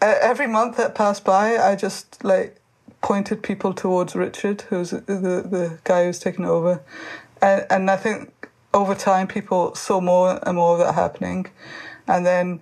every 0.00 0.46
month 0.46 0.76
that 0.78 0.94
passed 0.94 1.24
by, 1.24 1.58
I 1.58 1.76
just 1.76 2.24
like 2.24 2.60
pointed 3.02 3.42
people 3.42 3.74
towards 3.74 4.14
Richard, 4.16 4.62
who's 4.62 4.90
the 4.90 4.96
the 5.06 5.78
guy 5.84 6.04
who's 6.06 6.18
taken 6.18 6.44
over, 6.46 6.82
and 7.42 7.66
and 7.70 7.90
I 7.90 7.96
think 7.96 8.48
over 8.72 8.94
time 8.94 9.26
people 9.26 9.74
saw 9.74 10.00
more 10.00 10.38
and 10.46 10.56
more 10.56 10.72
of 10.74 10.78
that 10.78 10.94
happening, 10.94 11.46
and 12.06 12.24
then 12.24 12.60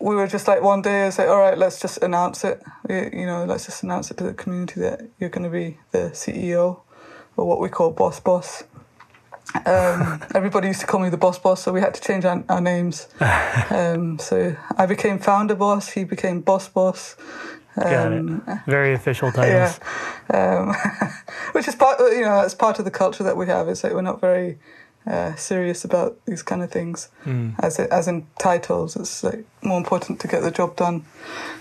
we 0.00 0.14
were 0.14 0.26
just 0.26 0.48
like 0.48 0.62
one 0.62 0.82
day 0.82 1.04
I 1.04 1.06
was 1.06 1.18
like, 1.18 1.28
all 1.28 1.38
right, 1.38 1.56
let's 1.56 1.80
just 1.80 1.98
announce 2.02 2.44
it. 2.44 2.62
You 2.90 3.26
know, 3.26 3.44
let's 3.46 3.66
just 3.66 3.82
announce 3.82 4.10
it 4.10 4.18
to 4.18 4.24
the 4.24 4.34
community 4.34 4.80
that 4.80 5.08
you're 5.18 5.30
going 5.30 5.44
to 5.44 5.50
be 5.50 5.78
the 5.92 6.10
CEO, 6.10 6.80
or 7.36 7.46
what 7.46 7.60
we 7.60 7.70
call 7.70 7.90
boss 7.90 8.20
boss. 8.20 8.64
Um, 9.66 10.22
everybody 10.34 10.68
used 10.68 10.80
to 10.80 10.86
call 10.86 11.00
me 11.00 11.08
the 11.08 11.16
boss 11.16 11.38
boss, 11.38 11.62
so 11.62 11.72
we 11.72 11.80
had 11.80 11.94
to 11.94 12.00
change 12.00 12.24
our, 12.24 12.42
our 12.48 12.60
names. 12.60 13.08
Um, 13.70 14.18
so 14.18 14.54
I 14.76 14.86
became 14.86 15.18
founder 15.18 15.54
boss. 15.54 15.90
He 15.90 16.04
became 16.04 16.40
boss 16.40 16.68
boss. 16.68 17.16
Um, 17.76 18.40
Got 18.40 18.56
it. 18.56 18.58
Very 18.66 18.92
official 18.92 19.32
titles. 19.32 19.80
Yeah. 20.30 20.58
Um, 20.58 20.74
which 21.52 21.68
is 21.68 21.74
part, 21.74 21.98
you 22.00 22.22
know, 22.22 22.42
that's 22.42 22.54
part 22.54 22.78
of 22.78 22.84
the 22.84 22.90
culture 22.90 23.24
that 23.24 23.36
we 23.36 23.46
have. 23.46 23.68
Is 23.68 23.80
that 23.82 23.94
we're 23.94 24.02
not 24.02 24.20
very 24.20 24.58
uh, 25.06 25.34
serious 25.36 25.84
about 25.84 26.18
these 26.26 26.42
kind 26.42 26.62
of 26.62 26.70
things. 26.70 27.08
Mm. 27.24 27.54
As 27.58 27.78
it, 27.78 27.90
as 27.90 28.08
in 28.08 28.26
titles, 28.38 28.96
it's 28.96 29.24
like 29.24 29.44
more 29.62 29.78
important 29.78 30.20
to 30.20 30.28
get 30.28 30.42
the 30.42 30.50
job 30.50 30.76
done. 30.76 31.04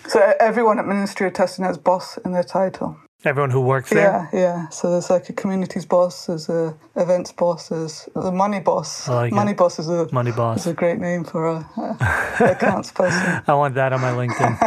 So 0.08 0.34
everyone 0.40 0.80
at 0.80 0.86
Ministry 0.86 1.28
of 1.28 1.34
Testing 1.34 1.66
has 1.66 1.78
boss 1.78 2.18
in 2.18 2.34
their 2.34 2.44
title. 2.44 2.98
Everyone 3.24 3.52
who 3.52 3.62
works 3.62 3.92
there. 3.92 4.30
Yeah, 4.34 4.40
yeah. 4.40 4.70
So 4.70 4.92
there's 4.92 5.12
like 5.12 5.30
a 5.30 5.34
communities 5.34 5.86
boss, 5.86 6.26
there's 6.26 6.50
a 6.50 6.76
events 6.96 7.32
boss, 7.32 7.70
there's 7.70 8.10
the 8.16 8.32
money 8.32 8.60
boss. 8.60 9.08
Oh, 9.08 9.14
like 9.14 9.32
money 9.32 9.52
it. 9.52 9.58
boss 9.58 9.78
is 9.78 9.88
a 9.90 10.08
money 10.12 10.32
boss. 10.32 10.62
Is 10.62 10.68
a 10.68 10.74
great 10.74 10.98
name 10.98 11.24
for 11.24 11.48
a, 11.48 11.70
a 11.78 12.52
accounts 12.52 12.92
person. 13.00 13.44
I 13.48 13.54
want 13.54 13.76
that 13.76 13.94
on 13.94 14.02
my 14.02 14.12
LinkedIn. 14.12 14.58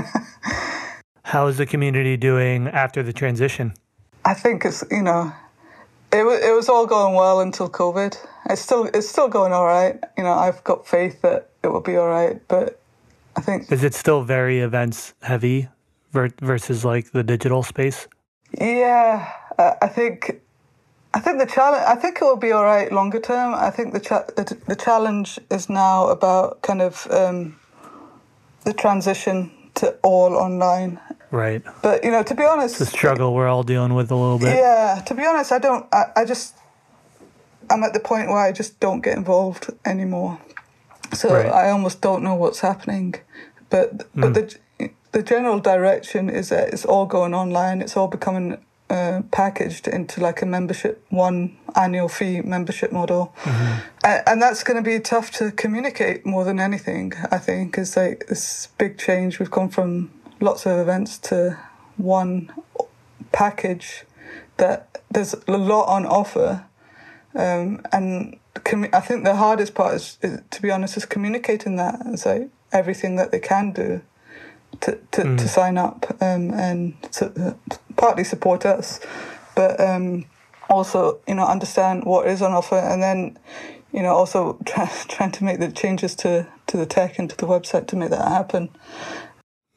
How 1.25 1.49
is 1.49 1.57
the 1.57 1.67
community 1.67 2.17
doing 2.17 2.69
after 2.69 3.03
the 3.03 3.13
transition? 3.13 3.75
I 4.25 4.35
think 4.35 4.65
it's 4.65 4.85
you 4.89 5.03
know, 5.03 5.33
it 6.13 6.23
was 6.23 6.41
it 6.41 6.55
was 6.55 6.69
all 6.69 6.87
going 6.87 7.15
well 7.15 7.41
until 7.41 7.69
COVID. 7.69 8.17
It's 8.51 8.63
still 8.63 8.85
it's 8.95 9.09
still 9.09 9.29
going 9.29 9.53
all 9.53 9.67
right. 9.67 9.99
You 10.17 10.23
know, 10.23 10.33
I've 10.33 10.63
got 10.63 10.87
faith 10.87 11.23
that 11.23 11.51
it 11.65 11.69
will 11.69 11.81
be 11.81 11.97
all 11.97 12.09
right, 12.09 12.41
but 12.47 12.81
I 13.35 13.41
think 13.41 13.73
is 13.73 13.83
it 13.83 13.95
still 13.95 14.23
very 14.23 14.61
events 14.61 15.13
heavy 15.23 15.67
versus 16.13 16.85
like 16.85 17.11
the 17.11 17.25
digital 17.25 17.65
space? 17.65 18.07
Yeah, 18.61 19.31
I 19.59 19.89
think 19.89 20.41
I 21.15 21.21
think 21.21 21.39
the 21.39 21.47
challenge. 21.47 21.85
I 21.87 21.95
think 21.95 22.19
it 22.21 22.25
will 22.25 22.37
be 22.37 22.51
all 22.53 22.65
right 22.65 22.91
longer 22.91 23.21
term. 23.21 23.55
I 23.55 23.71
think 23.71 23.93
the 23.93 24.01
cha- 24.01 24.27
the, 24.37 24.57
the, 24.67 24.75
challenge 24.75 25.39
is 25.49 25.69
now 25.69 26.09
about 26.09 26.63
kind 26.63 26.83
of 26.83 27.07
um, 27.11 27.57
the 28.65 28.73
transition 28.73 29.53
to 29.75 29.97
all 30.03 30.35
online. 30.35 30.99
Right. 31.31 31.63
But 31.83 32.05
you 32.05 32.11
know, 32.11 32.25
to 32.25 32.35
be 32.35 32.43
honest, 32.43 32.81
it's 32.81 32.91
the 32.91 32.97
struggle 32.97 33.33
we're 33.33 33.49
all 33.49 33.63
dealing 33.63 33.95
with 33.95 34.11
a 34.11 34.17
little 34.17 34.41
bit. 34.41 34.57
Yeah. 34.57 35.03
To 35.07 35.15
be 35.15 35.25
honest, 35.25 35.53
I 35.53 35.59
don't. 35.59 35.87
I, 35.93 36.05
I 36.17 36.25
just. 36.25 36.57
I'm 37.71 37.83
at 37.83 37.95
the 37.95 38.01
point 38.01 38.29
where 38.29 38.39
I 38.39 38.53
just 38.53 38.79
don't 38.81 39.01
get 39.01 39.17
involved 39.17 39.71
anymore. 39.87 40.39
So 41.13 41.33
right. 41.33 41.47
I 41.47 41.71
almost 41.71 42.01
don't 42.01 42.23
know 42.23 42.35
what's 42.35 42.61
happening. 42.61 43.15
But 43.71 43.99
but 44.15 44.33
mm. 44.33 44.35
the 44.35 44.59
the 45.15 45.23
general 45.23 45.61
direction 45.61 46.29
is 46.29 46.49
that 46.49 46.75
it's 46.75 46.85
all 46.85 47.07
going 47.07 47.35
online. 47.35 47.81
It's 47.81 47.97
all 47.97 48.09
becoming 48.09 48.59
uh, 48.91 49.23
packaged 49.31 49.87
into 49.87 50.21
like 50.21 50.43
a 50.43 50.47
membership, 50.47 51.07
one 51.09 51.57
annual 51.77 52.09
fee 52.09 52.41
membership 52.43 52.93
model, 52.93 53.33
mm-hmm. 53.43 53.81
and, 54.05 54.23
and, 54.27 54.43
that's 54.43 54.63
going 54.63 54.77
to 54.77 54.83
be 54.83 54.99
tough 55.01 55.31
to 55.31 55.53
communicate 55.53 56.27
more 56.27 56.45
than 56.45 56.59
anything. 56.61 57.13
I 57.31 57.39
think 57.39 57.79
is 57.79 57.97
like 57.97 58.27
this 58.27 58.69
big 58.77 58.99
change. 58.99 59.39
We've 59.39 59.51
gone 59.51 59.71
from 59.71 60.11
lots 60.41 60.67
of 60.67 60.79
events 60.79 61.17
to 61.31 61.59
one 61.97 62.53
package 63.33 64.05
that 64.59 65.01
there's 65.11 65.35
a 65.47 65.57
lot 65.57 65.85
on 65.85 66.05
offer, 66.05 66.67
um, 67.37 67.81
and 67.93 68.39
com- 68.65 68.91
I 68.93 69.01
think 69.01 69.25
the 69.25 69.37
hardest 69.37 69.75
part 69.75 69.95
is, 69.95 70.19
is, 70.23 70.41
to 70.51 70.61
be 70.61 70.73
honest, 70.73 70.97
is 70.97 71.07
communicating 71.07 71.77
that 71.77 72.05
and 72.05 72.19
say 72.19 72.49
everything 72.73 73.15
that 73.17 73.31
they 73.31 73.41
can 73.41 73.71
do 73.71 74.03
to 74.85 74.99
to, 75.13 75.23
mm. 75.23 75.39
to 75.39 75.49
sign 75.49 75.79
up 75.79 76.07
um, 76.21 76.53
and 76.53 76.95
to, 77.13 77.27
uh, 77.41 77.77
partly 77.97 78.25
support 78.25 78.65
us, 78.67 79.01
but 79.57 79.81
um, 79.81 80.27
also 80.71 81.21
you 81.27 81.35
know 81.35 81.47
understand 81.47 82.05
what 82.05 82.27
is 82.27 82.43
on 82.43 82.53
offer, 82.53 82.79
and 82.79 83.03
then 83.03 83.39
you 83.93 84.03
know 84.03 84.15
also 84.15 84.59
try, 84.67 84.91
trying 85.09 85.33
to 85.33 85.45
make 85.45 85.61
the 85.61 85.71
changes 85.71 86.15
to 86.17 86.47
to 86.67 86.77
the 86.77 86.87
tech 86.87 87.19
and 87.19 87.31
to 87.31 87.37
the 87.37 87.47
website 87.47 87.87
to 87.89 87.97
make 87.97 88.11
that 88.11 88.29
happen. 88.29 88.71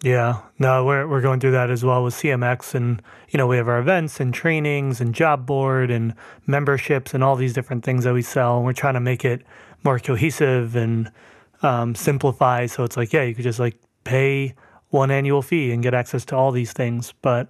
Yeah, 0.04 0.42
no, 0.60 0.86
we're 0.86 1.08
we're 1.08 1.22
going 1.22 1.40
through 1.40 1.52
that 1.52 1.72
as 1.72 1.84
well 1.84 2.04
with 2.04 2.14
CMX, 2.14 2.76
and 2.76 3.02
you 3.30 3.38
know 3.38 3.48
we 3.48 3.58
have 3.58 3.68
our 3.68 3.80
events 3.80 4.20
and 4.20 4.34
trainings 4.34 5.02
and 5.02 5.16
job 5.16 5.46
board 5.46 5.90
and 5.90 6.14
memberships 6.46 7.14
and 7.14 7.24
all 7.24 7.36
these 7.36 7.54
different 7.54 7.84
things 7.84 8.04
that 8.04 8.14
we 8.14 8.22
sell, 8.22 8.58
and 8.58 8.66
we're 8.66 8.74
trying 8.74 8.94
to 8.94 9.00
make 9.00 9.26
it 9.26 9.42
more 9.84 10.00
cohesive 10.00 10.76
and 10.76 11.12
um, 11.64 11.96
simplify. 11.96 12.66
So 12.66 12.84
it's 12.84 12.98
like, 12.98 13.14
yeah, 13.14 13.24
you 13.24 13.34
could 13.34 13.44
just 13.44 13.60
like 13.60 13.76
pay 14.04 14.54
one 14.90 15.12
annual 15.12 15.42
fee 15.42 15.72
and 15.72 15.84
get 15.84 15.94
access 15.94 16.26
to 16.26 16.36
all 16.36 16.52
these 16.52 16.74
things. 16.74 17.14
But 17.22 17.50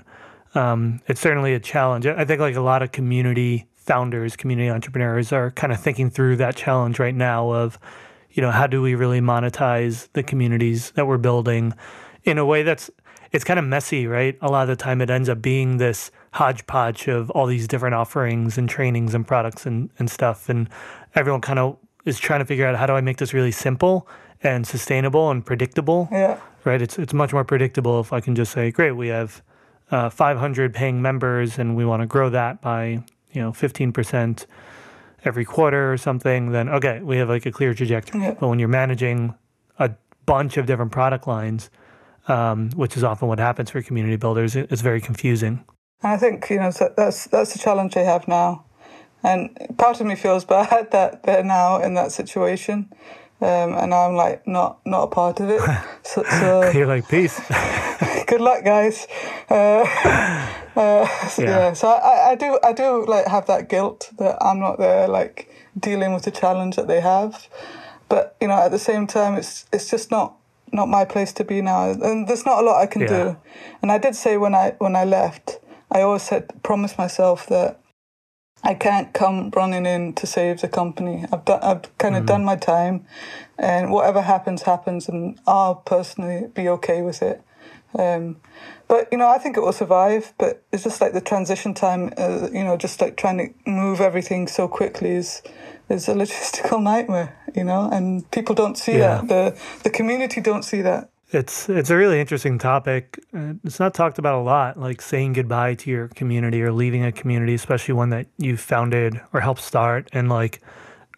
um, 0.56 1.02
it's 1.08 1.22
certainly 1.22 1.54
a 1.54 1.60
challenge. 1.60 2.06
I 2.06 2.26
think 2.26 2.40
like 2.40 2.56
a 2.56 2.62
lot 2.62 2.82
of 2.82 2.92
community 2.92 3.68
founders, 3.76 4.36
community 4.36 4.70
entrepreneurs 4.70 5.32
are 5.32 5.52
kind 5.52 5.72
of 5.72 5.80
thinking 5.80 6.10
through 6.10 6.38
that 6.38 6.56
challenge 6.56 7.00
right 7.00 7.16
now 7.16 7.52
of, 7.52 7.80
you 8.32 8.42
know, 8.42 8.52
how 8.52 8.68
do 8.68 8.82
we 8.82 8.96
really 8.96 9.22
monetize 9.22 10.10
the 10.14 10.24
communities 10.24 10.92
that 10.92 11.08
we're 11.08 11.18
building 11.18 11.74
in 12.24 12.38
a 12.38 12.46
way 12.46 12.64
that's 12.64 12.90
it's 13.32 13.44
kind 13.44 13.60
of 13.60 13.66
messy, 13.66 14.08
right? 14.08 14.38
A 14.42 14.50
lot 14.50 14.64
of 14.64 14.68
the 14.70 14.82
time 14.82 15.02
it 15.02 15.10
ends 15.10 15.30
up 15.30 15.42
being 15.42 15.78
this 15.78 16.12
hodgepodge 16.34 17.08
of 17.08 17.30
all 17.32 17.46
these 17.46 17.68
different 17.68 17.96
offerings 17.96 18.58
and 18.58 18.70
trainings 18.70 19.14
and 19.14 19.28
products 19.28 19.66
and, 19.66 19.90
and 20.00 20.10
stuff. 20.10 20.50
And 20.50 20.70
everyone 21.16 21.42
kind 21.42 21.60
of 21.60 21.78
is 22.06 22.20
trying 22.20 22.40
to 22.40 22.46
figure 22.46 22.66
out 22.66 22.76
how 22.78 22.86
do 22.86 22.94
I 22.94 23.02
make 23.02 23.18
this 23.18 23.34
really 23.34 23.52
simple 23.52 24.08
and 24.44 24.66
sustainable 24.68 25.30
and 25.30 25.46
predictable. 25.46 26.08
Yeah. 26.12 26.40
Right. 26.64 26.82
It's 26.82 26.98
it's 27.00 27.14
much 27.14 27.34
more 27.34 27.44
predictable 27.44 28.00
if 28.00 28.12
I 28.12 28.20
can 28.20 28.36
just 28.36 28.52
say, 28.52 28.72
great, 28.72 28.92
we 28.92 29.08
have 29.08 29.42
uh, 29.90 30.10
500 30.10 30.74
paying 30.74 31.02
members 31.02 31.58
and 31.58 31.76
we 31.76 31.86
want 31.86 32.02
to 32.02 32.08
grow 32.08 32.30
that 32.30 32.62
by 32.62 33.04
you 33.32 33.42
know 33.42 33.54
15 33.54 33.92
percent 33.94 34.48
every 35.24 35.46
quarter 35.46 35.92
or 35.92 35.98
something. 35.98 36.52
Then 36.52 36.70
okay, 36.70 37.02
we 37.02 37.18
have 37.18 37.30
like 37.30 37.46
a 37.46 37.52
clear 37.52 37.74
trajectory. 37.74 38.22
Yeah. 38.22 38.36
But 38.40 38.50
when 38.50 38.60
you're 38.60 38.68
managing 38.68 39.36
a 39.80 39.92
bunch 40.26 40.58
of 40.58 40.66
different 40.66 40.92
product 40.92 41.28
lines, 41.28 41.70
um, 42.28 42.70
which 42.72 42.98
is 42.98 43.04
often 43.04 43.28
what 43.30 43.40
happens 43.40 43.70
for 43.70 43.82
community 43.82 44.18
builders, 44.18 44.56
it's 44.56 44.82
very 44.82 45.00
confusing. 45.00 45.64
And 46.04 46.12
I 46.12 46.18
think 46.18 46.50
you 46.50 46.58
know 46.58 46.72
that's 46.72 47.28
that's 47.28 47.54
the 47.54 47.60
challenge 47.60 47.94
they 47.94 48.06
have 48.06 48.28
now 48.28 48.66
And 49.24 49.50
part 49.78 50.00
of 50.00 50.08
me 50.08 50.16
feels 50.16 50.46
bad 50.56 50.92
that 50.92 51.24
they're 51.24 51.44
now 51.44 51.82
in 51.82 51.94
that 51.96 52.12
situation. 52.12 52.92
Um, 53.40 53.76
and 53.76 53.94
I'm 53.94 54.16
like 54.16 54.48
not 54.48 54.80
not 54.86 55.04
a 55.04 55.08
part 55.08 55.40
of 55.40 55.50
it. 55.50 55.62
So, 56.04 56.24
so 56.24 56.72
you're 56.74 56.88
like 56.88 57.10
peace. 57.10 57.38
good 58.28 58.40
luck, 58.40 58.64
guys. 58.64 59.08
Uh, 59.50 59.84
uh, 60.74 61.28
so, 61.28 61.42
yeah. 61.42 61.50
yeah. 61.50 61.74
So 61.74 61.90
I, 61.90 62.32
I 62.32 62.36
do 62.36 62.58
I 62.64 62.72
do 62.72 63.06
like 63.06 63.28
have 63.28 63.46
that 63.48 63.68
guilt 63.68 64.10
that 64.18 64.38
I'm 64.42 64.60
not 64.60 64.80
there 64.80 65.08
like 65.08 65.50
dealing 65.78 66.14
with 66.14 66.24
the 66.24 66.32
challenge 66.32 66.78
that 66.78 66.88
they 66.88 67.02
have. 67.02 67.50
But 68.10 68.38
you 68.40 68.48
know, 68.48 68.56
at 68.56 68.72
the 68.72 68.80
same 68.80 69.06
time, 69.06 69.36
it's 69.36 69.66
it's 69.74 69.90
just 69.90 70.12
not 70.12 70.38
not 70.72 70.88
my 70.88 71.06
place 71.06 71.34
to 71.34 71.44
be 71.44 71.62
now, 71.62 71.92
and 71.92 72.28
there's 72.28 72.46
not 72.46 72.64
a 72.64 72.66
lot 72.66 72.82
I 72.82 72.88
can 72.88 73.02
yeah. 73.02 73.08
do. 73.08 73.38
And 73.82 73.92
I 73.92 73.98
did 73.98 74.16
say 74.16 74.38
when 74.38 74.56
I 74.56 74.76
when 74.80 74.96
I 74.96 75.04
left, 75.04 75.60
I 75.92 76.02
always 76.02 76.24
said 76.24 76.64
promise 76.64 76.98
myself 76.98 77.48
that 77.48 77.80
I 78.68 78.74
can't 78.74 79.14
come 79.14 79.50
running 79.56 79.86
in 79.86 80.12
to 80.16 80.28
save 80.28 80.60
the 80.60 80.68
company. 80.68 81.24
I've 81.32 81.46
done, 81.46 81.62
I've 81.64 81.98
kind 81.98 82.18
of 82.18 82.24
mm. 82.24 82.28
done 82.28 82.44
my 82.44 82.58
time, 82.58 83.06
and 83.58 83.92
whatever 83.92 84.22
happens, 84.22 84.64
happens, 84.64 85.08
and 85.08 85.40
I'll 85.48 85.76
personally 85.76 86.48
be 86.54 86.68
okay 86.68 87.02
with 87.02 87.22
it. 87.22 87.42
Um, 87.98 88.42
but 88.90 89.08
you 89.10 89.18
know, 89.18 89.30
I 89.30 89.38
think 89.38 89.56
it 89.56 89.62
will 89.62 89.72
survive. 89.72 90.34
But 90.38 90.64
it's 90.74 90.84
just 90.84 91.00
like 91.00 91.14
the 91.14 91.22
transition 91.22 91.74
time. 91.74 92.12
Uh, 92.18 92.50
you 92.52 92.66
know, 92.66 92.76
just 92.76 93.00
like 93.00 93.16
trying 93.16 93.38
to 93.38 93.70
move 93.70 94.02
everything 94.02 94.50
so 94.50 94.68
quickly 94.68 95.12
is 95.12 95.42
is 95.88 96.10
a 96.10 96.14
logistical 96.22 96.84
nightmare. 96.84 97.38
You 97.56 97.64
know, 97.64 97.90
and 97.90 98.30
people 98.32 98.54
don't 98.54 98.78
see 98.78 98.98
yeah. 98.98 99.22
that. 99.22 99.28
The 99.30 99.62
the 99.84 99.90
community 99.90 100.42
don't 100.42 100.64
see 100.64 100.82
that. 100.82 101.10
It's 101.30 101.68
it's 101.68 101.90
a 101.90 101.98
really 101.98 102.22
interesting 102.22 102.58
topic. 102.58 103.20
It's 103.34 103.82
not 103.82 103.94
talked 103.94 104.18
about 104.18 104.40
a 104.40 104.44
lot, 104.44 104.80
like 104.80 105.02
saying 105.02 105.34
goodbye 105.34 105.74
to 105.76 105.90
your 105.90 106.08
community 106.10 106.62
or 106.62 106.72
leaving 106.72 107.04
a 107.04 107.12
community, 107.12 107.54
especially 107.54 107.96
one 107.96 108.10
that 108.12 108.28
you 108.38 108.56
founded 108.56 109.20
or 109.34 109.42
helped 109.42 109.62
start. 109.62 110.08
And 110.14 110.30
like, 110.30 110.62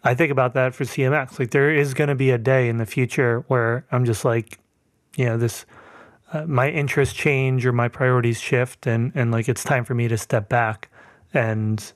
I 0.02 0.14
think 0.14 0.32
about 0.32 0.54
that 0.54 0.74
for 0.74 0.82
CMX. 0.82 1.38
Like, 1.38 1.52
there 1.52 1.72
is 1.72 1.94
going 1.94 2.08
to 2.08 2.16
be 2.16 2.30
a 2.30 2.38
day 2.38 2.68
in 2.68 2.78
the 2.78 2.86
future 2.86 3.44
where 3.46 3.86
I'm 3.92 4.04
just 4.04 4.24
like, 4.24 4.58
you 5.16 5.26
know, 5.26 5.38
this 5.38 5.64
uh, 6.32 6.44
my 6.44 6.68
interests 6.68 7.14
change 7.14 7.64
or 7.64 7.72
my 7.72 7.86
priorities 7.86 8.40
shift, 8.40 8.88
and 8.88 9.12
and 9.14 9.30
like 9.30 9.48
it's 9.48 9.62
time 9.62 9.84
for 9.84 9.94
me 9.94 10.08
to 10.08 10.18
step 10.18 10.48
back. 10.48 10.90
And 11.34 11.92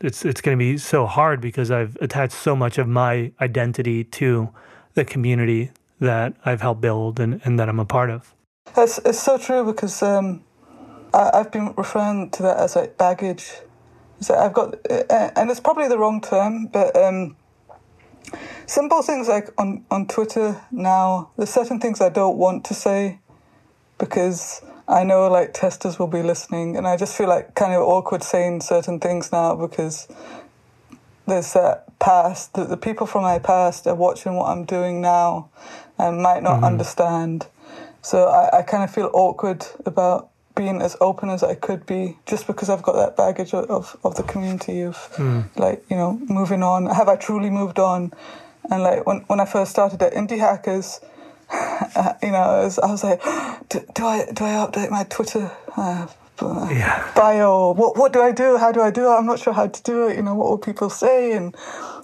it's 0.00 0.24
it's 0.24 0.40
going 0.40 0.56
to 0.56 0.58
be 0.58 0.78
so 0.78 1.04
hard 1.04 1.42
because 1.42 1.70
I've 1.70 1.98
attached 2.00 2.32
so 2.32 2.56
much 2.56 2.78
of 2.78 2.88
my 2.88 3.32
identity 3.38 4.04
to 4.04 4.48
the 4.94 5.04
community 5.04 5.72
that 6.00 6.34
I've 6.44 6.60
helped 6.60 6.80
build 6.80 7.20
and, 7.20 7.40
and 7.44 7.58
that 7.58 7.68
I'm 7.68 7.78
a 7.78 7.84
part 7.84 8.10
of. 8.10 8.34
It's, 8.76 8.98
it's 9.04 9.20
so 9.20 9.38
true 9.38 9.64
because 9.64 10.02
um, 10.02 10.42
I, 11.12 11.30
have 11.34 11.52
been 11.52 11.74
referring 11.76 12.30
to 12.30 12.42
that 12.44 12.56
as 12.56 12.76
like 12.76 12.96
baggage. 12.96 13.52
So 14.20 14.34
I've 14.34 14.52
got, 14.52 14.74
and 15.10 15.50
it's 15.50 15.60
probably 15.60 15.88
the 15.88 15.98
wrong 15.98 16.20
term, 16.20 16.66
but 16.66 16.94
um, 16.96 17.36
simple 18.66 19.02
things 19.02 19.28
like 19.28 19.48
on, 19.58 19.84
on 19.90 20.06
Twitter 20.06 20.60
now, 20.70 21.30
there's 21.36 21.50
certain 21.50 21.80
things 21.80 22.00
I 22.00 22.10
don't 22.10 22.36
want 22.36 22.64
to 22.66 22.74
say 22.74 23.18
because 23.98 24.62
I 24.86 25.04
know 25.04 25.28
like 25.28 25.54
testers 25.54 25.98
will 25.98 26.08
be 26.08 26.22
listening, 26.22 26.76
and 26.76 26.86
I 26.86 26.96
just 26.96 27.16
feel 27.16 27.28
like 27.28 27.54
kind 27.54 27.72
of 27.72 27.82
awkward 27.82 28.22
saying 28.22 28.62
certain 28.62 28.98
things 28.98 29.30
now 29.32 29.54
because 29.54 30.08
there's 31.26 31.52
that 31.52 31.98
past, 31.98 32.54
the, 32.54 32.64
the 32.64 32.76
people 32.76 33.06
from 33.06 33.22
my 33.22 33.38
past 33.38 33.86
are 33.86 33.94
watching 33.94 34.34
what 34.34 34.46
I'm 34.50 34.64
doing 34.64 35.00
now 35.00 35.50
and 36.00 36.22
might 36.22 36.42
not 36.42 36.56
mm-hmm. 36.56 36.64
understand. 36.64 37.46
So 38.02 38.28
I, 38.28 38.60
I 38.60 38.62
kind 38.62 38.82
of 38.82 38.92
feel 38.92 39.10
awkward 39.12 39.66
about 39.84 40.30
being 40.54 40.82
as 40.82 40.96
open 41.00 41.30
as 41.30 41.42
I 41.42 41.54
could 41.54 41.86
be 41.86 42.18
just 42.26 42.46
because 42.46 42.68
I've 42.68 42.82
got 42.82 42.96
that 42.96 43.16
baggage 43.16 43.54
of, 43.54 43.96
of 44.02 44.16
the 44.16 44.22
community 44.22 44.82
of 44.82 44.96
mm. 45.14 45.44
like, 45.56 45.84
you 45.90 45.96
know, 45.96 46.20
moving 46.28 46.62
on. 46.62 46.86
Have 46.86 47.08
I 47.08 47.16
truly 47.16 47.50
moved 47.50 47.78
on? 47.78 48.12
And 48.70 48.82
like 48.82 49.06
when, 49.06 49.18
when 49.20 49.40
I 49.40 49.44
first 49.44 49.70
started 49.70 50.02
at 50.02 50.12
Indie 50.12 50.38
Hackers, 50.38 51.00
you 52.22 52.30
know, 52.30 52.38
I 52.38 52.64
was, 52.64 52.78
I 52.78 52.90
was 52.90 53.04
like, 53.04 53.22
do, 53.68 53.80
do, 53.94 54.04
I 54.04 54.26
do 54.32 54.44
I 54.44 54.66
update 54.66 54.90
my 54.90 55.04
Twitter 55.04 55.50
uh, 55.76 56.06
yeah. 56.70 57.10
bio? 57.14 57.72
What 57.72 57.96
what 57.96 58.12
do 58.12 58.20
I 58.20 58.32
do? 58.32 58.56
How 58.56 58.72
do 58.72 58.80
I 58.80 58.90
do 58.90 59.06
it? 59.06 59.14
I'm 59.14 59.26
not 59.26 59.38
sure 59.40 59.52
how 59.52 59.66
to 59.66 59.82
do 59.82 60.08
it. 60.08 60.16
You 60.16 60.22
know, 60.22 60.34
what 60.34 60.48
will 60.48 60.58
people 60.58 60.90
say? 60.90 61.32
And 61.32 61.54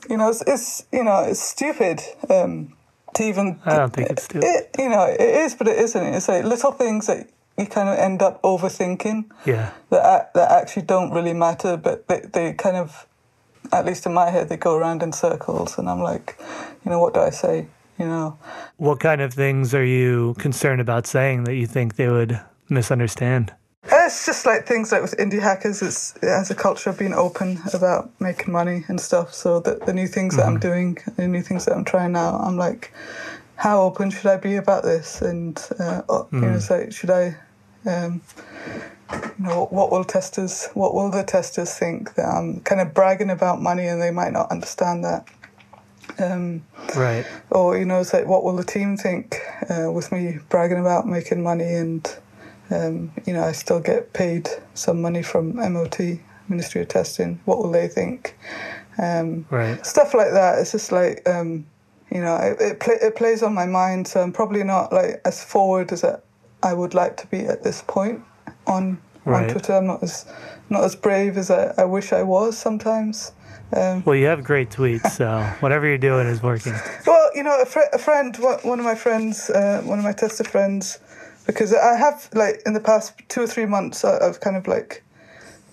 you 0.09 0.16
know, 0.16 0.30
it's, 0.30 0.42
it's 0.46 0.87
you 0.92 1.04
know, 1.04 1.20
it's 1.20 1.40
stupid. 1.40 2.00
Um, 2.28 2.75
to 3.16 3.24
even. 3.24 3.59
I 3.64 3.76
don't 3.76 3.92
think 3.92 4.11
it's 4.11 4.24
stupid. 4.24 4.46
It, 4.46 4.70
you 4.79 4.88
know, 4.88 5.05
it 5.07 5.20
is, 5.20 5.55
but 5.55 5.68
it 5.68 5.79
isn't. 5.79 6.14
It's 6.14 6.29
like 6.29 6.44
little 6.44 6.72
things 6.72 7.07
that 7.07 7.29
you 7.59 7.66
kind 7.66 7.88
of 7.88 7.98
end 7.98 8.22
up 8.22 8.40
overthinking. 8.42 9.24
Yeah. 9.44 9.72
That 9.90 10.33
that 10.35 10.50
actually 10.50 10.83
don't 10.83 11.11
really 11.12 11.35
matter, 11.35 11.76
but 11.76 12.07
they 12.09 12.20
they 12.33 12.52
kind 12.52 12.76
of, 12.76 13.07
at 13.72 13.85
least 13.85 14.07
in 14.07 14.14
my 14.14 14.31
head, 14.31 14.48
they 14.48 14.57
go 14.57 14.76
around 14.76 15.02
in 15.02 15.12
circles, 15.12 15.79
and 15.79 15.88
I'm 15.88 16.00
like, 16.00 16.38
you 16.85 16.90
know, 16.90 17.00
what 17.00 17.14
do 17.14 17.20
I 17.20 17.31
say? 17.31 17.66
You 17.98 18.07
know. 18.07 18.38
What 18.76 19.00
kind 19.00 19.20
of 19.20 19.33
things 19.33 19.74
are 19.74 19.85
you 19.85 20.35
concerned 20.38 20.81
about 20.81 21.07
saying 21.07 21.44
that 21.44 21.55
you 21.55 21.66
think 21.66 21.96
they 21.96 22.09
would 22.09 22.40
misunderstand? 22.68 23.52
It's 23.88 24.27
just 24.27 24.46
like 24.46 24.66
things 24.66 24.92
like 24.92 25.03
with 25.03 25.16
indie 25.16 25.40
hackers. 25.40 25.83
It's 25.83 26.14
it 26.16 26.29
has 26.29 26.51
a 26.51 26.55
culture 26.55 26.90
of 26.90 26.99
being 26.99 27.14
open 27.14 27.61
about 27.72 28.11
making 28.20 28.53
money 28.53 28.85
and 28.88 29.01
stuff. 29.01 29.33
So 29.33 29.61
the 29.61 29.77
the 29.87 29.92
new 29.92 30.07
things 30.07 30.35
mm-hmm. 30.35 30.40
that 30.40 30.46
I'm 30.46 30.61
mm-hmm. 30.61 30.68
doing, 30.68 30.99
the 31.16 31.29
new 31.29 31.42
things 31.42 31.64
that 31.66 31.75
I'm 31.75 31.85
trying 31.85 32.12
now, 32.12 32.37
I'm 32.37 32.57
like, 32.57 32.92
how 33.57 33.83
open 33.83 34.11
should 34.11 34.27
I 34.27 34.37
be 34.37 34.57
about 34.57 34.85
this? 34.85 35.22
And 35.22 35.59
uh, 35.79 36.03
mm. 36.03 36.33
you 36.33 36.40
know, 36.40 36.57
mm. 36.57 36.62
so 36.62 36.88
should 36.90 37.11
I, 37.11 37.37
um, 37.87 38.20
you 39.12 39.44
know, 39.44 39.66
what 39.70 39.90
will 39.90 40.05
testers, 40.05 40.68
what 40.75 40.94
will 40.94 41.11
the 41.11 41.25
testers 41.25 41.75
think 41.75 42.14
that 42.14 42.27
I'm 42.27 42.61
kind 42.61 42.81
of 42.81 42.94
bragging 42.94 43.31
about 43.31 43.61
money 43.61 43.87
and 43.87 44.01
they 44.01 44.11
might 44.11 44.33
not 44.33 44.51
understand 44.51 45.05
that. 45.05 45.27
Um, 46.18 46.64
right. 46.94 47.27
Or 47.51 47.79
you 47.79 47.85
know, 47.85 48.01
it's 48.01 48.12
like, 48.12 48.27
what 48.27 48.44
will 48.44 48.57
the 48.57 48.64
team 48.64 48.96
think 48.96 49.40
uh, 49.70 49.90
with 49.90 50.12
me 50.12 50.38
bragging 50.49 50.79
about 50.79 51.07
making 51.07 51.42
money 51.42 51.75
and 51.75 52.07
um, 52.70 53.12
you 53.26 53.33
know, 53.33 53.44
I 53.44 53.52
still 53.52 53.81
get 53.81 54.12
paid 54.12 54.48
some 54.74 55.00
money 55.00 55.22
from 55.22 55.57
MOT, 55.57 55.98
Ministry 56.48 56.83
of 56.83 56.88
Testing. 56.88 57.40
What 57.44 57.59
will 57.59 57.70
they 57.70 57.88
think? 57.88 58.37
Um, 58.98 59.46
right. 59.50 59.85
Stuff 59.85 60.14
like 60.14 60.33
that. 60.33 60.59
It's 60.59 60.72
just 60.72 60.90
like, 60.90 61.29
um, 61.29 61.66
you 62.11 62.20
know, 62.20 62.37
it 62.37 62.61
it, 62.61 62.81
play, 62.81 62.94
it, 63.00 63.16
plays 63.16 63.42
on 63.42 63.55
my 63.55 63.66
mind. 63.66 64.09
So 64.09 64.20
I'm 64.20 64.33
probably 64.33 64.64
not 64.64 64.92
like 64.92 65.20
as 65.24 65.42
forward 65.42 65.92
as 65.92 66.05
I 66.62 66.72
would 66.72 66.94
like 66.94 67.16
to 67.18 67.26
be 67.26 67.40
at 67.40 67.62
this 67.62 67.83
point 67.87 68.22
on 68.66 69.00
right. 69.24 69.44
on 69.44 69.50
Twitter. 69.50 69.74
I'm 69.74 69.87
not 69.87 70.02
as 70.02 70.26
not 70.70 70.85
as 70.85 70.96
brave 70.96 71.37
as 71.37 71.50
I, 71.50 71.74
I 71.76 71.85
wish 71.85 72.12
I 72.12 72.22
was 72.22 72.57
sometimes. 72.57 73.33
Um, 73.72 74.05
well, 74.05 74.14
you 74.14 74.26
have 74.26 74.44
great 74.44 74.70
tweets, 74.70 75.11
so 75.11 75.40
whatever 75.61 75.87
you're 75.87 75.98
doing 75.98 76.29
is 76.29 76.42
working. 76.42 76.72
Well, 77.05 77.31
you 77.35 77.42
know, 77.42 77.61
a, 77.61 77.66
fr- 77.66 77.81
a 77.92 77.98
friend, 77.98 78.37
one 78.37 78.79
of 78.79 78.85
my 78.85 78.94
friends, 78.94 79.50
uh, 79.50 79.83
one 79.85 79.98
of 79.98 80.05
my 80.05 80.12
tester 80.12 80.44
friends, 80.44 81.00
because 81.46 81.74
I 81.74 81.96
have 81.96 82.28
like 82.35 82.62
in 82.66 82.72
the 82.72 82.80
past 82.80 83.14
two 83.28 83.42
or 83.42 83.46
three 83.46 83.66
months 83.66 84.04
I've 84.04 84.40
kind 84.40 84.56
of 84.56 84.66
like 84.66 85.02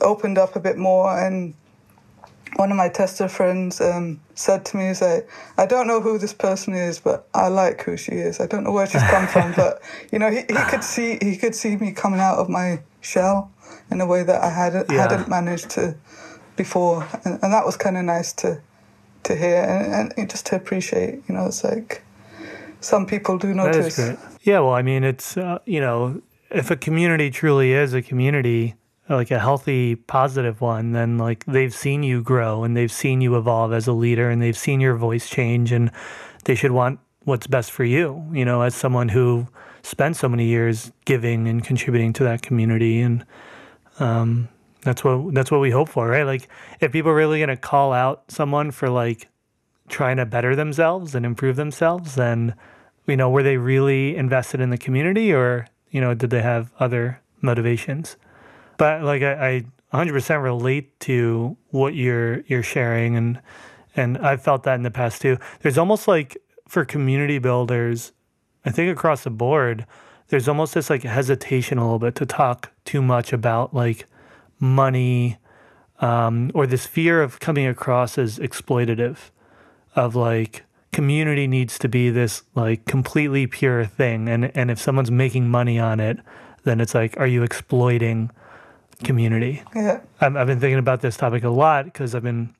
opened 0.01 0.37
up 0.37 0.55
a 0.55 0.59
bit 0.59 0.77
more 0.77 1.17
and 1.17 1.55
one 2.55 2.71
of 2.71 2.77
my 2.77 2.89
tester 2.89 3.27
friends 3.27 3.81
um, 3.81 4.19
said 4.35 4.65
to 4.65 4.77
me, 4.77 4.87
"Is 4.87 5.01
like, 5.01 5.27
I 5.57 5.65
don't 5.65 5.87
know 5.87 6.01
who 6.01 6.17
this 6.17 6.33
person 6.33 6.73
is, 6.73 6.99
but 6.99 7.27
I 7.33 7.47
like 7.47 7.83
who 7.83 7.97
she 7.97 8.11
is. 8.11 8.39
I 8.39 8.47
don't 8.47 8.63
know 8.63 8.71
where 8.71 8.85
she's 8.85 9.03
come 9.03 9.27
from, 9.27 9.53
but 9.53 9.81
you 10.11 10.19
know, 10.19 10.29
he, 10.29 10.37
he 10.37 10.63
could 10.69 10.83
see 10.83 11.17
he 11.21 11.37
could 11.37 11.55
see 11.55 11.75
me 11.75 11.91
coming 11.91 12.19
out 12.19 12.37
of 12.37 12.49
my 12.49 12.81
shell 13.01 13.51
in 13.91 14.01
a 14.01 14.05
way 14.05 14.23
that 14.23 14.41
I 14.41 14.49
hadn't 14.49 14.89
yeah. 14.89 15.01
hadn't 15.01 15.27
managed 15.27 15.69
to 15.71 15.95
before, 16.55 17.07
and, 17.25 17.39
and 17.41 17.53
that 17.53 17.65
was 17.65 17.77
kind 17.77 17.97
of 17.97 18.05
nice 18.05 18.33
to 18.33 18.61
to 19.23 19.35
hear 19.35 19.63
and, 19.63 20.13
and 20.17 20.29
just 20.29 20.45
to 20.47 20.55
appreciate. 20.55 21.23
You 21.27 21.35
know, 21.35 21.47
it's 21.47 21.63
like 21.63 22.03
some 22.81 23.05
people 23.05 23.37
do 23.37 23.53
notice. 23.53 23.97
Yeah, 24.43 24.59
well, 24.59 24.73
I 24.73 24.81
mean, 24.81 25.05
it's 25.05 25.37
uh, 25.37 25.59
you 25.65 25.79
know, 25.79 26.21
if 26.51 26.69
a 26.69 26.75
community 26.75 27.29
truly 27.31 27.71
is 27.71 27.93
a 27.93 28.01
community, 28.01 28.75
like 29.09 29.31
a 29.31 29.39
healthy, 29.39 29.95
positive 29.95 30.59
one, 30.59 30.91
then 30.91 31.17
like 31.17 31.45
they've 31.45 31.73
seen 31.73 32.03
you 32.03 32.21
grow 32.21 32.63
and 32.65 32.75
they've 32.75 32.91
seen 32.91 33.21
you 33.21 33.37
evolve 33.37 33.71
as 33.71 33.87
a 33.87 33.93
leader 33.93 34.29
and 34.29 34.41
they've 34.41 34.57
seen 34.57 34.81
your 34.81 34.95
voice 34.95 35.29
change, 35.29 35.71
and 35.71 35.91
they 36.43 36.55
should 36.55 36.71
want 36.71 36.99
what's 37.23 37.47
best 37.47 37.71
for 37.71 37.85
you. 37.85 38.25
You 38.33 38.43
know, 38.43 38.61
as 38.63 38.75
someone 38.75 39.07
who 39.07 39.47
spent 39.81 40.17
so 40.17 40.27
many 40.27 40.45
years 40.45 40.91
giving 41.05 41.47
and 41.47 41.63
contributing 41.63 42.11
to 42.13 42.23
that 42.25 42.41
community, 42.41 42.99
and 42.99 43.25
um, 43.99 44.49
that's 44.81 45.05
what 45.05 45.33
that's 45.33 45.51
what 45.51 45.61
we 45.61 45.71
hope 45.71 45.87
for, 45.87 46.09
right? 46.09 46.25
Like, 46.25 46.49
if 46.81 46.91
people 46.91 47.11
are 47.11 47.15
really 47.15 47.39
gonna 47.39 47.55
call 47.55 47.93
out 47.93 48.29
someone 48.29 48.71
for 48.71 48.89
like 48.89 49.29
trying 49.87 50.17
to 50.17 50.25
better 50.25 50.53
themselves 50.53 51.15
and 51.15 51.25
improve 51.25 51.55
themselves, 51.55 52.15
then 52.15 52.55
you 53.07 53.17
know, 53.17 53.29
were 53.29 53.43
they 53.43 53.57
really 53.57 54.15
invested 54.15 54.59
in 54.59 54.69
the 54.69 54.77
community 54.77 55.33
or, 55.33 55.67
you 55.89 56.01
know, 56.01 56.13
did 56.13 56.29
they 56.29 56.41
have 56.41 56.71
other 56.79 57.19
motivations? 57.41 58.17
But 58.77 59.03
like 59.03 59.21
I, 59.21 59.65
I 59.93 60.05
100% 60.05 60.41
relate 60.41 60.99
to 61.01 61.55
what 61.69 61.93
you're 61.95 62.41
you're 62.41 62.63
sharing 62.63 63.15
and 63.15 63.39
and 63.95 64.17
I've 64.17 64.41
felt 64.41 64.63
that 64.63 64.75
in 64.75 64.83
the 64.83 64.91
past 64.91 65.21
too. 65.21 65.37
There's 65.61 65.77
almost 65.77 66.07
like 66.07 66.37
for 66.67 66.83
community 66.83 67.37
builders, 67.37 68.11
I 68.65 68.71
think 68.71 68.91
across 68.91 69.23
the 69.23 69.29
board, 69.29 69.85
there's 70.29 70.47
almost 70.47 70.73
this 70.73 70.89
like 70.89 71.03
hesitation 71.03 71.77
a 71.77 71.83
little 71.83 71.99
bit 71.99 72.15
to 72.15 72.25
talk 72.25 72.71
too 72.85 73.01
much 73.01 73.33
about 73.33 73.73
like 73.73 74.07
money, 74.59 75.37
um, 75.99 76.49
or 76.55 76.65
this 76.65 76.87
fear 76.87 77.21
of 77.21 77.39
coming 77.39 77.67
across 77.67 78.17
as 78.17 78.39
exploitative, 78.39 79.29
of 79.95 80.15
like 80.15 80.63
community 80.93 81.47
needs 81.47 81.77
to 81.79 81.89
be 81.89 82.09
this 82.09 82.43
like 82.55 82.85
completely 82.85 83.47
pure 83.47 83.85
thing, 83.85 84.29
and 84.29 84.55
and 84.55 84.71
if 84.71 84.79
someone's 84.79 85.11
making 85.11 85.49
money 85.49 85.79
on 85.79 85.99
it, 85.99 86.19
then 86.63 86.79
it's 86.79 86.95
like, 86.95 87.17
are 87.19 87.27
you 87.27 87.43
exploiting 87.43 88.31
community? 89.03 89.63
Yeah. 89.75 90.01
I've, 90.21 90.35
I've 90.35 90.47
been 90.47 90.59
thinking 90.59 90.79
about 90.79 91.01
this 91.01 91.17
topic 91.17 91.43
a 91.43 91.49
lot 91.49 91.85
because 91.85 92.15
I've 92.15 92.23
been 92.23 92.53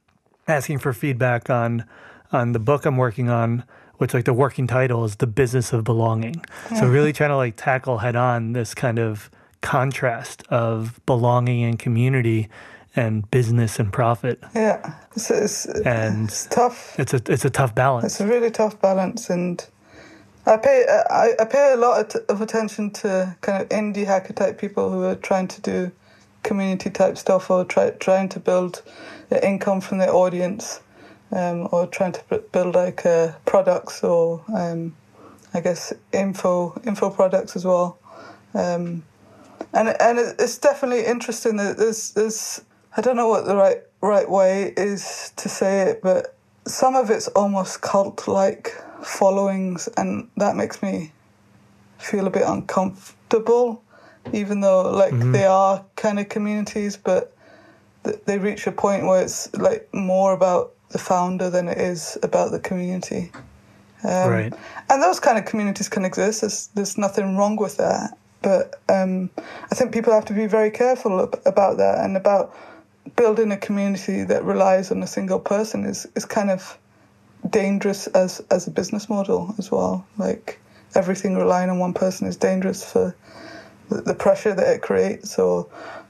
asking 0.47 0.79
for 0.79 0.91
feedback 0.91 1.49
on 1.49 1.85
on 2.31 2.51
the 2.51 2.59
book 2.59 2.85
I'm 2.85 2.97
working 2.97 3.29
on, 3.29 3.63
which 3.97 4.13
like 4.13 4.25
the 4.25 4.33
working 4.33 4.67
title 4.67 5.05
is 5.05 5.17
the 5.17 5.27
business 5.27 5.71
of 5.71 5.83
belonging. 5.83 6.43
So 6.77 6.87
really 6.87 7.13
trying 7.13 7.29
to 7.29 7.37
like 7.37 7.55
tackle 7.55 7.99
head 7.99 8.15
on 8.15 8.53
this 8.53 8.73
kind 8.73 8.99
of 8.99 9.29
contrast 9.61 10.43
of 10.49 10.99
belonging 11.05 11.63
and 11.63 11.79
community 11.79 12.49
and 12.95 13.29
business 13.31 13.79
and 13.79 13.91
profit. 13.91 14.39
Yeah. 14.53 14.95
It's, 15.15 15.31
it's, 15.31 15.65
And 15.65 16.27
it's 16.27 16.45
tough. 16.47 16.99
it's 16.99 17.13
a 17.13 17.21
it's 17.27 17.45
a 17.45 17.49
tough 17.49 17.73
balance. 17.75 18.05
It's 18.05 18.21
a 18.21 18.27
really 18.27 18.51
tough 18.51 18.79
balance, 18.81 19.29
and 19.29 19.65
I 20.45 20.57
pay 20.57 20.85
I, 21.09 21.33
I 21.39 21.45
pay 21.45 21.73
a 21.73 21.77
lot 21.77 22.15
of, 22.29 22.41
attention 22.41 22.91
to 22.91 23.35
kind 23.41 23.61
of 23.61 23.69
indie 23.69 24.05
hacker 24.05 24.33
type 24.33 24.59
people 24.59 24.91
who 24.91 25.03
are 25.03 25.15
trying 25.15 25.47
to 25.49 25.61
do 25.61 25.91
community 26.43 26.89
type 26.89 27.17
stuff 27.17 27.49
or 27.49 27.63
try, 27.63 27.91
trying 27.91 28.29
to 28.29 28.39
build 28.39 28.83
income 29.41 29.81
from 29.81 29.99
their 29.99 30.13
audience, 30.13 30.81
um, 31.31 31.69
or 31.71 31.87
trying 31.87 32.11
to 32.11 32.39
build 32.51 32.75
like 32.75 33.05
uh, 33.05 33.31
products 33.45 34.03
or 34.03 34.43
um, 34.53 34.95
I 35.53 35.61
guess 35.61 35.93
info 36.11 36.79
info 36.85 37.09
products 37.09 37.55
as 37.55 37.65
well. 37.65 37.97
Um, 38.53 39.03
and 39.73 39.95
and 39.99 40.19
it's 40.39 40.57
definitely 40.57 41.05
interesting 41.05 41.57
that 41.57 41.77
there's 41.77 42.11
there's 42.11 42.61
I 42.95 43.01
don't 43.01 43.15
know 43.15 43.27
what 43.27 43.45
the 43.45 43.55
right 43.55 43.81
right 44.01 44.29
way 44.29 44.73
is 44.77 45.31
to 45.37 45.49
say 45.49 45.81
it, 45.89 46.01
but 46.01 46.35
some 46.65 46.95
of 46.95 47.09
it's 47.09 47.27
almost 47.29 47.81
cult 47.81 48.27
like 48.27 48.71
followings, 49.03 49.89
and 49.97 50.29
that 50.37 50.55
makes 50.55 50.81
me 50.81 51.11
feel 51.97 52.27
a 52.27 52.29
bit 52.29 52.43
uncomfortable, 52.45 53.81
even 54.31 54.61
though 54.61 54.91
like 54.91 55.13
they 55.31 55.45
are 55.45 55.83
kind 55.95 56.19
of 56.19 56.29
communities, 56.29 56.97
but 56.97 57.35
th- 58.03 58.19
they 58.25 58.37
reach 58.37 58.67
a 58.67 58.71
point 58.71 59.05
where 59.05 59.21
it's 59.21 59.53
like 59.55 59.87
more 59.93 60.33
about 60.33 60.73
the 60.89 60.99
founder 60.99 61.49
than 61.49 61.67
it 61.67 61.77
is 61.77 62.17
about 62.23 62.51
the 62.51 62.59
community. 62.59 63.31
Um, 64.03 64.29
Right. 64.29 64.53
And 64.89 65.01
those 65.01 65.19
kind 65.19 65.37
of 65.37 65.45
communities 65.45 65.89
can 65.89 66.03
exist. 66.05 66.41
There's, 66.41 66.67
there's 66.75 66.97
nothing 66.97 67.37
wrong 67.37 67.55
with 67.55 67.77
that. 67.77 68.17
But 68.41 68.81
um, 68.89 69.29
I 69.71 69.75
think 69.75 69.93
people 69.93 70.11
have 70.13 70.25
to 70.25 70.33
be 70.33 70.45
very 70.45 70.69
careful 70.69 71.21
ab- 71.21 71.41
about 71.45 71.77
that 71.77 72.03
and 72.03 72.17
about 72.17 72.53
building 73.15 73.51
a 73.51 73.57
community 73.57 74.23
that 74.23 74.43
relies 74.43 74.91
on 74.91 75.03
a 75.03 75.07
single 75.07 75.39
person 75.39 75.85
is, 75.85 76.07
is 76.15 76.25
kind 76.25 76.49
of 76.49 76.77
dangerous 77.49 78.07
as, 78.07 78.41
as 78.49 78.67
a 78.67 78.71
business 78.71 79.09
model 79.09 79.53
as 79.57 79.71
well. 79.71 80.05
Like 80.17 80.59
everything 80.95 81.35
relying 81.35 81.69
on 81.69 81.79
one 81.79 81.93
person 81.93 82.27
is 82.27 82.37
dangerous 82.37 82.89
for 82.89 83.15
the, 83.89 84.01
the 84.01 84.13
pressure 84.13 84.53
that 84.53 84.67
it 84.67 84.81
creates 84.81 85.37
or 85.37 85.67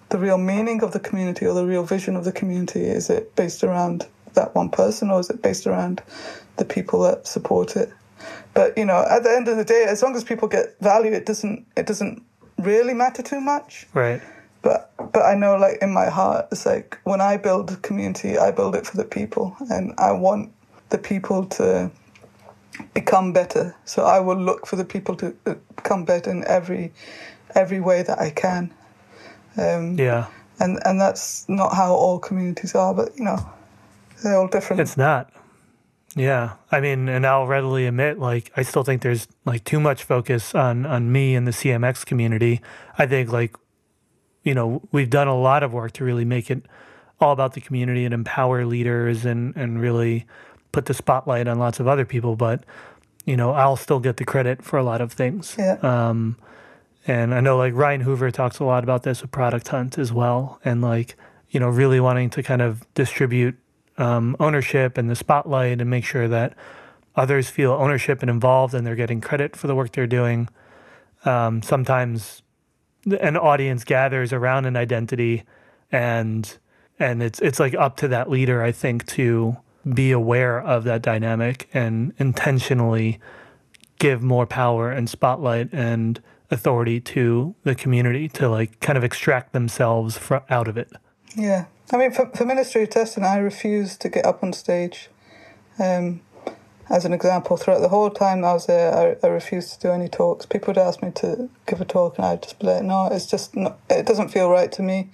the 0.09 0.17
real 0.17 0.37
meaning 0.37 0.83
of 0.83 0.93
the 0.93 0.99
community 0.99 1.45
or 1.45 1.53
the 1.53 1.65
real 1.65 1.83
vision 1.83 2.15
of 2.15 2.25
the 2.25 2.31
community. 2.31 2.81
Is 2.81 3.09
it 3.09 3.35
based 3.35 3.63
around 3.63 4.05
that 4.33 4.53
one 4.55 4.69
person 4.69 5.09
or 5.09 5.19
is 5.19 5.29
it 5.29 5.41
based 5.41 5.65
around 5.65 6.01
the 6.57 6.65
people 6.65 7.01
that 7.01 7.27
support 7.27 7.75
it? 7.75 7.91
But 8.53 8.77
you 8.77 8.85
know, 8.85 9.05
at 9.09 9.23
the 9.23 9.31
end 9.31 9.47
of 9.47 9.57
the 9.57 9.65
day, 9.65 9.85
as 9.87 10.03
long 10.03 10.15
as 10.15 10.23
people 10.23 10.47
get 10.47 10.77
value, 10.79 11.11
it 11.11 11.25
doesn't 11.25 11.65
it 11.75 11.87
doesn't 11.87 12.23
really 12.59 12.93
matter 12.93 13.23
too 13.23 13.41
much. 13.41 13.87
Right. 13.93 14.21
But 14.63 14.89
but 15.11 15.23
I 15.23 15.35
know, 15.35 15.55
like 15.57 15.77
in 15.81 15.93
my 15.93 16.09
heart, 16.09 16.47
it's 16.51 16.65
like 16.65 16.97
when 17.03 17.21
I 17.21 17.37
build 17.37 17.71
a 17.71 17.75
community, 17.77 18.37
I 18.37 18.49
build 18.51 18.75
it 18.75 18.87
for 18.87 18.97
the 18.97 19.05
people, 19.05 19.55
and 19.69 19.93
I 19.99 20.11
want 20.13 20.51
the 20.89 20.97
people 20.97 21.45
to 21.45 21.91
become 22.93 23.33
better. 23.33 23.75
So 23.85 24.05
I 24.05 24.19
will 24.19 24.37
look 24.37 24.65
for 24.65 24.75
the 24.77 24.85
people 24.85 25.15
to 25.17 25.35
uh, 25.45 25.55
become 25.75 26.05
better 26.05 26.31
in 26.31 26.43
every 26.47 26.91
every 27.55 27.79
way 27.79 28.03
that 28.03 28.19
I 28.19 28.31
can. 28.31 28.73
Um, 29.57 29.99
Yeah. 29.99 30.27
and 30.59 30.79
and 30.85 30.99
that's 30.99 31.47
not 31.49 31.75
how 31.75 31.93
all 31.93 32.19
communities 32.19 32.73
are, 32.75 32.93
but 32.93 33.15
you 33.17 33.25
know, 33.25 33.37
they're 34.23 34.37
all 34.37 34.47
different. 34.47 34.81
It's 34.81 34.97
not. 34.97 35.31
Yeah. 36.15 36.53
I 36.71 36.79
mean, 36.79 37.09
and 37.09 37.25
I'll 37.25 37.47
readily 37.47 37.87
admit, 37.87 38.19
like, 38.19 38.51
I 38.55 38.61
still 38.61 38.83
think 38.83 39.01
there's 39.01 39.27
like 39.45 39.63
too 39.63 39.79
much 39.79 40.03
focus 40.03 40.53
on 40.55 40.85
on 40.85 41.11
me 41.11 41.35
and 41.35 41.47
the 41.47 41.51
CMX 41.51 42.05
community. 42.05 42.61
I 42.97 43.07
think 43.07 43.31
like, 43.31 43.55
you 44.43 44.53
know, 44.53 44.81
we've 44.91 45.09
done 45.09 45.27
a 45.27 45.37
lot 45.37 45.63
of 45.63 45.73
work 45.73 45.93
to 45.93 46.03
really 46.03 46.25
make 46.25 46.51
it 46.51 46.63
all 47.19 47.31
about 47.31 47.53
the 47.53 47.61
community 47.61 48.05
and 48.05 48.13
empower 48.13 48.65
leaders 48.65 49.25
and 49.25 49.55
and 49.55 49.81
really 49.81 50.25
put 50.71 50.85
the 50.85 50.93
spotlight 50.93 51.47
on 51.47 51.59
lots 51.59 51.79
of 51.79 51.87
other 51.87 52.05
people. 52.05 52.35
But 52.35 52.63
you 53.25 53.37
know, 53.37 53.51
I'll 53.51 53.77
still 53.77 53.99
get 53.99 54.17
the 54.17 54.25
credit 54.25 54.63
for 54.63 54.77
a 54.77 54.83
lot 54.83 54.99
of 54.99 55.13
things. 55.13 55.55
yeah, 55.57 55.77
Um, 55.81 56.37
and 57.07 57.33
I 57.33 57.39
know 57.39 57.57
like 57.57 57.73
Ryan 57.73 58.01
Hoover 58.01 58.31
talks 58.31 58.59
a 58.59 58.65
lot 58.65 58.83
about 58.83 59.03
this 59.03 59.21
with 59.21 59.31
Product 59.31 59.67
Hunt 59.67 59.97
as 59.97 60.11
well, 60.11 60.59
and 60.63 60.81
like 60.81 61.15
you 61.49 61.59
know 61.59 61.69
really 61.69 61.99
wanting 61.99 62.29
to 62.31 62.43
kind 62.43 62.61
of 62.61 62.85
distribute 62.93 63.55
um, 63.97 64.35
ownership 64.39 64.97
and 64.97 65.09
the 65.09 65.15
spotlight 65.15 65.79
and 65.79 65.89
make 65.89 66.05
sure 66.05 66.27
that 66.27 66.53
others 67.15 67.49
feel 67.49 67.71
ownership 67.71 68.21
and 68.21 68.29
involved 68.29 68.73
and 68.73 68.85
they're 68.85 68.95
getting 68.95 69.21
credit 69.21 69.55
for 69.55 69.67
the 69.67 69.75
work 69.75 69.91
they're 69.91 70.07
doing. 70.07 70.49
Um, 71.25 71.61
sometimes 71.61 72.42
an 73.05 73.37
audience 73.37 73.83
gathers 73.83 74.33
around 74.33 74.65
an 74.65 74.75
identity, 74.75 75.43
and 75.91 76.57
and 76.99 77.21
it's 77.21 77.39
it's 77.39 77.59
like 77.59 77.73
up 77.75 77.97
to 77.97 78.07
that 78.09 78.29
leader, 78.29 78.61
I 78.61 78.71
think, 78.71 79.05
to 79.07 79.57
be 79.93 80.11
aware 80.11 80.61
of 80.61 80.85
that 80.85 81.01
dynamic 81.01 81.67
and 81.73 82.13
intentionally 82.17 83.19
give 83.99 84.21
more 84.21 84.45
power 84.45 84.91
and 84.91 85.09
spotlight 85.09 85.69
and 85.73 86.21
authority 86.49 86.99
to 86.99 87.55
the 87.63 87.75
community 87.75 88.29
to 88.29 88.47
like 88.47 88.79
kind 88.79 88.97
of 88.97 89.03
extract 89.03 89.53
themselves 89.53 90.17
fro- 90.17 90.43
out 90.49 90.67
of 90.67 90.77
it. 90.77 90.91
yeah. 91.35 91.65
I 91.91 91.97
mean, 91.97 92.11
for, 92.11 92.29
for 92.35 92.45
Ministry 92.45 92.83
of 92.83 92.89
Testing, 92.89 93.23
I 93.23 93.37
refused 93.37 94.01
to 94.01 94.09
get 94.09 94.25
up 94.25 94.41
on 94.41 94.53
stage. 94.53 95.09
Um, 95.77 96.21
as 96.89 97.05
an 97.05 97.13
example, 97.13 97.57
throughout 97.57 97.81
the 97.81 97.89
whole 97.89 98.09
time 98.09 98.43
I 98.43 98.53
was 98.53 98.65
there, 98.65 99.17
I, 99.23 99.25
I 99.25 99.29
refused 99.29 99.73
to 99.73 99.87
do 99.87 99.91
any 99.91 100.07
talks. 100.07 100.45
People 100.45 100.73
would 100.73 100.77
ask 100.77 101.01
me 101.01 101.11
to 101.15 101.49
give 101.65 101.81
a 101.81 101.85
talk, 101.85 102.17
and 102.17 102.25
I'd 102.25 102.43
just 102.43 102.59
be 102.59 102.67
like, 102.67 102.83
"No, 102.83 103.07
it's 103.07 103.25
just 103.25 103.55
not, 103.55 103.79
it 103.89 104.05
doesn't 104.05 104.29
feel 104.29 104.49
right 104.49 104.71
to 104.73 104.81
me." 104.81 105.09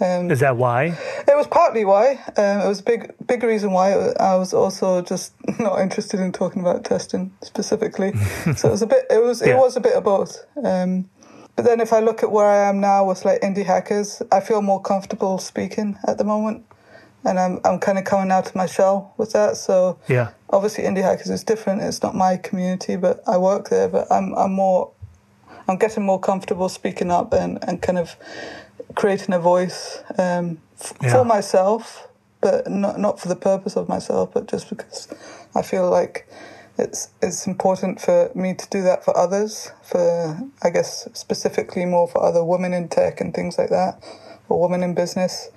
Um, 0.00 0.30
Is 0.30 0.40
that 0.40 0.56
why? 0.56 0.98
It 1.28 1.36
was 1.36 1.46
partly 1.46 1.84
why. 1.84 2.14
Um, 2.36 2.60
it 2.60 2.68
was 2.68 2.80
a 2.80 2.82
big, 2.82 3.14
big 3.24 3.42
reason 3.44 3.70
why. 3.70 3.92
I 3.92 4.34
was 4.34 4.52
also 4.52 5.00
just 5.02 5.32
not 5.60 5.80
interested 5.80 6.18
in 6.18 6.32
talking 6.32 6.60
about 6.60 6.84
testing 6.84 7.32
specifically. 7.42 8.12
so 8.56 8.68
it 8.68 8.72
was 8.72 8.82
a 8.82 8.86
bit. 8.86 9.06
It 9.10 9.22
was. 9.22 9.40
Yeah. 9.40 9.54
It 9.54 9.58
was 9.58 9.76
a 9.76 9.80
bit 9.80 9.94
of 9.94 10.04
both. 10.04 10.44
Um, 10.62 11.08
but 11.54 11.64
then, 11.66 11.80
if 11.80 11.92
I 11.92 12.00
look 12.00 12.22
at 12.22 12.32
where 12.32 12.46
I 12.46 12.68
am 12.68 12.80
now 12.80 13.04
with 13.04 13.24
like 13.24 13.42
indie 13.42 13.66
hackers, 13.66 14.22
I 14.32 14.40
feel 14.40 14.62
more 14.62 14.80
comfortable 14.80 15.38
speaking 15.38 15.98
at 16.06 16.18
the 16.18 16.24
moment, 16.24 16.64
and 17.24 17.38
I'm 17.38 17.60
I'm 17.64 17.78
kind 17.78 17.98
of 17.98 18.04
coming 18.04 18.30
out 18.32 18.46
of 18.48 18.54
my 18.54 18.66
shell 18.66 19.14
with 19.16 19.32
that. 19.32 19.56
So 19.56 19.98
Yeah. 20.08 20.30
obviously, 20.50 20.84
indie 20.84 21.02
hackers 21.02 21.30
is 21.30 21.44
different. 21.44 21.82
It's 21.82 22.02
not 22.02 22.14
my 22.14 22.36
community, 22.36 22.96
but 22.96 23.22
I 23.26 23.38
work 23.38 23.68
there. 23.70 23.88
But 23.88 24.06
I'm 24.10 24.34
I'm 24.34 24.52
more. 24.52 24.90
I'm 25.68 25.76
getting 25.78 26.04
more 26.04 26.18
comfortable 26.18 26.68
speaking 26.68 27.10
up 27.10 27.32
and, 27.32 27.58
and 27.68 27.80
kind 27.80 27.96
of 27.98 28.16
creating 28.96 29.32
a 29.32 29.38
voice 29.38 30.02
um, 30.18 30.58
f- 30.80 30.92
Yeah. 31.00 31.12
for 31.12 31.24
myself, 31.24 32.08
but 32.40 32.68
not 32.68 32.98
not 32.98 33.20
for 33.20 33.28
the 33.28 33.36
purpose 33.36 33.76
of 33.76 33.88
myself, 33.88 34.30
but 34.34 34.46
just 34.50 34.68
because 34.68 35.08
I 35.54 35.62
feel 35.62 35.88
like 35.88 36.26
it's 36.78 37.08
it's 37.22 37.46
important 37.46 38.00
for 38.00 38.30
me 38.34 38.54
to 38.54 38.66
do 38.70 38.82
that 38.82 39.04
for 39.04 39.16
others. 39.16 39.70
For 39.84 40.36
I 40.62 40.70
guess 40.70 41.08
specifically 41.12 41.84
more 41.84 42.08
for 42.08 42.22
other 42.24 42.42
women 42.44 42.72
in 42.72 42.88
tech 42.88 43.20
and 43.20 43.32
things 43.32 43.56
like 43.58 43.70
that, 43.70 44.02
or 44.48 44.60
women 44.60 44.82
in 44.82 44.94
business. 44.94 45.50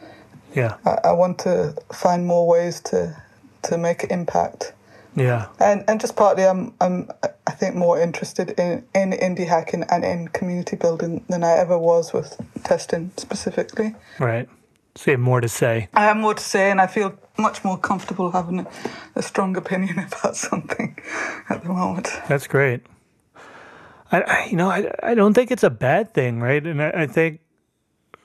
Yeah. 0.55 0.77
I, 0.85 1.09
I 1.09 1.11
want 1.11 1.39
to 1.39 1.75
find 1.93 2.25
more 2.25 2.47
ways 2.47 2.81
to 2.81 3.21
to 3.63 3.77
make 3.77 4.03
impact. 4.05 4.73
Yeah. 5.15 5.47
And 5.59 5.83
and 5.87 5.99
just 5.99 6.15
partly, 6.15 6.45
I'm 6.45 6.73
I'm 6.81 7.09
I 7.47 7.51
think 7.51 7.75
more 7.75 7.99
interested 8.01 8.51
in 8.59 8.83
in 8.93 9.11
indie 9.11 9.47
hacking 9.47 9.83
and 9.89 10.03
in 10.03 10.27
community 10.29 10.75
building 10.75 11.23
than 11.29 11.43
I 11.43 11.57
ever 11.57 11.77
was 11.77 12.13
with 12.13 12.37
testing 12.63 13.11
specifically. 13.17 13.95
Right. 14.19 14.49
So 14.95 15.11
you 15.11 15.17
have 15.17 15.21
more 15.21 15.41
to 15.41 15.49
say. 15.49 15.89
I 15.93 16.03
have 16.03 16.17
more 16.17 16.33
to 16.33 16.43
say, 16.43 16.71
and 16.71 16.79
I 16.79 16.87
feel 16.87 17.17
much 17.37 17.65
more 17.65 17.77
comfortable 17.77 18.31
having 18.31 18.59
a, 18.59 18.67
a 19.15 19.21
strong 19.21 19.57
opinion 19.57 19.99
about 20.07 20.37
something 20.37 20.97
at 21.49 21.63
the 21.63 21.69
moment. 21.69 22.09
That's 22.29 22.47
great. 22.47 22.81
I, 24.11 24.21
I 24.21 24.47
you 24.49 24.55
know, 24.55 24.69
I, 24.69 24.91
I 25.03 25.15
don't 25.15 25.33
think 25.33 25.51
it's 25.51 25.63
a 25.63 25.69
bad 25.69 26.13
thing, 26.13 26.39
right? 26.39 26.65
And 26.65 26.81
I, 26.81 26.91
I 26.91 27.07
think 27.07 27.41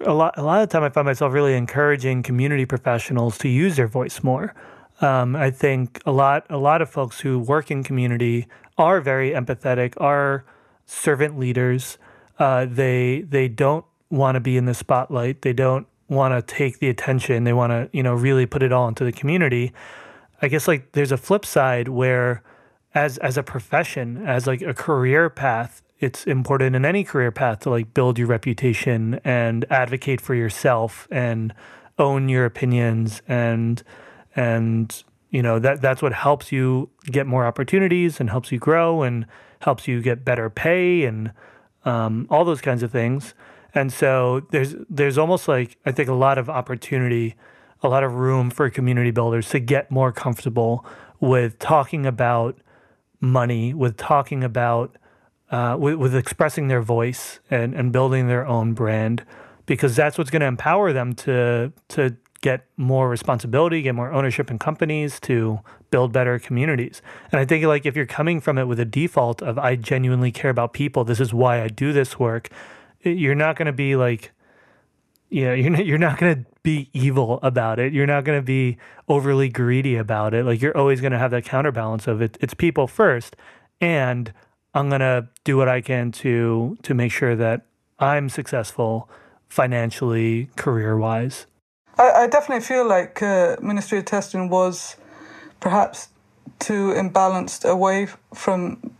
a 0.00 0.12
lot 0.12 0.36
a 0.36 0.42
lot 0.42 0.62
of 0.62 0.68
the 0.68 0.72
time 0.72 0.82
I 0.82 0.88
find 0.88 1.06
myself 1.06 1.32
really 1.32 1.54
encouraging 1.54 2.22
community 2.22 2.64
professionals 2.64 3.38
to 3.38 3.48
use 3.48 3.76
their 3.76 3.88
voice 3.88 4.22
more. 4.22 4.54
Um, 5.00 5.34
I 5.34 5.50
think 5.50 6.00
a 6.04 6.12
lot 6.12 6.46
a 6.50 6.58
lot 6.58 6.82
of 6.82 6.90
folks 6.90 7.20
who 7.20 7.38
work 7.38 7.70
in 7.70 7.82
community 7.82 8.46
are 8.78 9.00
very 9.00 9.30
empathetic, 9.30 9.94
are 9.98 10.44
servant 10.86 11.38
leaders. 11.38 11.98
Uh, 12.38 12.66
they 12.68 13.22
they 13.28 13.48
don't 13.48 13.84
want 14.10 14.36
to 14.36 14.40
be 14.40 14.56
in 14.56 14.64
the 14.64 14.74
spotlight. 14.74 15.42
They 15.42 15.52
don't 15.52 15.86
want 16.08 16.34
to 16.34 16.54
take 16.54 16.80
the 16.80 16.88
attention. 16.88 17.44
They 17.44 17.52
want 17.52 17.70
to, 17.70 17.88
you 17.96 18.02
know, 18.02 18.14
really 18.14 18.46
put 18.46 18.62
it 18.62 18.72
all 18.72 18.88
into 18.88 19.04
the 19.04 19.12
community. 19.12 19.72
I 20.42 20.48
guess 20.48 20.66
like 20.66 20.92
there's 20.92 21.12
a 21.12 21.16
flip 21.16 21.44
side 21.46 21.88
where 21.88 22.42
as 22.94 23.18
as 23.18 23.36
a 23.36 23.42
profession, 23.42 24.26
as 24.26 24.46
like 24.46 24.62
a 24.62 24.74
career 24.74 25.30
path, 25.30 25.82
it's 26.00 26.26
important 26.26 26.74
in 26.74 26.84
any 26.84 27.04
career 27.04 27.30
path 27.30 27.60
to 27.60 27.70
like 27.70 27.94
build 27.94 28.18
your 28.18 28.26
reputation 28.26 29.20
and 29.24 29.64
advocate 29.70 30.20
for 30.20 30.34
yourself 30.34 31.06
and 31.10 31.54
own 31.98 32.28
your 32.28 32.44
opinions 32.46 33.22
and 33.28 33.82
and 34.34 35.04
you 35.30 35.42
know 35.42 35.58
that 35.58 35.80
that's 35.80 36.02
what 36.02 36.12
helps 36.12 36.50
you 36.50 36.90
get 37.04 37.26
more 37.26 37.46
opportunities 37.46 38.18
and 38.18 38.30
helps 38.30 38.50
you 38.50 38.58
grow 38.58 39.02
and 39.02 39.26
helps 39.60 39.86
you 39.86 40.00
get 40.00 40.24
better 40.24 40.48
pay 40.50 41.04
and 41.04 41.32
um, 41.84 42.26
all 42.30 42.44
those 42.44 42.60
kinds 42.60 42.82
of 42.82 42.90
things. 42.90 43.34
And 43.74 43.92
so 43.92 44.40
there's 44.50 44.74
there's 44.88 45.18
almost 45.18 45.46
like 45.46 45.76
I 45.86 45.92
think 45.92 46.08
a 46.08 46.14
lot 46.14 46.38
of 46.38 46.50
opportunity, 46.50 47.36
a 47.82 47.88
lot 47.88 48.02
of 48.02 48.14
room 48.14 48.50
for 48.50 48.68
community 48.70 49.10
builders 49.10 49.48
to 49.50 49.60
get 49.60 49.90
more 49.90 50.12
comfortable 50.12 50.84
with 51.20 51.58
talking 51.58 52.06
about 52.06 52.58
money, 53.20 53.72
with 53.74 53.96
talking 53.96 54.42
about 54.42 54.96
uh, 55.50 55.76
with, 55.78 55.96
with 55.96 56.14
expressing 56.14 56.68
their 56.68 56.82
voice 56.82 57.40
and, 57.50 57.74
and 57.74 57.92
building 57.92 58.28
their 58.28 58.46
own 58.46 58.72
brand, 58.72 59.24
because 59.66 59.96
that's 59.96 60.18
what's 60.18 60.30
going 60.30 60.40
to 60.40 60.46
empower 60.46 60.92
them 60.92 61.14
to 61.14 61.72
to 61.88 62.16
get 62.42 62.64
more 62.76 63.10
responsibility, 63.10 63.82
get 63.82 63.94
more 63.94 64.10
ownership 64.12 64.50
in 64.50 64.58
companies, 64.58 65.20
to 65.20 65.60
build 65.90 66.10
better 66.12 66.38
communities. 66.38 67.02
And 67.30 67.40
I 67.40 67.44
think 67.44 67.64
like 67.66 67.84
if 67.84 67.94
you're 67.94 68.06
coming 68.06 68.40
from 68.40 68.56
it 68.56 68.64
with 68.64 68.80
a 68.80 68.84
default 68.84 69.42
of 69.42 69.58
I 69.58 69.76
genuinely 69.76 70.32
care 70.32 70.50
about 70.50 70.72
people, 70.72 71.04
this 71.04 71.20
is 71.20 71.34
why 71.34 71.62
I 71.62 71.68
do 71.68 71.92
this 71.92 72.18
work, 72.18 72.48
you're 73.02 73.34
not 73.34 73.56
going 73.56 73.66
to 73.66 73.72
be 73.72 73.94
like 73.94 74.32
you 75.30 75.44
know, 75.44 75.54
you're 75.54 75.70
not, 75.70 75.86
you're 75.86 75.98
not 75.98 76.18
going 76.18 76.34
to 76.34 76.50
be 76.62 76.90
evil 76.92 77.38
about 77.42 77.78
it. 77.78 77.92
You're 77.92 78.06
not 78.06 78.24
going 78.24 78.38
to 78.38 78.44
be 78.44 78.76
overly 79.08 79.48
greedy 79.48 79.96
about 79.96 80.34
it. 80.34 80.44
Like 80.44 80.60
you're 80.60 80.76
always 80.76 81.00
going 81.00 81.12
to 81.12 81.18
have 81.18 81.30
that 81.30 81.44
counterbalance 81.44 82.06
of 82.06 82.20
it. 82.20 82.36
It's 82.40 82.54
people 82.54 82.86
first, 82.86 83.36
and 83.80 84.32
I'm 84.74 84.88
going 84.88 85.00
to 85.00 85.28
do 85.44 85.56
what 85.56 85.68
I 85.68 85.80
can 85.80 86.12
to 86.12 86.78
to 86.82 86.94
make 86.94 87.12
sure 87.12 87.36
that 87.36 87.66
I'm 87.98 88.28
successful 88.28 89.08
financially, 89.48 90.48
career 90.56 90.96
wise. 90.96 91.46
I, 91.98 92.10
I, 92.10 92.26
definitely 92.28 92.64
feel 92.64 92.86
like 92.86 93.20
uh, 93.20 93.56
Ministry 93.60 93.98
of 93.98 94.04
Testing 94.04 94.48
was 94.48 94.96
perhaps 95.58 96.08
too 96.60 96.94
imbalanced 96.94 97.68
away 97.68 98.08
from 98.32 98.94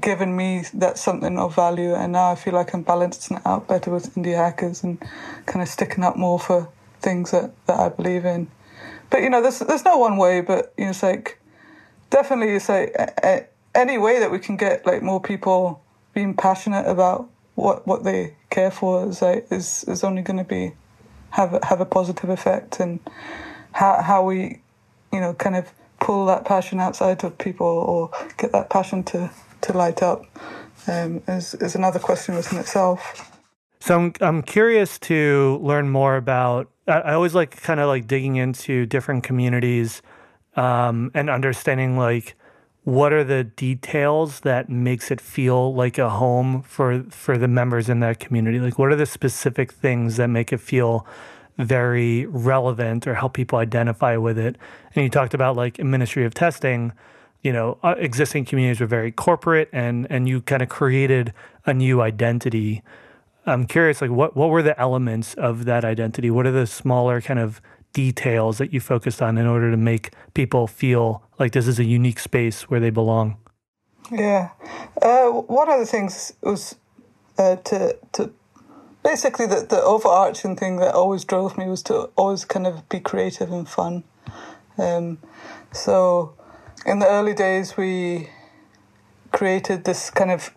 giving 0.00 0.36
me 0.36 0.64
that 0.74 0.98
something 0.98 1.38
of 1.38 1.54
value, 1.54 1.94
and 1.94 2.12
now 2.12 2.32
I 2.32 2.34
feel 2.34 2.54
like 2.54 2.74
I'm 2.74 2.82
balancing 2.82 3.36
it 3.36 3.46
out 3.46 3.68
better 3.68 3.90
with 3.90 4.14
indie 4.14 4.36
hackers 4.36 4.82
and 4.82 5.00
kind 5.46 5.62
of 5.62 5.68
sticking 5.68 6.04
up 6.04 6.16
more 6.16 6.38
for 6.38 6.68
things 7.00 7.30
that, 7.30 7.52
that 7.66 7.78
I 7.78 7.88
believe 7.88 8.24
in. 8.24 8.48
But 9.10 9.22
you 9.22 9.30
know, 9.30 9.40
there's 9.40 9.60
there's 9.60 9.84
no 9.84 9.96
one 9.96 10.16
way, 10.16 10.40
but 10.40 10.74
you 10.76 10.84
know, 10.84 10.90
it's 10.90 11.02
like 11.02 11.40
definitely 12.10 12.54
it's 12.56 12.68
like 12.68 12.94
any 13.74 13.98
way 13.98 14.18
that 14.20 14.30
we 14.30 14.38
can 14.38 14.56
get 14.56 14.86
like 14.86 15.02
more 15.02 15.20
people 15.20 15.82
being 16.14 16.34
passionate 16.34 16.86
about 16.86 17.28
what 17.54 17.86
what 17.86 18.04
they 18.04 18.36
care 18.50 18.70
for 18.70 19.06
is 19.08 19.22
like, 19.22 19.46
is 19.50 19.84
is 19.84 20.04
only 20.04 20.22
going 20.22 20.38
to 20.38 20.44
be 20.44 20.72
have 21.30 21.58
have 21.64 21.80
a 21.80 21.86
positive 21.86 22.30
effect, 22.30 22.80
and 22.80 23.00
how 23.72 24.02
how 24.02 24.24
we 24.24 24.60
you 25.12 25.20
know 25.20 25.34
kind 25.34 25.56
of 25.56 25.70
pull 26.00 26.26
that 26.26 26.44
passion 26.44 26.80
outside 26.80 27.22
of 27.24 27.36
people 27.38 27.66
or 27.66 28.10
get 28.36 28.52
that 28.52 28.70
passion 28.70 29.02
to 29.02 29.30
to 29.60 29.72
light 29.72 30.02
up 30.02 30.24
um, 30.86 31.22
is, 31.28 31.54
is 31.54 31.74
another 31.74 31.98
question 31.98 32.34
within 32.34 32.58
itself. 32.58 33.34
So 33.80 33.96
I'm, 33.96 34.12
I'm 34.20 34.42
curious 34.42 34.98
to 35.00 35.58
learn 35.62 35.88
more 35.88 36.16
about. 36.16 36.70
I, 36.86 37.12
always 37.12 37.34
like 37.34 37.60
kind 37.62 37.80
of 37.80 37.88
like 37.88 38.06
digging 38.06 38.36
into 38.36 38.86
different 38.86 39.22
communities 39.22 40.02
um, 40.56 41.10
and 41.14 41.28
understanding 41.28 41.98
like 41.98 42.34
what 42.88 43.12
are 43.12 43.22
the 43.22 43.44
details 43.44 44.40
that 44.40 44.70
makes 44.70 45.10
it 45.10 45.20
feel 45.20 45.74
like 45.74 45.98
a 45.98 46.08
home 46.08 46.62
for 46.62 47.02
for 47.10 47.36
the 47.36 47.46
members 47.46 47.90
in 47.90 48.00
that 48.00 48.18
community. 48.18 48.58
Like 48.58 48.78
what 48.78 48.90
are 48.90 48.96
the 48.96 49.04
specific 49.04 49.70
things 49.70 50.16
that 50.16 50.28
make 50.28 50.54
it 50.54 50.58
feel 50.58 51.06
very 51.58 52.24
relevant 52.24 53.06
or 53.06 53.14
help 53.14 53.34
people 53.34 53.58
identify 53.58 54.16
with 54.16 54.38
it. 54.38 54.56
And 54.94 55.02
you 55.04 55.10
talked 55.10 55.34
about 55.34 55.54
like 55.54 55.78
ministry 55.78 56.24
of 56.24 56.32
testing 56.32 56.94
you 57.42 57.52
know, 57.52 57.78
uh, 57.84 57.94
existing 57.98 58.46
communities 58.46 58.80
were 58.80 58.86
very 58.86 59.12
corporate, 59.12 59.68
and 59.72 60.06
and 60.10 60.28
you 60.28 60.40
kind 60.40 60.62
of 60.62 60.68
created 60.68 61.32
a 61.66 61.74
new 61.74 62.00
identity. 62.00 62.82
I'm 63.46 63.66
curious, 63.66 64.00
like 64.00 64.10
what 64.10 64.34
what 64.34 64.48
were 64.48 64.62
the 64.62 64.78
elements 64.80 65.34
of 65.34 65.66
that 65.66 65.84
identity? 65.84 66.30
What 66.30 66.46
are 66.46 66.52
the 66.52 66.66
smaller 66.66 67.20
kind 67.20 67.38
of 67.38 67.60
details 67.92 68.58
that 68.58 68.72
you 68.72 68.80
focused 68.80 69.20
on 69.22 69.38
in 69.38 69.46
order 69.46 69.70
to 69.70 69.76
make 69.76 70.12
people 70.34 70.66
feel 70.66 71.22
like 71.38 71.52
this 71.52 71.66
is 71.66 71.78
a 71.78 71.84
unique 71.84 72.18
space 72.18 72.62
where 72.70 72.80
they 72.80 72.90
belong? 72.90 73.36
Yeah, 74.10 74.50
uh, 75.02 75.28
one 75.28 75.70
of 75.70 75.78
the 75.78 75.86
things 75.86 76.32
was 76.42 76.76
uh, 77.38 77.56
to 77.56 77.96
to 78.12 78.32
basically 79.02 79.46
the 79.46 79.66
the 79.68 79.82
overarching 79.82 80.56
thing 80.56 80.76
that 80.76 80.94
always 80.94 81.24
drove 81.24 81.58
me 81.58 81.66
was 81.66 81.82
to 81.84 82.10
always 82.16 82.44
kind 82.44 82.66
of 82.66 82.88
be 82.88 83.00
creative 83.00 83.52
and 83.52 83.68
fun. 83.68 84.04
Um, 84.78 85.18
so 85.72 86.34
in 86.86 87.00
the 87.00 87.06
early 87.06 87.34
days, 87.34 87.76
we 87.76 88.30
created 89.32 89.84
this 89.84 90.10
kind 90.10 90.30
of 90.30 90.54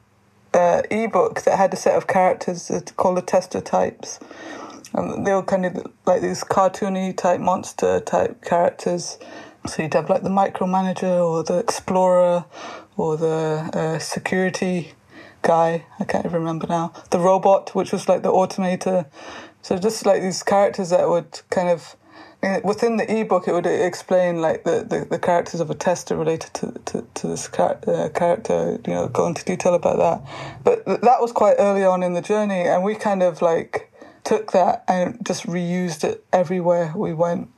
uh, 0.53 0.81
ebook 0.89 1.41
that 1.41 1.57
had 1.57 1.73
a 1.73 1.77
set 1.77 1.95
of 1.95 2.07
characters 2.07 2.71
called 2.95 3.17
the 3.17 3.21
tester 3.21 3.61
types. 3.61 4.19
And 4.93 5.25
they 5.25 5.33
were 5.33 5.43
kind 5.43 5.65
of 5.65 5.87
like 6.05 6.21
these 6.21 6.43
cartoony 6.43 7.15
type 7.15 7.39
monster 7.39 7.99
type 7.99 8.43
characters. 8.43 9.17
So 9.67 9.83
you'd 9.83 9.93
have 9.93 10.09
like 10.09 10.23
the 10.23 10.29
micromanager 10.29 11.23
or 11.25 11.43
the 11.43 11.59
explorer 11.59 12.45
or 12.97 13.17
the 13.17 13.69
uh, 13.73 13.99
security 13.99 14.93
guy. 15.41 15.85
I 15.99 16.03
can't 16.03 16.25
even 16.25 16.39
remember 16.39 16.67
now. 16.67 16.93
The 17.11 17.19
robot, 17.19 17.73
which 17.75 17.91
was 17.91 18.09
like 18.09 18.23
the 18.23 18.31
automator. 18.31 19.05
So 19.61 19.77
just 19.77 20.05
like 20.05 20.21
these 20.21 20.43
characters 20.43 20.89
that 20.89 21.07
would 21.07 21.41
kind 21.49 21.69
of 21.69 21.95
within 22.63 22.97
the 22.97 23.19
ebook, 23.19 23.47
it 23.47 23.53
would 23.53 23.67
explain 23.67 24.41
like 24.41 24.63
the, 24.63 24.83
the, 24.87 25.05
the 25.09 25.19
characters 25.19 25.59
of 25.59 25.69
a 25.69 25.75
tester 25.75 26.15
related 26.15 26.53
to 26.55 26.71
to, 26.85 27.05
to 27.13 27.27
this 27.27 27.47
car- 27.47 27.79
uh, 27.87 28.09
character. 28.09 28.79
You 28.87 28.93
know, 28.93 29.07
go 29.07 29.27
into 29.27 29.45
detail 29.45 29.75
about 29.75 29.97
that. 29.97 30.63
But 30.63 30.85
th- 30.85 31.01
that 31.01 31.21
was 31.21 31.31
quite 31.31 31.55
early 31.59 31.83
on 31.83 32.03
in 32.03 32.13
the 32.13 32.21
journey, 32.21 32.61
and 32.61 32.83
we 32.83 32.95
kind 32.95 33.21
of 33.21 33.41
like 33.41 33.90
took 34.23 34.51
that 34.51 34.83
and 34.87 35.17
just 35.25 35.45
reused 35.45 36.03
it 36.03 36.25
everywhere 36.31 36.93
we 36.95 37.13
went. 37.13 37.49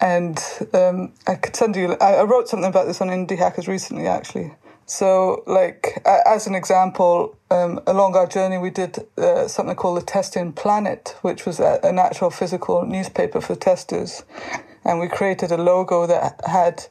And 0.00 0.42
um, 0.72 1.12
I 1.26 1.34
could 1.34 1.54
send 1.54 1.76
you. 1.76 1.94
I, 2.00 2.22
wrote 2.22 2.48
something 2.48 2.68
about 2.68 2.86
this 2.86 3.00
on 3.00 3.08
Indie 3.08 3.38
Hackers 3.38 3.68
recently, 3.68 4.06
actually. 4.06 4.52
So, 4.86 5.44
like 5.46 6.02
as 6.06 6.46
an 6.46 6.54
example, 6.54 7.36
um, 7.50 7.80
along 7.86 8.16
our 8.16 8.26
journey, 8.26 8.56
we 8.58 8.70
did 8.70 8.98
uh, 9.18 9.46
something 9.46 9.76
called 9.76 10.00
the 10.00 10.06
Testing 10.06 10.52
Planet, 10.52 11.16
which 11.20 11.44
was 11.44 11.60
a, 11.60 11.78
an 11.84 11.98
actual 11.98 12.30
physical 12.30 12.86
newspaper 12.86 13.40
for 13.42 13.54
testers, 13.54 14.24
and 14.84 14.98
we 14.98 15.08
created 15.08 15.52
a 15.52 15.58
logo 15.58 16.06
that 16.06 16.40
had 16.46 16.86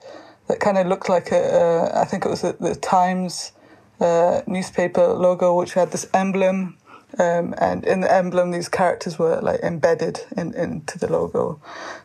that 0.48 0.60
kind 0.60 0.78
of 0.78 0.88
looked 0.88 1.10
like 1.10 1.34
I 1.34 2.06
think 2.06 2.26
it 2.26 2.30
was 2.30 2.44
a, 2.44 2.54
the 2.54 2.76
Times 2.76 3.54
uh, 4.00 4.42
newspaper 4.48 5.08
logo, 5.08 5.58
which 5.58 5.74
had 5.74 5.92
this 5.92 6.08
emblem 6.14 6.78
um, 7.18 7.56
and 7.58 7.84
in 7.86 8.02
the 8.02 8.14
emblem, 8.14 8.52
these 8.52 8.70
characters 8.70 9.18
were 9.18 9.42
like 9.42 9.62
embedded 9.62 10.22
in, 10.38 10.54
into 10.54 11.00
the 11.00 11.12
logo. 11.12 11.60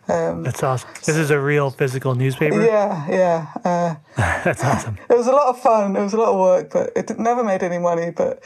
Um, 0.09 0.43
That's 0.43 0.63
awesome. 0.63 0.89
This 1.05 1.17
is 1.17 1.31
a 1.31 1.39
real 1.39 1.71
physical 1.71 2.15
newspaper. 2.15 2.65
Yeah, 2.65 3.07
yeah. 3.09 3.47
Uh, 3.65 3.95
That's 4.45 4.65
awesome. 4.65 4.99
It 5.11 5.17
was 5.17 5.27
a 5.27 5.33
lot 5.33 5.49
of 5.49 5.61
fun. 5.61 5.97
It 5.97 6.03
was 6.03 6.15
a 6.15 6.17
lot 6.17 6.31
of 6.31 6.39
work, 6.39 6.71
but 6.73 6.93
it 6.97 7.19
never 7.19 7.45
made 7.45 7.63
any 7.63 7.79
money. 7.79 8.11
But 8.11 8.43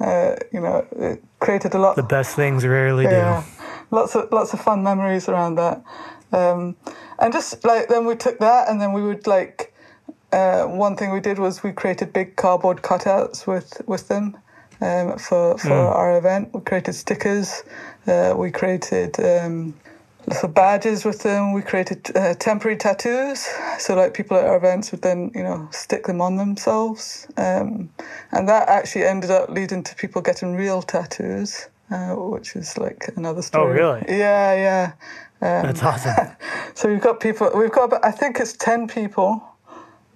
uh, 0.00 0.36
you 0.52 0.60
know, 0.60 0.86
it 0.96 1.22
created 1.38 1.74
a 1.74 1.78
lot. 1.78 1.96
The 1.96 2.02
best 2.02 2.36
things 2.36 2.64
rarely 2.66 3.04
yeah, 3.04 3.42
do. 3.42 3.96
Lots 3.96 4.14
of 4.14 4.30
lots 4.32 4.52
of 4.52 4.60
fun 4.60 4.82
memories 4.82 5.28
around 5.28 5.54
that, 5.56 5.82
um, 6.32 6.76
and 7.18 7.32
just 7.32 7.64
like 7.64 7.88
then 7.88 8.04
we 8.04 8.16
took 8.16 8.38
that, 8.38 8.68
and 8.68 8.80
then 8.80 8.92
we 8.92 9.02
would 9.02 9.26
like. 9.26 9.70
Uh, 10.32 10.64
one 10.64 10.96
thing 10.96 11.12
we 11.12 11.20
did 11.20 11.38
was 11.38 11.62
we 11.62 11.72
created 11.72 12.10
big 12.10 12.36
cardboard 12.36 12.80
cutouts 12.80 13.46
with 13.46 13.82
with 13.86 14.08
them, 14.08 14.36
um, 14.82 15.18
for 15.18 15.56
for 15.58 15.68
mm. 15.68 15.96
our 15.96 16.18
event. 16.18 16.50
We 16.52 16.60
created 16.60 16.94
stickers. 16.94 17.62
Uh, 18.06 18.34
we 18.36 18.50
created 18.50 19.18
um, 19.20 19.74
little 20.26 20.48
badges 20.48 21.04
with 21.04 21.22
them. 21.22 21.52
We 21.52 21.62
created 21.62 22.10
uh, 22.16 22.34
temporary 22.34 22.76
tattoos, 22.76 23.46
so 23.78 23.94
like 23.94 24.12
people 24.14 24.36
at 24.36 24.44
our 24.44 24.56
events 24.56 24.90
would 24.92 25.02
then 25.02 25.30
you 25.34 25.42
know 25.42 25.68
stick 25.70 26.06
them 26.06 26.20
on 26.20 26.36
themselves, 26.36 27.28
um, 27.36 27.90
and 28.32 28.48
that 28.48 28.68
actually 28.68 29.04
ended 29.04 29.30
up 29.30 29.48
leading 29.48 29.82
to 29.84 29.94
people 29.94 30.20
getting 30.20 30.54
real 30.56 30.82
tattoos. 30.82 31.68
Uh, 31.90 32.14
which 32.14 32.56
is 32.56 32.78
like 32.78 33.10
another 33.16 33.40
oh, 33.40 33.42
story. 33.42 33.78
Oh, 33.78 33.92
really? 33.94 34.04
Yeah, 34.08 34.54
yeah. 34.54 34.92
Um, 35.42 35.66
That's 35.66 35.82
awesome. 35.82 36.34
so 36.74 36.88
we've 36.88 37.02
got 37.02 37.20
people. 37.20 37.50
We've 37.54 37.70
got, 37.70 37.92
I 38.02 38.10
think 38.10 38.40
it's 38.40 38.54
ten 38.54 38.88
people 38.88 39.42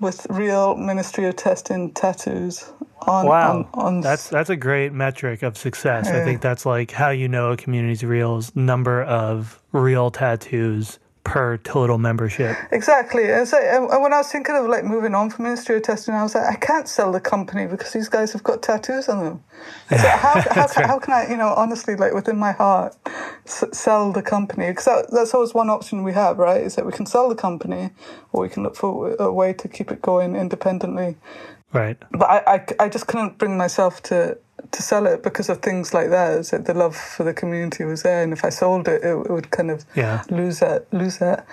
with 0.00 0.26
real 0.30 0.74
Ministry 0.74 1.26
of 1.26 1.36
Testing 1.36 1.92
tattoos 1.92 2.72
on. 3.02 3.26
wow, 3.26 3.50
on, 3.50 3.68
on 3.74 4.00
that's 4.00 4.28
that's 4.28 4.50
a 4.50 4.56
great 4.56 4.92
metric 4.92 5.42
of 5.42 5.56
success. 5.56 6.08
I 6.08 6.24
think 6.24 6.40
that's 6.40 6.66
like 6.66 6.90
how 6.90 7.10
you 7.10 7.28
know 7.28 7.52
a 7.52 7.56
community's 7.56 8.04
real 8.04 8.38
is 8.38 8.54
number 8.56 9.02
of 9.02 9.62
real 9.72 10.10
tattoos 10.10 10.98
per 11.26 11.56
total 11.56 11.98
membership. 11.98 12.56
Exactly. 12.70 13.32
And, 13.32 13.48
so, 13.48 13.58
and 13.58 13.88
when 14.00 14.12
I 14.12 14.18
was 14.18 14.30
thinking 14.30 14.54
of 14.54 14.66
like 14.66 14.84
moving 14.84 15.12
on 15.12 15.28
from 15.28 15.42
Ministry 15.46 15.76
of 15.76 15.82
Testing, 15.82 16.14
I 16.14 16.22
was 16.22 16.36
like, 16.36 16.46
I 16.46 16.54
can't 16.54 16.88
sell 16.88 17.10
the 17.10 17.20
company 17.20 17.66
because 17.66 17.92
these 17.92 18.08
guys 18.08 18.32
have 18.32 18.44
got 18.44 18.62
tattoos 18.62 19.08
on 19.08 19.24
them. 19.24 19.44
So 19.90 19.96
how, 19.96 20.40
how, 20.50 20.68
can, 20.68 20.84
how 20.84 20.98
can 21.00 21.12
I, 21.14 21.28
you 21.28 21.36
know, 21.36 21.48
honestly, 21.48 21.96
like 21.96 22.14
within 22.14 22.38
my 22.38 22.52
heart, 22.52 22.96
s- 23.44 23.64
sell 23.72 24.12
the 24.12 24.22
company? 24.22 24.68
Because 24.68 24.84
that, 24.84 25.06
that's 25.10 25.34
always 25.34 25.52
one 25.52 25.68
option 25.68 26.04
we 26.04 26.12
have, 26.12 26.38
right? 26.38 26.62
Is 26.62 26.76
that 26.76 26.86
we 26.86 26.92
can 26.92 27.06
sell 27.06 27.28
the 27.28 27.34
company 27.34 27.90
or 28.32 28.42
we 28.42 28.48
can 28.48 28.62
look 28.62 28.76
for 28.76 29.16
a 29.16 29.32
way 29.32 29.52
to 29.52 29.66
keep 29.66 29.90
it 29.90 30.00
going 30.00 30.36
independently. 30.36 31.16
Right. 31.72 31.96
But 32.12 32.30
I, 32.30 32.54
I, 32.54 32.84
I 32.84 32.88
just 32.88 33.06
couldn't 33.06 33.38
bring 33.38 33.56
myself 33.56 34.02
to 34.04 34.38
to 34.72 34.82
sell 34.82 35.06
it 35.06 35.22
because 35.22 35.48
of 35.48 35.58
things 35.60 35.92
like 35.94 36.08
that. 36.10 36.64
The 36.64 36.74
love 36.74 36.96
for 36.96 37.24
the 37.24 37.34
community 37.34 37.84
was 37.84 38.02
there, 38.02 38.22
and 38.22 38.32
if 38.32 38.44
I 38.44 38.48
sold 38.48 38.88
it, 38.88 39.02
it, 39.02 39.08
it 39.14 39.30
would 39.30 39.50
kind 39.50 39.70
of 39.70 39.84
Yeah. 39.94 40.22
lose 40.30 40.60
that 40.60 40.86
lose 40.92 41.18
that 41.18 41.46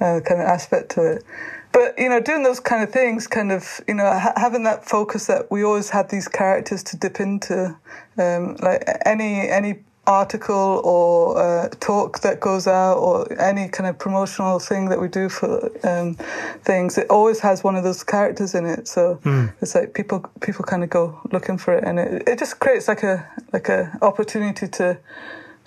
uh, 0.00 0.20
kind 0.26 0.40
of 0.40 0.46
aspect 0.46 0.90
to 0.92 1.12
it. 1.12 1.24
But 1.72 1.98
you 1.98 2.08
know, 2.08 2.20
doing 2.20 2.42
those 2.42 2.60
kind 2.60 2.82
of 2.82 2.90
things, 2.92 3.26
kind 3.26 3.50
of 3.52 3.80
you 3.88 3.94
know, 3.94 4.04
ha- 4.06 4.34
having 4.36 4.64
that 4.64 4.84
focus 4.88 5.26
that 5.26 5.50
we 5.50 5.62
always 5.64 5.90
had 5.90 6.10
these 6.10 6.28
characters 6.28 6.82
to 6.84 6.96
dip 6.96 7.20
into, 7.20 7.76
um, 8.18 8.56
like 8.60 8.84
any 9.06 9.48
any 9.48 9.80
article 10.10 10.80
or 10.84 11.38
uh, 11.38 11.68
talk 11.80 12.20
that 12.20 12.40
goes 12.40 12.66
out 12.66 12.98
or 12.98 13.14
any 13.40 13.68
kind 13.68 13.88
of 13.88 13.98
promotional 13.98 14.58
thing 14.58 14.88
that 14.90 15.00
we 15.00 15.08
do 15.08 15.28
for 15.28 15.70
um, 15.86 16.16
things, 16.64 16.98
it 16.98 17.06
always 17.08 17.40
has 17.40 17.62
one 17.62 17.76
of 17.76 17.84
those 17.84 18.02
characters 18.02 18.54
in 18.54 18.66
it. 18.66 18.88
So 18.88 19.20
it's 19.62 19.74
like 19.74 19.94
people 19.94 20.18
people 20.40 20.64
kind 20.64 20.82
of 20.82 20.90
go 20.90 21.20
looking 21.32 21.58
for 21.58 21.74
it, 21.74 21.84
and 21.84 21.98
it, 21.98 22.28
it 22.28 22.38
just 22.38 22.58
creates 22.58 22.88
like 22.88 23.02
a 23.02 23.16
like 23.52 23.68
a 23.68 23.96
opportunity 24.02 24.66
to 24.68 24.98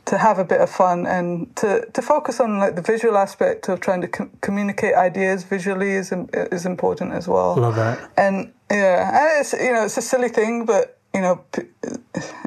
to 0.05 0.17
have 0.17 0.37
a 0.37 0.43
bit 0.43 0.59
of 0.59 0.69
fun 0.69 1.05
and 1.07 1.55
to, 1.55 1.85
to 1.93 2.01
focus 2.01 2.39
on 2.39 2.59
like 2.59 2.75
the 2.75 2.81
visual 2.81 3.17
aspect 3.17 3.69
of 3.69 3.79
trying 3.79 4.01
to 4.01 4.07
com- 4.07 4.31
communicate 4.41 4.95
ideas 4.95 5.45
visually 5.45 5.91
is 5.91 6.11
is 6.51 6.65
important 6.65 7.13
as 7.13 7.27
well. 7.27 7.55
Love 7.55 7.75
that. 7.75 8.11
And 8.17 8.51
yeah, 8.69 9.09
and 9.19 9.39
it's 9.39 9.53
you 9.53 9.71
know 9.71 9.85
it's 9.85 9.97
a 9.97 10.01
silly 10.01 10.29
thing, 10.29 10.65
but 10.65 10.99
you 11.14 11.22
know 11.22 11.43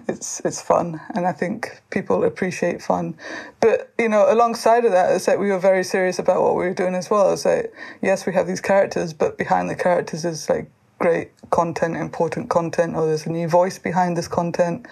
it's 0.08 0.40
it's 0.44 0.60
fun, 0.60 1.00
and 1.14 1.26
I 1.26 1.32
think 1.32 1.82
people 1.90 2.24
appreciate 2.24 2.82
fun. 2.82 3.16
But 3.60 3.92
you 3.98 4.08
know, 4.08 4.32
alongside 4.32 4.84
of 4.84 4.92
that, 4.92 5.14
it's 5.14 5.28
like 5.28 5.38
we 5.38 5.50
were 5.50 5.58
very 5.58 5.84
serious 5.84 6.18
about 6.18 6.42
what 6.42 6.54
we 6.56 6.64
were 6.64 6.74
doing 6.74 6.94
as 6.94 7.10
well. 7.10 7.32
It's 7.32 7.44
like 7.44 7.72
yes, 8.02 8.26
we 8.26 8.32
have 8.34 8.46
these 8.46 8.60
characters, 8.60 9.12
but 9.12 9.38
behind 9.38 9.70
the 9.70 9.76
characters 9.76 10.24
is 10.24 10.48
like 10.48 10.70
great 10.98 11.30
content, 11.50 11.96
important 11.96 12.48
content, 12.50 12.96
or 12.96 13.06
there's 13.06 13.26
a 13.26 13.30
new 13.30 13.48
voice 13.48 13.78
behind 13.78 14.16
this 14.16 14.28
content, 14.28 14.86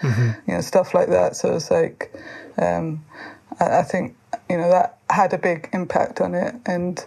you 0.47 0.53
know, 0.53 0.61
stuff 0.61 0.93
like 0.93 1.09
that. 1.09 1.35
So 1.35 1.55
it's 1.55 1.71
like, 1.71 2.13
um, 2.57 3.03
I, 3.59 3.79
I 3.79 3.83
think 3.83 4.15
you 4.49 4.57
know 4.57 4.69
that 4.69 4.99
had 5.09 5.33
a 5.33 5.37
big 5.37 5.69
impact 5.73 6.21
on 6.21 6.35
it, 6.35 6.55
and 6.65 7.03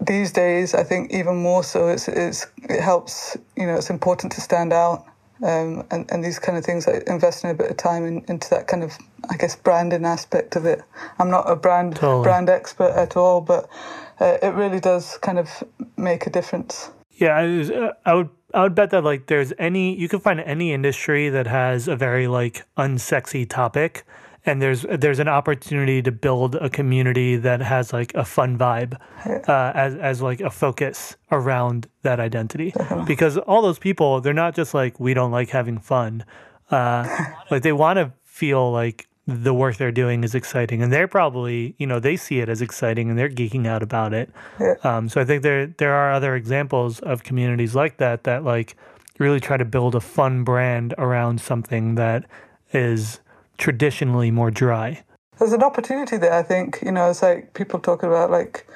these 0.00 0.32
days, 0.32 0.74
I 0.74 0.82
think 0.82 1.12
even 1.12 1.36
more 1.36 1.62
so, 1.62 1.88
it's, 1.88 2.08
it's 2.08 2.46
it 2.56 2.80
helps. 2.80 3.36
You 3.56 3.66
know, 3.66 3.76
it's 3.76 3.90
important 3.90 4.32
to 4.32 4.40
stand 4.40 4.72
out, 4.72 5.04
um, 5.42 5.86
and 5.90 6.10
and 6.10 6.24
these 6.24 6.38
kind 6.38 6.56
of 6.58 6.64
things. 6.64 6.86
Like 6.86 7.04
investing 7.06 7.50
a 7.50 7.54
bit 7.54 7.70
of 7.70 7.76
time 7.76 8.04
in, 8.06 8.24
into 8.28 8.48
that 8.50 8.66
kind 8.66 8.82
of, 8.82 8.96
I 9.30 9.36
guess, 9.36 9.56
branding 9.56 10.04
aspect 10.04 10.56
of 10.56 10.64
it. 10.66 10.82
I'm 11.18 11.30
not 11.30 11.50
a 11.50 11.56
brand 11.56 11.96
Totally. 11.96 12.22
brand 12.24 12.48
expert 12.50 12.92
at 12.96 13.16
all, 13.16 13.40
but 13.40 13.68
uh, 14.20 14.38
it 14.42 14.54
really 14.54 14.80
does 14.80 15.18
kind 15.18 15.38
of 15.38 15.48
make 15.96 16.26
a 16.26 16.30
difference. 16.30 16.90
Yeah, 17.12 17.36
I, 17.36 17.46
was- 17.46 17.70
uh, 17.70 17.92
I 18.04 18.14
would 18.14 18.28
I 18.54 18.62
would 18.62 18.74
bet 18.74 18.90
that 18.90 19.04
like 19.04 19.26
there's 19.26 19.52
any 19.58 19.94
you 19.94 20.08
can 20.08 20.20
find 20.20 20.40
any 20.40 20.72
industry 20.72 21.28
that 21.28 21.46
has 21.46 21.86
a 21.88 21.96
very 21.96 22.26
like 22.26 22.64
unsexy 22.76 23.48
topic 23.48 24.04
and 24.46 24.62
there's 24.62 24.82
there's 24.82 25.18
an 25.18 25.28
opportunity 25.28 26.02
to 26.02 26.12
build 26.12 26.54
a 26.56 26.70
community 26.70 27.36
that 27.36 27.60
has 27.60 27.92
like 27.92 28.14
a 28.14 28.24
fun 28.24 28.56
vibe 28.56 28.98
uh, 29.48 29.72
as 29.74 29.94
as 29.96 30.22
like 30.22 30.40
a 30.40 30.50
focus 30.50 31.16
around 31.30 31.88
that 32.02 32.20
identity. 32.20 32.72
Because 33.06 33.36
all 33.38 33.62
those 33.62 33.78
people 33.78 34.20
they're 34.20 34.32
not 34.32 34.54
just 34.54 34.72
like 34.72 34.98
we 34.98 35.14
don't 35.14 35.30
like 35.30 35.50
having 35.50 35.78
fun. 35.78 36.24
Uh, 36.70 37.06
like 37.50 37.62
they 37.62 37.72
want 37.72 37.98
to 37.98 38.12
feel 38.24 38.72
like 38.72 39.08
the 39.26 39.52
work 39.52 39.76
they're 39.76 39.92
doing 39.92 40.24
is 40.24 40.34
exciting. 40.34 40.82
And 40.82 40.92
they're 40.92 41.08
probably 41.08 41.74
you 41.78 41.86
know 41.86 42.00
they 42.00 42.16
see 42.16 42.40
it 42.40 42.48
as 42.48 42.62
exciting 42.62 43.10
and 43.10 43.18
they're 43.18 43.28
geeking 43.28 43.66
out 43.66 43.82
about 43.82 44.14
it. 44.14 44.30
Um, 44.84 45.08
so 45.08 45.20
i 45.20 45.24
think 45.24 45.42
there 45.42 45.66
there 45.66 45.92
are 45.92 46.12
other 46.12 46.34
examples 46.34 46.98
of 47.00 47.22
communities 47.24 47.74
like 47.74 47.98
that 47.98 48.24
that 48.24 48.44
like 48.44 48.74
really 49.18 49.38
try 49.38 49.58
to 49.58 49.66
build 49.66 49.94
a 49.94 50.00
fun 50.00 50.44
brand 50.44 50.94
around 50.96 51.40
something 51.40 51.96
that 51.96 52.24
is 52.72 53.20
traditionally 53.60 54.30
more 54.30 54.50
dry 54.50 54.88
there's 55.40 55.54
an 55.54 55.62
opportunity 55.62 56.18
there. 56.18 56.34
I 56.34 56.42
think 56.42 56.80
you 56.84 56.92
know, 56.92 57.10
it's 57.10 57.22
like 57.22 57.54
people 57.54 57.80
talking 57.80 58.08
about 58.08 58.30
like 58.30 58.66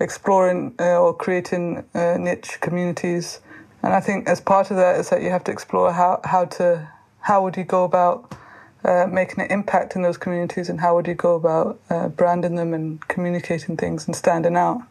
exploring 0.00 0.74
uh, 0.80 0.98
or 0.98 1.14
creating 1.14 1.84
uh, 1.94 2.16
niche 2.18 2.58
communities, 2.60 3.40
and 3.82 3.94
I 3.94 4.00
think 4.00 4.28
as 4.28 4.40
part 4.40 4.72
of 4.72 4.76
that 4.76 4.98
is 4.98 5.10
that 5.10 5.22
you 5.22 5.30
have 5.30 5.44
to 5.44 5.52
explore 5.52 5.92
how 5.92 6.20
how 6.24 6.44
to 6.58 6.88
how 7.20 7.44
would 7.44 7.56
you 7.56 7.62
go 7.62 7.84
about 7.84 8.36
uh, 8.84 9.06
making 9.08 9.44
an 9.44 9.50
impact 9.52 9.94
in 9.94 10.02
those 10.02 10.18
communities, 10.18 10.68
and 10.68 10.80
how 10.80 10.96
would 10.96 11.06
you 11.06 11.14
go 11.14 11.36
about 11.36 11.80
uh, 11.88 12.08
branding 12.08 12.56
them 12.56 12.74
and 12.74 13.06
communicating 13.06 13.76
things 13.76 14.06
and 14.06 14.16
standing 14.16 14.56
out. 14.56 14.82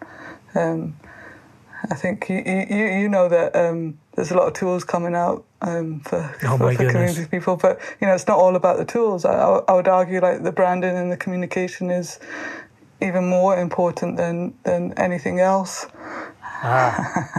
Um, 0.56 0.95
I 1.91 1.95
think 1.95 2.30
you 2.30 2.38
you, 2.38 2.86
you 3.02 3.10
know 3.10 3.28
that 3.28 3.54
um, 3.54 4.00
there's 4.18 4.32
a 4.32 4.36
lot 4.36 4.47
of 4.47 4.53
tools 4.53 4.84
coming 4.84 5.13
out 5.13 5.45
um, 5.61 5.99
for, 6.01 6.36
Oh 6.43 6.57
for, 6.57 6.74
for 6.74 6.89
community 6.89 7.28
people, 7.28 7.55
but 7.55 7.80
you 8.01 8.07
know 8.07 8.15
it's 8.15 8.28
not 8.28 8.39
all 8.39 8.55
about 8.55 8.78
the 8.78 8.86
tools. 8.86 9.24
I, 9.24 9.34
I 9.34 9.59
I 9.68 9.74
would 9.74 9.88
argue 9.88 10.20
like 10.20 10.43
the 10.43 10.51
branding 10.51 10.97
and 10.97 11.11
the 11.11 11.18
communication 11.18 11.91
is 11.91 12.20
even 12.99 13.30
more 13.30 13.55
important 13.57 14.18
than 14.18 14.55
than 14.63 14.93
anything 14.97 15.39
else. 15.39 15.86
Ah. 16.41 17.30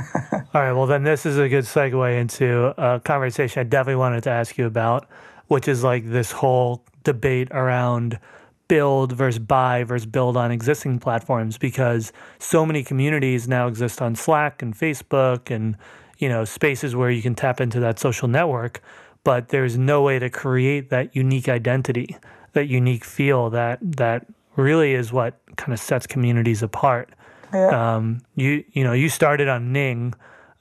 All 0.54 0.62
right. 0.62 0.72
Well, 0.72 0.86
then 0.86 1.02
this 1.02 1.26
is 1.26 1.36
a 1.36 1.48
good 1.48 1.64
segue 1.64 2.20
into 2.20 2.72
a 2.80 3.00
conversation 3.00 3.60
I 3.60 3.64
definitely 3.64 3.96
wanted 3.96 4.22
to 4.22 4.30
ask 4.30 4.56
you 4.56 4.66
about, 4.66 5.08
which 5.48 5.66
is 5.66 5.82
like 5.82 6.08
this 6.08 6.30
whole 6.30 6.84
debate 7.02 7.48
around 7.50 8.20
build 8.68 9.12
versus 9.12 9.40
buy 9.40 9.82
versus 9.82 10.06
build 10.06 10.36
on 10.36 10.52
existing 10.52 11.00
platforms 11.00 11.58
because 11.58 12.12
so 12.38 12.64
many 12.64 12.84
communities 12.84 13.48
now 13.48 13.66
exist 13.66 14.00
on 14.00 14.14
Slack 14.14 14.62
and 14.62 14.78
Facebook 14.78 15.50
and 15.50 15.76
you 16.18 16.28
know 16.28 16.44
spaces 16.44 16.94
where 16.96 17.10
you 17.10 17.22
can 17.22 17.34
tap 17.34 17.60
into 17.60 17.80
that 17.80 17.98
social 17.98 18.28
network 18.28 18.80
but 19.24 19.48
there's 19.48 19.76
no 19.76 20.02
way 20.02 20.18
to 20.18 20.30
create 20.30 20.90
that 20.90 21.14
unique 21.14 21.48
identity 21.48 22.16
that 22.52 22.66
unique 22.66 23.04
feel 23.04 23.50
that 23.50 23.78
that 23.82 24.26
really 24.56 24.94
is 24.94 25.12
what 25.12 25.38
kind 25.56 25.72
of 25.72 25.78
sets 25.80 26.06
communities 26.06 26.62
apart 26.62 27.10
Yeah. 27.52 27.96
um, 27.96 28.20
you 28.34 28.64
you 28.72 28.84
know 28.84 28.92
you 28.92 29.08
started 29.08 29.48
on 29.48 29.72
Ning 29.72 30.14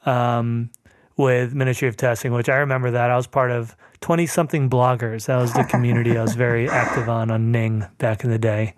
um, 0.06 0.70
with 1.18 1.54
Ministry 1.54 1.88
of 1.88 1.98
Testing, 1.98 2.32
which 2.32 2.48
I 2.48 2.58
remember 2.58 2.92
that 2.92 3.10
I 3.10 3.16
was 3.16 3.28
part 3.28 3.52
of 3.52 3.76
twenty 4.02 4.28
something 4.28 4.70
bloggers. 4.70 5.26
That 5.26 5.38
was 5.38 5.52
the 5.54 5.64
community 5.74 6.16
I 6.18 6.22
was 6.22 6.36
very 6.36 6.70
active 6.70 7.10
on 7.10 7.32
on 7.32 7.52
Ning 7.52 7.86
back 7.98 8.24
in 8.24 8.30
the 8.30 8.38
day. 8.38 8.76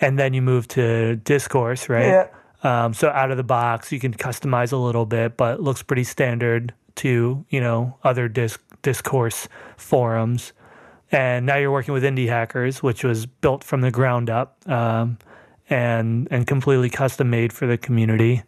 And 0.00 0.18
then 0.18 0.34
you 0.34 0.42
moved 0.42 0.70
to 0.72 1.16
Discourse, 1.16 1.88
right? 1.88 2.06
Yeah. 2.06 2.26
Um, 2.62 2.94
so 2.94 3.08
out 3.10 3.30
of 3.30 3.36
the 3.36 3.42
box, 3.44 3.92
you 3.92 4.00
can 4.00 4.14
customize 4.14 4.72
a 4.72 4.76
little 4.76 5.06
bit, 5.06 5.36
but 5.36 5.54
it 5.56 5.60
looks 5.60 5.82
pretty 5.82 6.04
standard 6.04 6.74
to 6.96 7.44
you 7.50 7.60
know 7.60 7.98
other 8.04 8.28
disc 8.28 8.62
discourse 8.82 9.48
forums. 9.76 10.52
And 11.10 11.46
now 11.46 11.56
you're 11.56 11.72
working 11.72 11.94
with 11.94 12.04
Indie 12.04 12.28
Hackers, 12.28 12.82
which 12.82 13.04
was 13.04 13.26
built 13.26 13.64
from 13.64 13.82
the 13.82 13.90
ground 13.90 14.30
up 14.30 14.56
um, 14.68 15.18
and 15.70 16.28
and 16.30 16.46
completely 16.46 16.90
custom 16.90 17.30
made 17.30 17.52
for 17.52 17.66
the 17.66 17.78
community. 17.78 18.42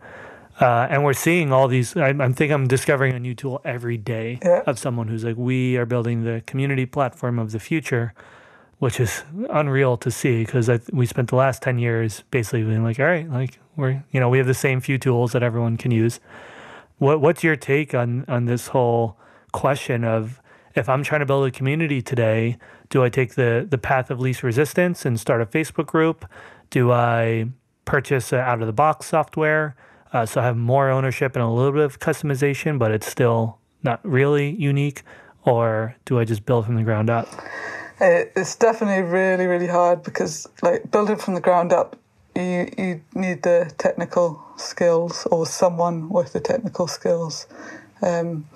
Uh, 0.61 0.87
and 0.89 1.05
we're 1.05 1.12
seeing 1.15 1.53
all 1.53 1.69
these. 1.69 1.97
I, 1.97 2.11
I 2.11 2.33
think 2.33 2.53
I'm 2.53 2.69
discovering 2.69 3.15
a 3.15 3.21
new 3.21 3.35
tool 3.35 3.61
every 3.65 3.97
day 3.99 4.39
Yeah. 4.45 4.62
of 4.67 4.79
someone 4.79 5.09
who's 5.09 5.25
like, 5.25 5.37
we 5.37 5.77
are 5.77 5.87
building 5.87 6.25
the 6.25 6.43
community 6.47 6.87
platform 6.87 7.39
of 7.41 7.53
the 7.53 7.59
future, 7.59 8.15
which 8.85 9.01
is 9.01 9.24
unreal 9.49 9.97
to 9.97 10.11
see 10.11 10.45
because 10.45 10.68
we 10.93 11.07
spent 11.07 11.30
the 11.30 11.37
last 11.37 11.62
10 11.62 11.78
years 11.78 12.22
basically 12.30 12.62
being 12.62 12.85
like, 12.85 13.01
all 13.01 13.07
right, 13.07 13.26
like 13.30 13.59
we're, 13.76 14.05
you 14.11 14.20
know, 14.20 14.28
we 14.28 14.37
have 14.37 14.47
the 14.47 14.53
same 14.53 14.78
few 14.78 14.99
tools 14.99 15.32
that 15.32 15.43
everyone 15.43 15.78
can 15.78 15.91
use. 15.91 16.20
What, 16.99 17.22
what's 17.22 17.43
your 17.43 17.57
take 17.57 17.95
on, 17.95 18.26
on 18.28 18.45
this 18.45 18.66
whole 18.66 19.16
question 19.53 20.05
of 20.05 20.39
if 20.74 20.87
I'm 20.87 21.03
trying 21.03 21.20
to 21.20 21.26
build 21.26 21.47
a 21.47 21.51
community 21.51 22.03
today, 22.03 22.59
do 22.91 23.03
I 23.03 23.09
take 23.09 23.37
the, 23.37 23.66
the 23.66 23.78
path 23.78 24.11
of 24.11 24.20
least 24.20 24.43
resistance 24.43 25.07
and 25.07 25.18
start 25.18 25.41
a 25.41 25.47
Facebook 25.47 25.87
group? 25.87 26.30
Do 26.68 26.93
I 26.93 27.47
purchase 27.87 28.35
out 28.35 28.61
of 28.61 28.66
the 28.66 28.74
box 28.74 29.07
software? 29.07 29.76
Uh, 30.12 30.26
so 30.26 30.43
I 30.43 30.45
have 30.45 30.59
more 30.59 30.91
ownership 30.91 31.37
and 31.37 31.43
a 31.43 31.49
little 31.49 31.72
bit 31.72 31.85
of 31.85 32.01
customization, 32.01 32.78
but 32.78 32.91
it's 32.91 33.07
still 33.07 33.61
not 33.82 34.05
really 34.05 34.51
unique? 34.51 35.05
Or 35.45 35.97
do 36.05 36.18
I 36.18 36.26
just 36.26 36.45
build 36.45 36.66
from 36.66 36.76
the 36.76 36.82
ground 36.82 37.09
up? 37.09 37.28
It, 38.01 38.33
it's 38.37 38.57
definitely 38.57 39.03
really, 39.03 39.47
really 39.47 39.69
hard 39.69 40.03
because 40.03 40.49
like 40.63 40.91
building 40.91 41.17
from 41.17 41.35
the 41.35 41.41
ground 41.41 41.73
up 41.73 41.97
you 42.37 42.69
you 42.77 43.01
need 43.15 43.43
the 43.43 43.73
technical 43.79 44.43
skills 44.57 45.27
or 45.31 45.47
someone 45.47 46.09
with 46.09 46.33
the 46.33 46.41
technical 46.41 46.87
skills. 46.87 47.47
Um, 48.03 48.49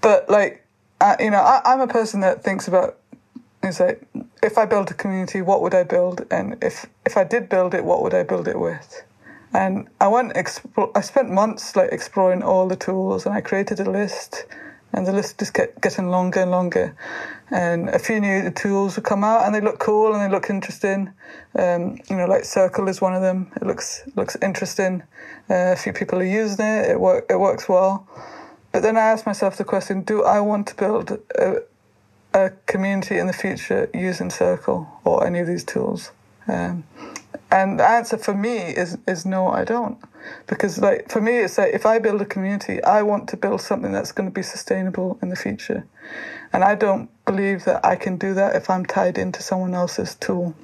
but 0.00 0.28
like, 0.28 0.64
I, 1.00 1.16
you 1.20 1.30
know, 1.30 1.40
I, 1.40 1.60
I'm 1.64 1.80
a 1.80 1.86
person 1.86 2.20
that 2.20 2.42
thinks 2.42 2.68
about 2.68 2.98
is 3.62 3.80
like 3.80 4.02
if 4.42 4.58
I 4.58 4.66
build 4.66 4.90
a 4.90 4.94
community, 4.94 5.42
what 5.42 5.62
would 5.62 5.74
I 5.74 5.84
build? 5.84 6.26
And 6.30 6.56
if 6.62 6.86
if 7.04 7.16
I 7.16 7.24
did 7.24 7.48
build 7.48 7.74
it, 7.74 7.84
what 7.84 8.02
would 8.02 8.14
I 8.14 8.22
build 8.22 8.48
it 8.48 8.58
with? 8.58 9.02
And 9.52 9.88
I 10.00 10.08
went 10.08 10.34
expo- 10.34 10.90
I 10.94 11.00
spent 11.00 11.30
months 11.30 11.76
like 11.76 11.90
exploring 11.92 12.42
all 12.42 12.68
the 12.68 12.76
tools, 12.76 13.26
and 13.26 13.34
I 13.34 13.40
created 13.40 13.80
a 13.80 13.90
list, 13.90 14.44
and 14.96 15.06
the 15.06 15.12
list 15.12 15.38
just 15.38 15.52
kept 15.52 15.82
getting 15.82 16.08
longer 16.08 16.40
and 16.40 16.50
longer. 16.50 16.96
And 17.50 17.90
a 17.90 17.98
few 17.98 18.18
new 18.18 18.50
tools 18.50 18.96
would 18.96 19.04
come 19.04 19.22
out, 19.22 19.44
and 19.44 19.54
they 19.54 19.60
look 19.60 19.78
cool 19.78 20.14
and 20.14 20.22
they 20.22 20.34
look 20.34 20.50
interesting. 20.50 21.12
Um, 21.54 21.98
you 22.08 22.16
know, 22.16 22.26
like 22.26 22.44
Circle 22.44 22.88
is 22.88 23.00
one 23.00 23.14
of 23.14 23.22
them. 23.22 23.52
It 23.56 23.66
looks 23.66 24.02
looks 24.16 24.36
interesting. 24.42 25.02
Uh, 25.48 25.72
a 25.72 25.76
few 25.76 25.92
people 25.92 26.18
are 26.18 26.24
using 26.24 26.64
it. 26.64 26.90
It 26.90 27.00
work 27.00 27.26
it 27.30 27.38
works 27.38 27.68
well. 27.68 28.08
But 28.72 28.82
then 28.82 28.96
I 28.96 29.02
asked 29.02 29.26
myself 29.26 29.56
the 29.56 29.64
question: 29.64 30.00
Do 30.00 30.24
I 30.24 30.40
want 30.40 30.66
to 30.68 30.74
build 30.74 31.18
a, 31.38 31.62
a 32.34 32.50
community 32.66 33.18
in 33.18 33.26
the 33.26 33.32
future 33.32 33.88
using 33.94 34.30
Circle 34.30 34.88
or 35.04 35.26
any 35.26 35.38
of 35.40 35.46
these 35.46 35.62
tools? 35.62 36.10
Um, 36.48 36.84
and 37.50 37.78
the 37.78 37.88
answer 37.88 38.16
for 38.16 38.34
me 38.34 38.58
is 38.58 38.98
is 39.06 39.24
no, 39.26 39.48
I 39.48 39.64
don't, 39.64 39.98
because 40.46 40.78
like 40.78 41.10
for 41.10 41.20
me, 41.20 41.38
it's 41.38 41.58
like 41.58 41.74
if 41.74 41.86
I 41.86 41.98
build 41.98 42.20
a 42.20 42.24
community, 42.24 42.82
I 42.82 43.02
want 43.02 43.28
to 43.30 43.36
build 43.36 43.60
something 43.60 43.92
that's 43.92 44.12
going 44.12 44.28
to 44.28 44.34
be 44.34 44.42
sustainable 44.42 45.18
in 45.22 45.28
the 45.28 45.36
future, 45.36 45.86
and 46.52 46.64
I 46.64 46.74
don't 46.74 47.10
believe 47.24 47.64
that 47.64 47.84
I 47.84 47.96
can 47.96 48.16
do 48.16 48.34
that 48.34 48.56
if 48.56 48.70
I'm 48.70 48.84
tied 48.84 49.18
into 49.18 49.42
someone 49.42 49.74
else's 49.74 50.14
tool, 50.14 50.54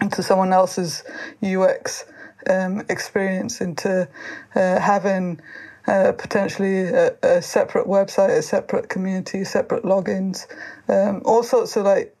into 0.00 0.22
someone 0.22 0.52
else's 0.52 1.04
UX 1.42 2.04
um, 2.48 2.82
experience, 2.88 3.60
into 3.60 4.08
uh, 4.54 4.80
having. 4.80 5.40
Uh, 5.86 6.12
potentially 6.12 6.80
a, 6.80 7.16
a, 7.22 7.40
separate 7.40 7.86
website, 7.86 8.28
a 8.28 8.42
separate 8.42 8.90
community, 8.90 9.42
separate 9.42 9.84
logins, 9.84 10.46
um, 10.90 11.22
all 11.24 11.42
sorts 11.42 11.78
of 11.78 11.86
like 11.86 12.14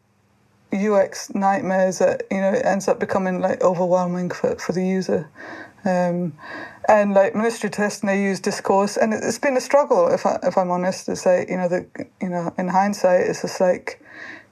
UX 0.72 1.34
nightmares 1.34 1.98
that 1.98 2.24
you 2.30 2.38
know 2.38 2.52
it 2.52 2.64
ends 2.64 2.88
up 2.88 3.00
becoming 3.00 3.40
like 3.40 3.62
overwhelming 3.62 4.30
for, 4.30 4.56
for 4.56 4.72
the 4.72 4.84
user. 4.84 5.28
Um, 5.84 6.34
and 6.88 7.14
like 7.14 7.34
ministry 7.34 7.70
testing, 7.70 8.08
they 8.08 8.22
use 8.22 8.40
discourse, 8.40 8.96
and 8.96 9.14
it's 9.14 9.38
been 9.38 9.56
a 9.56 9.60
struggle. 9.60 10.08
If 10.08 10.26
I 10.26 10.38
if 10.42 10.58
I'm 10.58 10.70
honest, 10.70 11.06
to 11.06 11.16
say 11.16 11.46
you 11.48 11.56
know 11.56 11.68
the 11.68 11.86
you 12.20 12.28
know 12.28 12.52
in 12.58 12.68
hindsight, 12.68 13.22
it's 13.22 13.42
just 13.42 13.60
like 13.60 14.02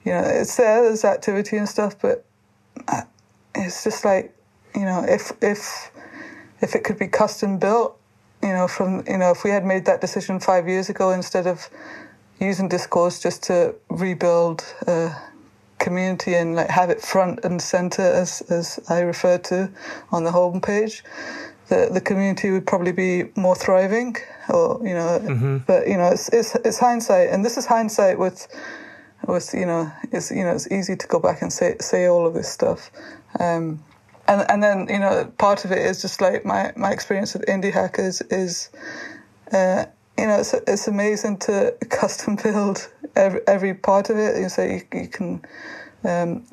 you 0.05 0.13
know 0.13 0.23
it's 0.23 0.57
there, 0.57 0.83
there's 0.83 1.05
activity 1.05 1.57
and 1.57 1.69
stuff, 1.69 1.97
but 2.01 2.25
uh, 2.89 3.03
it's 3.55 3.85
just 3.85 4.05
like 4.05 4.35
you 4.75 4.83
know 4.83 5.05
if 5.07 5.33
if 5.43 5.91
if 6.61 6.75
it 6.75 6.85
could 6.85 6.99
be 6.99 7.09
custom 7.09 7.59
built, 7.59 7.99
you 8.43 8.51
know 8.51 8.69
from 8.69 9.05
you 9.07 9.19
know 9.19 9.31
if 9.31 9.45
we 9.45 9.51
had 9.51 9.65
made 9.65 9.85
that 9.85 10.01
decision 10.01 10.41
five 10.41 10.69
years 10.69 10.89
ago 10.89 11.11
instead 11.11 11.47
of 11.47 11.69
using 12.41 12.69
discourse 12.69 13.21
just 13.21 13.43
to 13.45 13.75
rebuild. 13.91 14.65
Uh, 14.87 15.11
community 15.79 16.35
and 16.35 16.55
like 16.55 16.69
have 16.69 16.91
it 16.91 17.01
front 17.01 17.41
and 17.45 17.61
center 17.61 18.03
as 18.03 18.43
as 18.51 18.81
I 18.89 19.01
refer 19.01 19.39
to 19.39 19.71
on 20.11 20.25
the 20.25 20.31
homepage, 20.31 21.03
the 21.69 21.89
the 21.93 22.01
community 22.01 22.51
would 22.51 22.67
probably 22.67 22.93
be 22.93 23.31
more 23.37 23.55
thriving. 23.55 24.17
Or 24.49 24.81
you 24.83 24.95
know, 24.95 25.21
mm-hmm. 25.23 25.59
but 25.67 25.89
you 25.89 25.97
know, 25.97 26.09
it's, 26.09 26.29
it's 26.29 26.55
it's 26.57 26.79
hindsight, 26.79 27.31
and 27.31 27.45
this 27.45 27.57
is 27.57 27.67
hindsight 27.67 28.19
with 28.19 28.47
with 29.27 29.53
you 29.55 29.67
know, 29.67 29.93
it's 30.13 30.31
you 30.31 30.45
know, 30.45 30.53
it's 30.53 30.71
easy 30.71 30.97
to 30.97 31.07
go 31.07 31.19
back 31.19 31.43
and 31.43 31.53
say 31.53 31.77
say 31.81 32.07
all 32.07 32.27
of 32.27 32.35
this 32.35 32.49
stuff. 32.49 32.91
Um, 33.41 33.83
and 34.29 34.49
and 34.49 34.63
then 34.63 34.89
you 34.89 34.99
know, 34.99 35.33
part 35.39 35.65
of 35.65 35.73
it 35.73 35.79
is 35.79 36.01
just 36.01 36.21
like 36.21 36.45
my 36.45 36.73
my 36.77 36.93
experience 36.93 37.35
with 37.35 37.47
indie 37.47 37.73
hackers 37.73 38.21
is. 38.23 38.71
Uh, 39.53 39.87
you 40.19 40.27
know, 40.27 40.39
it's, 40.39 40.55
it's 40.55 40.89
amazing 40.89 41.39
to 41.39 41.75
custom 41.91 42.37
build 42.37 42.89
every, 43.15 43.41
every 43.47 43.75
part 43.75 44.11
of 44.11 44.17
it. 44.17 44.41
You 44.41 44.49
say 44.49 44.75
you, 44.93 45.01
you 45.01 45.09
can 45.09 45.45
um, 46.05 46.45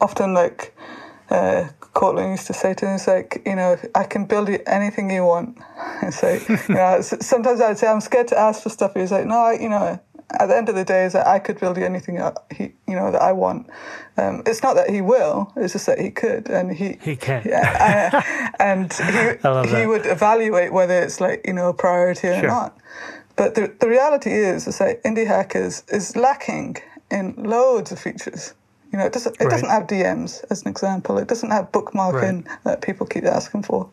often 0.00 0.34
like 0.34 0.74
uh, 1.30 1.68
Courtland 1.80 2.30
used 2.32 2.46
to 2.46 2.54
say 2.54 2.74
to 2.74 2.86
me, 2.86 2.92
"It's 2.92 3.06
like 3.06 3.42
you 3.46 3.56
know, 3.56 3.76
I 3.94 4.04
can 4.04 4.24
build 4.26 4.48
you 4.48 4.60
anything 4.66 5.10
you 5.10 5.24
want." 5.24 5.58
Like 6.22 6.48
you 6.48 6.74
know, 6.74 7.00
sometimes 7.00 7.60
I'd 7.60 7.78
say 7.78 7.86
I'm 7.86 8.00
scared 8.00 8.28
to 8.28 8.38
ask 8.38 8.62
for 8.62 8.68
stuff. 8.68 8.94
He 8.94 9.00
He's 9.00 9.12
like, 9.12 9.26
"No, 9.26 9.38
I, 9.38 9.52
you 9.54 9.68
know." 9.68 10.00
At 10.30 10.46
the 10.46 10.56
end 10.56 10.68
of 10.68 10.74
the 10.74 10.84
day, 10.84 11.04
is 11.04 11.12
that 11.12 11.26
I 11.26 11.38
could 11.38 11.60
build 11.60 11.76
you 11.76 11.84
anything 11.84 12.20
he, 12.56 12.72
you 12.88 12.96
know 12.96 13.10
that 13.12 13.22
I 13.22 13.32
want. 13.32 13.68
Um, 14.16 14.42
it's 14.46 14.62
not 14.62 14.74
that 14.74 14.90
he 14.90 15.00
will; 15.00 15.52
it's 15.56 15.74
just 15.74 15.86
that 15.86 16.00
he 16.00 16.10
could, 16.10 16.48
and 16.48 16.74
he 16.74 16.98
he 17.00 17.16
can. 17.16 17.42
Yeah, 17.44 18.50
and 18.58 18.92
he 18.92 19.76
he 19.76 19.86
would 19.86 20.06
evaluate 20.06 20.72
whether 20.72 21.00
it's 21.00 21.20
like 21.20 21.42
you 21.46 21.52
know 21.52 21.68
a 21.68 21.74
priority 21.74 22.28
or 22.28 22.40
sure. 22.40 22.48
not. 22.48 22.76
But 23.36 23.54
the, 23.54 23.74
the 23.80 23.88
reality 23.88 24.30
is, 24.30 24.66
is 24.68 24.78
that 24.78 25.02
Indie 25.02 25.26
Hackers 25.26 25.82
is 25.88 26.14
lacking 26.16 26.76
in 27.10 27.34
loads 27.36 27.90
of 27.90 27.98
features. 27.98 28.54
You 28.92 28.98
know, 28.98 29.06
it 29.06 29.12
doesn't 29.12 29.34
it 29.40 29.44
right. 29.44 29.50
doesn't 29.50 29.68
have 29.68 29.88
DMs 29.88 30.44
as 30.50 30.62
an 30.62 30.68
example. 30.68 31.18
It 31.18 31.26
doesn't 31.26 31.50
have 31.50 31.72
bookmarking 31.72 32.46
right. 32.46 32.64
that 32.64 32.80
people 32.80 33.06
keep 33.06 33.24
asking 33.24 33.64
for, 33.64 33.90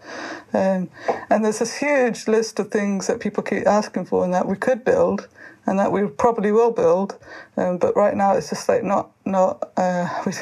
um, 0.54 0.90
and 1.32 1.44
there's 1.44 1.58
this 1.58 1.78
huge 1.78 2.28
list 2.28 2.60
of 2.60 2.70
things 2.70 3.08
that 3.08 3.20
people 3.20 3.42
keep 3.42 3.66
asking 3.66 4.06
for 4.06 4.24
and 4.24 4.32
that 4.32 4.48
we 4.48 4.56
could 4.56 4.86
build 4.86 5.28
and 5.66 5.80
that 5.80 5.92
we 5.92 6.08
probably 6.08 6.52
will 6.52 6.72
build. 6.72 7.18
Um, 7.58 7.78
but 7.78 7.96
right 7.96 8.16
now, 8.16 8.34
it's 8.34 8.50
just 8.50 8.68
like 8.70 8.84
not 8.84 9.12
not 9.26 9.72
uh, 9.78 10.08
we 10.26 10.34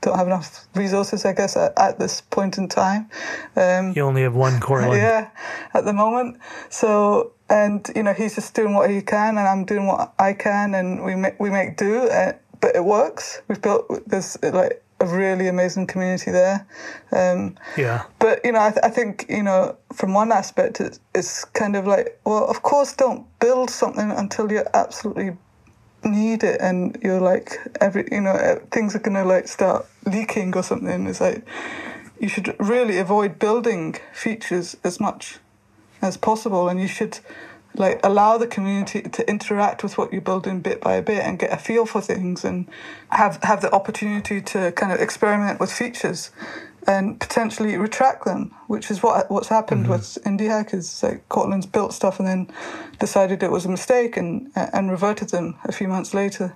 don't 0.00 0.16
have 0.16 0.26
enough 0.26 0.66
resources, 0.74 1.24
I 1.24 1.32
guess, 1.32 1.56
at, 1.56 1.72
at 1.78 1.98
this 1.98 2.20
point 2.20 2.58
in 2.58 2.68
time. 2.68 3.08
Um, 3.56 3.92
you 3.96 4.02
only 4.02 4.22
have 4.22 4.34
one 4.34 4.60
core. 4.60 4.82
yeah, 4.96 5.30
at 5.74 5.84
the 5.84 5.92
moment. 5.92 6.38
So 6.70 7.32
and 7.48 7.88
you 7.94 8.02
know 8.02 8.12
he's 8.12 8.34
just 8.34 8.54
doing 8.54 8.74
what 8.74 8.90
he 8.90 9.02
can, 9.02 9.38
and 9.38 9.46
I'm 9.46 9.64
doing 9.64 9.86
what 9.86 10.12
I 10.18 10.32
can, 10.32 10.74
and 10.74 11.04
we 11.04 11.14
make 11.14 11.38
we 11.40 11.50
make 11.50 11.76
do. 11.76 12.08
Uh, 12.08 12.32
but 12.60 12.74
it 12.74 12.84
works. 12.84 13.42
We've 13.48 13.60
built 13.60 14.08
this 14.08 14.36
like 14.42 14.82
a 15.00 15.06
really 15.06 15.48
amazing 15.48 15.86
community 15.86 16.30
there. 16.30 16.66
Um, 17.12 17.56
yeah. 17.76 18.04
But 18.18 18.40
you 18.44 18.52
know, 18.52 18.60
I, 18.60 18.70
th- 18.70 18.80
I, 18.82 18.88
think 18.88 19.26
you 19.28 19.42
know, 19.42 19.76
from 19.92 20.14
one 20.14 20.32
aspect, 20.32 20.80
it's, 20.80 21.00
it's 21.14 21.44
kind 21.44 21.76
of 21.76 21.86
like, 21.86 22.18
well, 22.24 22.44
of 22.46 22.62
course, 22.62 22.94
don't 22.94 23.26
build 23.38 23.70
something 23.70 24.10
until 24.10 24.50
you 24.50 24.62
absolutely 24.74 25.36
need 26.04 26.44
it, 26.44 26.60
and 26.60 26.98
you're 27.02 27.20
like 27.20 27.58
every, 27.80 28.08
you 28.10 28.20
know, 28.20 28.60
things 28.70 28.94
are 28.94 29.00
gonna 29.00 29.24
like 29.24 29.48
start 29.48 29.86
leaking 30.06 30.56
or 30.56 30.62
something. 30.62 31.06
It's 31.06 31.20
like 31.20 31.44
you 32.18 32.28
should 32.28 32.56
really 32.58 32.98
avoid 32.98 33.38
building 33.38 33.96
features 34.12 34.76
as 34.82 34.98
much 34.98 35.38
as 36.00 36.16
possible, 36.16 36.68
and 36.68 36.80
you 36.80 36.88
should 36.88 37.18
like 37.78 38.00
allow 38.02 38.38
the 38.38 38.46
community 38.46 39.02
to 39.02 39.28
interact 39.28 39.82
with 39.82 39.98
what 39.98 40.12
you're 40.12 40.20
building 40.20 40.60
bit 40.60 40.80
by 40.80 41.00
bit 41.00 41.22
and 41.22 41.38
get 41.38 41.52
a 41.52 41.56
feel 41.56 41.86
for 41.86 42.00
things 42.00 42.44
and 42.44 42.68
have 43.10 43.38
have 43.42 43.60
the 43.62 43.72
opportunity 43.72 44.40
to 44.40 44.72
kind 44.72 44.92
of 44.92 45.00
experiment 45.00 45.60
with 45.60 45.72
features 45.72 46.30
and 46.86 47.18
potentially 47.18 47.76
retract 47.76 48.24
them, 48.24 48.54
which 48.68 48.90
is 48.90 49.02
what 49.02 49.30
what's 49.30 49.48
happened 49.48 49.84
mm-hmm. 49.84 49.92
with 49.92 50.18
Indie 50.24 50.48
Hackers. 50.48 51.02
Like 51.02 51.28
Courtland's 51.28 51.66
built 51.66 51.92
stuff 51.92 52.18
and 52.18 52.28
then 52.28 52.50
decided 52.98 53.42
it 53.42 53.50
was 53.50 53.64
a 53.64 53.68
mistake 53.68 54.16
and 54.16 54.50
and 54.54 54.90
reverted 54.90 55.30
them 55.30 55.56
a 55.64 55.72
few 55.72 55.88
months 55.88 56.14
later. 56.14 56.54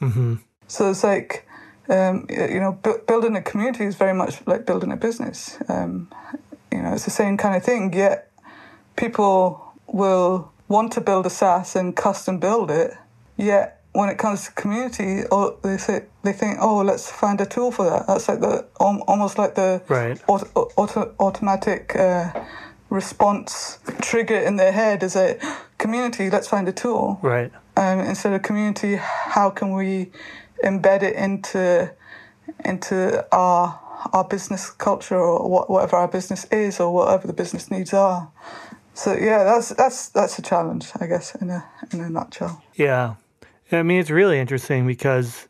Mm-hmm. 0.00 0.36
So 0.66 0.90
it's 0.90 1.04
like. 1.04 1.44
Um, 1.90 2.26
you 2.28 2.60
know, 2.60 2.72
bu- 2.72 3.00
building 3.06 3.34
a 3.34 3.40
community 3.40 3.84
is 3.84 3.94
very 3.94 4.12
much 4.12 4.46
like 4.46 4.66
building 4.66 4.92
a 4.92 4.96
business. 4.96 5.56
Um, 5.70 6.10
you 6.70 6.82
know, 6.82 6.92
it's 6.92 7.06
the 7.06 7.10
same 7.10 7.38
kind 7.38 7.56
of 7.56 7.62
thing. 7.62 7.94
Yet 7.94 8.30
people 8.94 9.67
will 9.88 10.52
want 10.68 10.92
to 10.92 11.00
build 11.00 11.26
a 11.26 11.30
SaaS 11.30 11.76
and 11.76 11.96
custom 11.96 12.38
build 12.38 12.70
it, 12.70 12.94
yet 13.36 13.82
when 13.92 14.08
it 14.08 14.18
comes 14.18 14.44
to 14.44 14.52
community, 14.52 15.22
or 15.30 15.56
they 15.62 15.76
say 15.76 16.04
they 16.22 16.32
think, 16.32 16.58
oh, 16.60 16.78
let's 16.78 17.10
find 17.10 17.40
a 17.40 17.46
tool 17.46 17.72
for 17.72 17.88
that. 17.88 18.06
That's 18.06 18.28
like 18.28 18.40
the 18.40 18.66
almost 18.78 19.38
like 19.38 19.54
the 19.54 19.82
right. 19.88 20.20
auto, 20.28 20.70
auto, 20.76 21.14
automatic 21.18 21.96
uh, 21.96 22.30
response 22.90 23.78
trigger 24.00 24.38
in 24.38 24.56
their 24.56 24.72
head 24.72 25.02
is 25.02 25.16
a 25.16 25.38
community. 25.78 26.30
Let's 26.30 26.48
find 26.48 26.68
a 26.68 26.72
tool. 26.72 27.18
Right. 27.22 27.50
Um, 27.76 28.00
instead 28.00 28.32
of 28.32 28.42
community, 28.42 28.96
how 28.96 29.50
can 29.50 29.72
we 29.72 30.10
embed 30.62 31.02
it 31.02 31.16
into 31.16 31.92
into 32.64 33.26
our 33.32 33.80
our 34.12 34.24
business 34.24 34.70
culture 34.70 35.18
or 35.18 35.66
whatever 35.66 35.96
our 35.96 36.08
business 36.08 36.44
is 36.46 36.80
or 36.80 36.94
whatever 36.94 37.26
the 37.26 37.32
business 37.32 37.70
needs 37.70 37.92
are. 37.92 38.30
So 38.98 39.12
yeah, 39.12 39.44
that's 39.44 39.68
that's 39.68 40.08
that's 40.08 40.40
a 40.40 40.42
challenge, 40.42 40.90
I 41.00 41.06
guess, 41.06 41.32
in 41.36 41.50
a 41.50 41.64
in 41.92 42.00
a 42.00 42.10
nutshell. 42.10 42.60
Yeah, 42.74 43.14
I 43.70 43.84
mean 43.84 44.00
it's 44.00 44.10
really 44.10 44.40
interesting 44.40 44.88
because 44.88 45.46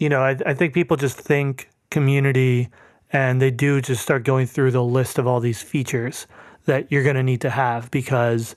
you 0.00 0.08
know 0.08 0.20
I, 0.20 0.36
I 0.44 0.52
think 0.52 0.74
people 0.74 0.96
just 0.96 1.16
think 1.16 1.70
community 1.90 2.70
and 3.12 3.40
they 3.40 3.52
do 3.52 3.80
just 3.80 4.02
start 4.02 4.24
going 4.24 4.48
through 4.48 4.72
the 4.72 4.82
list 4.82 5.16
of 5.16 5.28
all 5.28 5.38
these 5.38 5.62
features 5.62 6.26
that 6.64 6.90
you're 6.90 7.04
going 7.04 7.14
to 7.14 7.22
need 7.22 7.40
to 7.42 7.50
have 7.50 7.88
because 7.92 8.56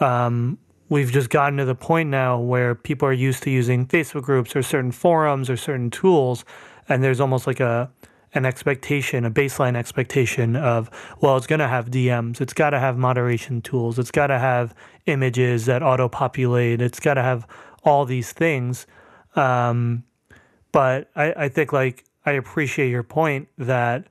um, 0.00 0.58
we've 0.88 1.12
just 1.12 1.30
gotten 1.30 1.56
to 1.58 1.64
the 1.64 1.76
point 1.76 2.08
now 2.08 2.36
where 2.36 2.74
people 2.74 3.06
are 3.06 3.12
used 3.12 3.44
to 3.44 3.50
using 3.50 3.86
Facebook 3.86 4.22
groups 4.22 4.56
or 4.56 4.62
certain 4.62 4.90
forums 4.90 5.48
or 5.48 5.56
certain 5.56 5.88
tools, 5.88 6.44
and 6.88 7.04
there's 7.04 7.20
almost 7.20 7.46
like 7.46 7.60
a 7.60 7.88
an 8.34 8.44
expectation, 8.44 9.24
a 9.24 9.30
baseline 9.30 9.76
expectation 9.76 10.56
of, 10.56 10.90
well, 11.20 11.36
it's 11.36 11.46
going 11.46 11.60
to 11.60 11.68
have 11.68 11.90
DMs, 11.90 12.40
it's 12.40 12.52
got 12.52 12.70
to 12.70 12.78
have 12.78 12.96
moderation 12.98 13.62
tools, 13.62 13.98
it's 13.98 14.10
got 14.10 14.26
to 14.28 14.38
have 14.38 14.74
images 15.06 15.66
that 15.66 15.82
auto 15.82 16.08
populate, 16.08 16.80
it's 16.80 17.00
got 17.00 17.14
to 17.14 17.22
have 17.22 17.46
all 17.84 18.04
these 18.04 18.32
things. 18.32 18.86
Um, 19.34 20.04
but 20.72 21.10
I, 21.16 21.32
I 21.36 21.48
think 21.48 21.72
like 21.72 22.04
I 22.26 22.32
appreciate 22.32 22.90
your 22.90 23.02
point 23.02 23.48
that 23.56 24.06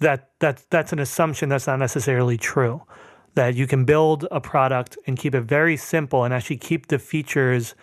that 0.00 0.30
that 0.40 0.64
that's 0.70 0.92
an 0.92 0.98
assumption 0.98 1.48
that's 1.48 1.66
not 1.66 1.78
necessarily 1.78 2.36
true. 2.36 2.82
That 3.34 3.54
you 3.54 3.66
can 3.66 3.84
build 3.84 4.26
a 4.30 4.40
product 4.40 4.98
and 5.06 5.16
keep 5.16 5.34
it 5.34 5.42
very 5.42 5.76
simple 5.76 6.24
and 6.24 6.34
actually 6.34 6.56
keep 6.56 6.88
the 6.88 6.98
features. 6.98 7.74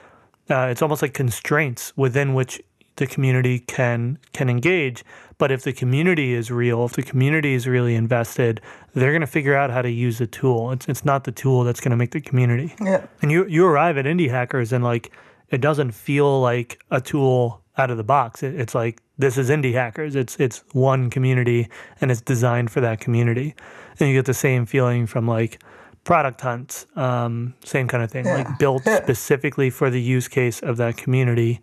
Uh, 0.49 0.67
it's 0.71 0.81
almost 0.81 1.01
like 1.01 1.13
constraints 1.13 1.95
within 1.95 2.33
which 2.33 2.61
the 2.97 3.07
community 3.07 3.59
can 3.59 4.17
can 4.33 4.49
engage. 4.49 5.03
But 5.39 5.51
if 5.51 5.61
the 5.63 5.73
community 5.73 6.33
is 6.33 6.49
real, 6.51 6.85
if 6.85 6.93
the 6.93 7.03
community 7.03 7.53
is 7.53 7.67
really 7.67 7.93
invested, 7.95 8.59
they're 8.93 9.11
going 9.11 9.21
to 9.21 9.27
figure 9.27 9.55
out 9.55 9.69
how 9.69 9.81
to 9.83 9.89
use 9.89 10.17
the 10.17 10.27
tool. 10.27 10.71
It's 10.71 10.87
it's 10.87 11.05
not 11.05 11.23
the 11.23 11.31
tool 11.31 11.63
that's 11.63 11.79
going 11.79 11.91
to 11.91 11.97
make 11.97 12.11
the 12.11 12.21
community. 12.21 12.73
Yeah. 12.83 13.05
And 13.21 13.31
you 13.31 13.45
you 13.47 13.65
arrive 13.65 13.97
at 13.97 14.05
Indie 14.05 14.29
Hackers 14.29 14.73
and 14.73 14.83
like 14.83 15.11
it 15.49 15.61
doesn't 15.61 15.91
feel 15.91 16.41
like 16.41 16.79
a 16.91 16.99
tool 16.99 17.61
out 17.77 17.89
of 17.91 17.97
the 17.97 18.03
box. 18.03 18.41
It, 18.43 18.55
it's 18.59 18.73
like 18.75 18.99
this 19.19 19.37
is 19.37 19.49
Indie 19.49 19.73
Hackers. 19.73 20.15
It's 20.15 20.35
it's 20.39 20.63
one 20.73 21.09
community 21.11 21.69
and 22.01 22.09
it's 22.11 22.21
designed 22.21 22.71
for 22.71 22.81
that 22.81 22.99
community. 22.99 23.53
And 23.99 24.09
you 24.09 24.15
get 24.15 24.25
the 24.25 24.33
same 24.33 24.65
feeling 24.65 25.05
from 25.07 25.27
like 25.27 25.61
product 26.03 26.41
hunts, 26.41 26.85
um, 26.95 27.53
same 27.63 27.87
kind 27.87 28.03
of 28.03 28.09
thing, 28.09 28.25
Yeah. 28.25 28.35
like 28.37 28.57
built 28.59 28.83
Yeah. 28.87 29.01
specifically 29.03 29.69
for 29.69 29.89
the 29.91 30.01
use 30.01 30.27
case 30.27 30.59
of 30.61 30.77
that 30.77 30.97
community. 30.97 31.59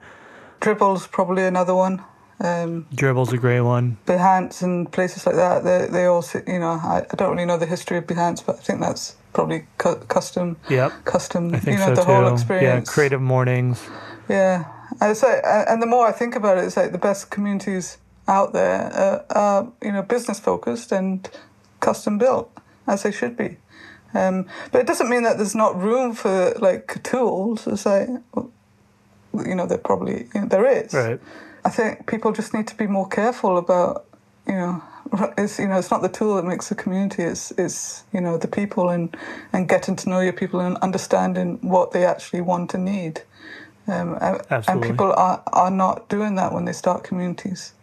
Dribbble's 0.64 1.06
probably 1.06 1.44
another 1.44 1.74
one. 1.74 2.02
Um, 2.40 2.86
Dribbble's 2.94 3.34
a 3.34 3.36
great 3.36 3.60
one. 3.60 3.98
Behance 4.06 4.62
and 4.62 4.90
places 4.90 5.26
like 5.26 5.36
that, 5.36 5.62
they, 5.62 5.86
they 5.90 6.06
all, 6.06 6.22
sit- 6.22 6.48
you 6.48 6.58
know, 6.58 6.70
I, 6.82 7.04
I 7.10 7.14
don't 7.16 7.32
really 7.32 7.44
know 7.44 7.58
the 7.58 7.66
history 7.66 7.98
of 7.98 8.06
Behance, 8.06 8.44
but 8.44 8.56
I 8.56 8.60
think 8.60 8.80
that's 8.80 9.16
probably 9.34 9.66
cu- 9.76 9.96
custom, 10.08 10.56
Yep. 10.70 10.92
custom, 11.04 11.54
I 11.54 11.58
think 11.60 11.78
you 11.78 11.84
know, 11.86 11.94
so 11.94 12.00
the 12.02 12.04
whole 12.04 12.38
too. 12.38 12.54
Yeah, 12.54 12.80
creative 12.80 13.20
mornings. 13.20 13.86
Yeah, 14.26 14.64
and 15.02 15.10
it's 15.10 15.22
like, 15.22 15.40
and 15.44 15.82
the 15.82 15.86
more 15.86 16.06
I 16.06 16.12
think 16.12 16.34
about 16.34 16.56
it, 16.56 16.64
it's 16.64 16.78
like 16.78 16.92
the 16.92 16.98
best 16.98 17.30
communities 17.30 17.98
out 18.26 18.54
there 18.54 18.90
are, 18.94 19.24
are 19.36 19.72
you 19.82 19.92
know, 19.92 20.00
business 20.02 20.40
focused 20.40 20.92
and 20.92 21.28
custom 21.80 22.16
built 22.16 22.50
as 22.86 23.02
they 23.02 23.12
should 23.12 23.36
be. 23.36 23.58
Um, 24.14 24.46
but 24.72 24.80
it 24.80 24.86
doesn't 24.86 25.10
mean 25.10 25.24
that 25.24 25.36
there's 25.36 25.54
not 25.54 25.76
room 25.80 26.14
for 26.14 26.54
like 26.58 27.02
tools. 27.02 27.66
It's 27.66 27.84
like, 27.84 28.08
you 29.46 29.54
know, 29.54 29.66
there 29.66 29.78
probably 29.78 30.28
you 30.34 30.42
know, 30.42 30.46
there 30.48 30.66
is. 30.66 30.92
Right. 30.92 31.20
I 31.64 31.70
think 31.70 32.06
people 32.06 32.32
just 32.32 32.52
need 32.52 32.66
to 32.68 32.76
be 32.76 32.86
more 32.86 33.08
careful 33.08 33.56
about, 33.56 34.04
you 34.46 34.54
know, 34.54 34.82
it's 35.38 35.58
you 35.58 35.68
know 35.68 35.78
it's 35.78 35.90
not 35.90 36.02
the 36.02 36.08
tool 36.08 36.36
that 36.36 36.44
makes 36.44 36.68
the 36.68 36.74
community. 36.74 37.22
It's 37.22 37.50
it's 37.52 38.04
you 38.12 38.20
know 38.20 38.38
the 38.38 38.48
people 38.48 38.88
and 38.88 39.14
and 39.52 39.68
getting 39.68 39.96
to 39.96 40.08
know 40.08 40.20
your 40.20 40.32
people 40.32 40.60
and 40.60 40.76
understanding 40.78 41.58
what 41.62 41.92
they 41.92 42.04
actually 42.04 42.40
want 42.40 42.74
and 42.74 42.84
need. 42.84 43.22
Um, 43.86 44.16
and, 44.20 44.40
and 44.66 44.82
people 44.82 45.12
are 45.12 45.42
are 45.52 45.70
not 45.70 46.08
doing 46.08 46.36
that 46.36 46.52
when 46.52 46.64
they 46.64 46.72
start 46.72 47.04
communities. 47.04 47.74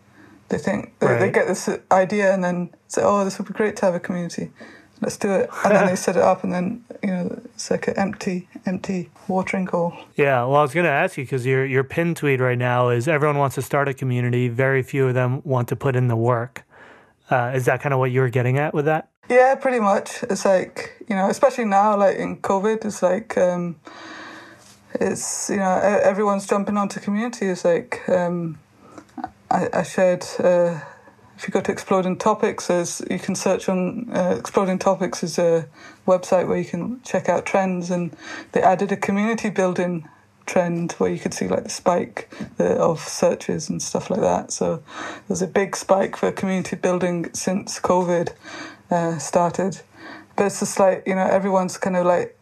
They 0.50 0.58
think 0.58 0.98
they, 1.00 1.18
they 1.18 1.32
get 1.32 1.48
this 1.48 1.70
idea 1.92 2.34
and 2.34 2.44
then 2.44 2.72
say, 2.88 3.02
"Oh, 3.04 3.24
this 3.24 3.38
would 3.38 3.48
be 3.48 3.54
great 3.54 3.78
to 3.78 3.86
have 3.86 3.96
a 3.96 4.00
community. 4.00 4.52
Let's 5.02 5.18
do 5.18 5.32
it." 5.32 5.50
And 5.66 5.76
then 5.76 5.88
they 5.88 5.96
set 5.96 6.16
it 6.16 6.22
up, 6.22 6.44
and 6.44 6.54
then 6.54 6.84
you 7.04 7.10
know 7.10 7.42
it's 7.56 7.70
like 7.72 7.88
an 7.88 7.98
empty, 7.98 8.48
empty 8.66 9.10
watering 9.28 9.68
hole. 9.68 9.94
Yeah, 10.16 10.46
well, 10.46 10.58
I 10.58 10.62
was 10.62 10.74
going 10.74 10.86
to 10.86 10.92
ask 10.92 11.18
you 11.18 11.24
because 11.24 11.46
your 11.46 11.66
your 11.66 11.84
pin 11.84 12.16
tweet 12.16 12.40
right 12.40 12.58
now 12.58 12.90
is 12.90 13.08
everyone 13.08 13.38
wants 13.38 13.56
to 13.56 13.62
start 13.62 13.88
a 13.88 13.94
community. 13.94 14.48
Very 14.48 14.84
few 14.84 15.08
of 15.08 15.14
them 15.14 15.42
want 15.44 15.68
to 15.70 15.76
put 15.76 15.96
in 15.96 16.08
the 16.08 16.16
work. 16.16 16.64
Uh, 17.30 17.52
is 17.56 17.66
that 17.66 17.82
kind 17.82 17.94
of 17.94 18.00
what 18.00 18.12
you 18.12 18.20
were 18.20 18.30
getting 18.30 18.58
at 18.58 18.74
with 18.74 18.86
that? 18.86 19.10
Yeah, 19.30 19.56
pretty 19.56 19.80
much. 19.80 20.24
It's 20.24 20.46
like 20.46 21.04
you 21.08 21.16
know, 21.16 21.30
especially 21.30 21.66
now, 21.66 21.98
like 21.98 22.18
in 22.18 22.38
COVID, 22.38 22.86
it's 22.86 23.02
like 23.02 23.38
um, 23.38 23.78
it's 24.94 25.50
you 25.50 25.58
know 25.58 25.80
everyone's 26.04 26.46
jumping 26.46 26.78
onto 26.78 27.00
community. 27.00 27.48
It's 27.48 27.66
like 27.66 28.08
um, 28.10 28.60
I, 29.50 29.70
I 29.74 29.84
shared. 29.84 30.26
Uh, 30.40 30.80
if 31.42 31.48
you 31.48 31.52
go 31.52 31.60
to 31.60 31.72
Exploding 31.72 32.18
Topics, 32.18 32.68
there's 32.68 33.02
you 33.10 33.18
can 33.18 33.34
search 33.34 33.68
on 33.68 34.08
uh, 34.14 34.36
Exploding 34.38 34.78
Topics 34.78 35.24
is 35.24 35.40
a 35.40 35.68
website 36.06 36.48
where 36.48 36.60
you 36.60 36.66
can 36.66 37.02
check 37.02 37.30
out 37.30 37.48
trends, 37.48 37.90
and 37.90 38.16
they 38.52 38.62
added 38.62 38.92
a 38.92 38.96
community 38.96 39.50
building 39.50 40.08
trend 40.46 40.92
where 41.00 41.10
you 41.10 41.18
could 41.18 41.34
see 41.34 41.48
like 41.48 41.64
the 41.64 41.70
spike 41.70 42.32
of 42.60 43.00
searches 43.00 43.70
and 43.70 43.82
stuff 43.82 44.12
like 44.12 44.22
that. 44.22 44.52
So 44.52 44.84
there's 45.28 45.42
a 45.42 45.48
big 45.48 45.76
spike 45.76 46.16
for 46.16 46.32
community 46.32 46.76
building 46.76 47.34
since 47.34 47.80
COVID 47.80 48.34
uh, 48.92 49.18
started. 49.18 49.82
But 50.36 50.46
it's 50.46 50.60
just 50.60 50.80
like, 50.80 51.08
you 51.08 51.16
know, 51.16 51.26
everyone's 51.26 51.76
kind 51.76 51.98
of 51.98 52.06
like 52.06 52.38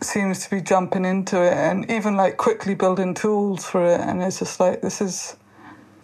seems 0.00 0.44
to 0.44 0.50
be 0.50 0.62
jumping 0.62 1.04
into 1.04 1.42
it 1.42 1.52
and 1.52 1.90
even 1.90 2.16
like 2.16 2.38
quickly 2.38 2.74
building 2.74 3.12
tools 3.12 3.66
for 3.66 3.84
it. 3.84 4.00
And 4.00 4.22
it's 4.22 4.38
just 4.38 4.60
like, 4.60 4.80
this 4.80 5.02
is, 5.02 5.36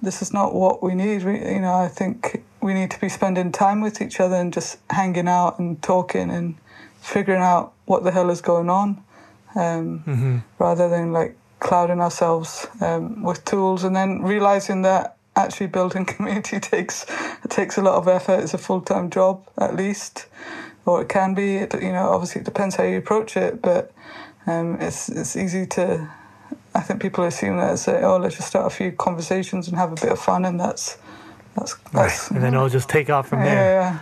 this 0.03 0.23
is 0.23 0.33
not 0.33 0.55
what 0.55 0.83
we 0.83 0.95
need. 0.95 1.25
We, 1.25 1.39
you 1.39 1.61
know, 1.61 1.75
I 1.75 1.89
think 1.89 2.45
we 2.61 2.75
need 2.75 2.91
to 2.91 3.01
be 3.01 3.09
spending 3.09 3.53
time 3.53 3.81
with 3.81 4.01
each 4.01 4.21
other 4.21 4.37
and 4.37 4.53
just 4.53 4.79
hanging 4.91 5.29
out 5.29 5.59
and 5.59 5.83
talking 5.83 6.31
and 6.31 6.57
figuring 7.01 7.43
out 7.43 7.73
what 7.85 8.05
the 8.05 8.11
hell 8.11 8.31
is 8.31 8.41
going 8.41 8.71
on. 8.71 9.03
Um, 9.55 10.45
rather 10.59 10.89
than 10.89 11.13
like 11.13 11.35
clouding 11.61 12.01
ourselves 12.01 12.67
um, 12.83 13.23
with 13.23 13.43
tools 13.47 13.85
and 13.85 13.97
then 13.97 14.21
realizing 14.21 14.83
that 14.83 15.17
actually 15.35 15.67
building 15.67 16.05
community 16.15 16.59
takes 16.59 17.07
takes 17.49 17.77
a 17.77 17.83
lot 17.83 17.95
of 17.95 18.09
effort. 18.09 18.41
It's 18.41 18.55
a 18.55 18.59
full 18.59 18.81
time 18.81 19.11
job 19.11 19.47
at 19.59 19.77
least, 19.77 20.27
or 20.85 21.03
it 21.03 21.09
can 21.09 21.35
be. 21.35 21.57
It, 21.57 21.75
you 21.75 21.93
know, 21.93 22.11
obviously 22.11 22.41
it 22.41 22.45
depends 22.45 22.77
how 22.77 22.85
you 22.85 22.99
approach 22.99 23.37
it, 23.37 23.63
but 23.63 23.93
um, 24.47 24.79
it's 24.81 25.09
it's 25.09 25.37
easy 25.37 25.67
to. 25.67 26.11
I 26.77 26.83
think 26.83 27.01
people 27.01 27.25
assume 27.25 27.57
that 27.57 27.79
say, 27.79 28.03
oh, 28.03 28.19
let's 28.19 28.37
just 28.37 28.49
start 28.49 28.67
a 28.67 28.71
few 28.71 28.93
conversations 28.93 29.67
and 29.67 29.77
have 29.79 29.93
a 29.93 29.95
bit 29.95 30.13
of 30.13 30.19
fun, 30.19 30.45
and 30.45 30.61
that's 30.61 30.99
that's 31.55 31.75
that's 31.93 32.31
And 32.31 32.43
then 32.43 32.53
it'll 32.53 32.69
just 32.69 32.91
take 32.91 33.09
off 33.09 33.29
from 33.29 33.41
there. 33.41 33.81
yeah. 33.81 33.99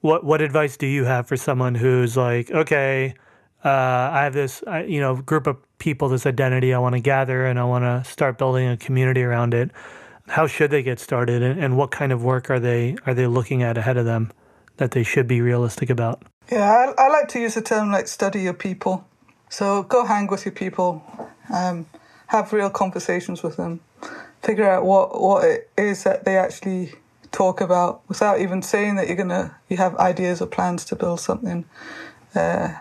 What 0.00 0.24
what 0.24 0.40
advice 0.40 0.78
do 0.78 0.86
you 0.86 1.04
have 1.04 1.28
for 1.28 1.36
someone 1.36 1.74
who's 1.74 2.16
like, 2.16 2.50
okay, 2.50 3.14
uh, 3.62 3.68
I 3.68 4.24
have 4.24 4.32
this, 4.32 4.64
I, 4.66 4.84
you 4.84 5.00
know, 5.00 5.16
group 5.16 5.46
of 5.46 5.58
people, 5.78 6.08
this 6.08 6.24
identity 6.26 6.72
I 6.72 6.78
want 6.78 6.94
to 6.94 7.00
gather, 7.00 7.44
and 7.44 7.58
I 7.58 7.64
want 7.64 7.84
to 7.84 8.10
start 8.10 8.38
building 8.38 8.68
a 8.68 8.76
community 8.76 9.22
around 9.22 9.52
it. 9.52 9.70
How 10.28 10.46
should 10.46 10.70
they 10.70 10.82
get 10.82 10.98
started, 10.98 11.42
and, 11.42 11.60
and 11.60 11.76
what 11.76 11.90
kind 11.90 12.10
of 12.10 12.24
work 12.24 12.50
are 12.50 12.58
they 12.58 12.96
are 13.04 13.12
they 13.12 13.26
looking 13.26 13.62
at 13.62 13.76
ahead 13.76 13.98
of 13.98 14.06
them 14.06 14.32
that 14.78 14.92
they 14.92 15.02
should 15.02 15.28
be 15.28 15.42
realistic 15.42 15.90
about? 15.90 16.22
Yeah, 16.50 16.92
I, 16.98 17.04
I 17.04 17.08
like 17.08 17.28
to 17.28 17.38
use 17.38 17.54
the 17.54 17.62
term 17.62 17.92
like 17.92 18.08
study 18.08 18.40
your 18.40 18.54
people. 18.54 19.06
So 19.52 19.82
go 19.82 20.06
hang 20.06 20.28
with 20.28 20.46
your 20.46 20.52
people, 20.52 21.04
um, 21.52 21.84
have 22.28 22.54
real 22.54 22.70
conversations 22.70 23.42
with 23.42 23.58
them, 23.58 23.80
figure 24.42 24.66
out 24.66 24.82
what, 24.86 25.20
what 25.20 25.44
it 25.44 25.70
is 25.76 26.04
that 26.04 26.24
they 26.24 26.38
actually 26.38 26.94
talk 27.32 27.60
about 27.60 28.00
without 28.08 28.40
even 28.40 28.62
saying 28.62 28.96
that 28.96 29.08
you're 29.08 29.16
gonna 29.16 29.54
you 29.68 29.76
have 29.76 29.94
ideas 29.96 30.40
or 30.40 30.46
plans 30.46 30.86
to 30.86 30.96
build 30.96 31.20
something. 31.20 31.66
Uh, 32.34 32.76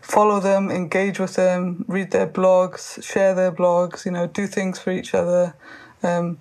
follow 0.00 0.38
them, 0.38 0.70
engage 0.70 1.18
with 1.18 1.34
them, 1.34 1.84
read 1.88 2.12
their 2.12 2.28
blogs, 2.28 3.02
share 3.02 3.34
their 3.34 3.50
blogs. 3.50 4.06
You 4.06 4.12
know, 4.12 4.28
do 4.28 4.46
things 4.46 4.78
for 4.78 4.92
each 4.92 5.14
other. 5.14 5.56
Um, 6.04 6.38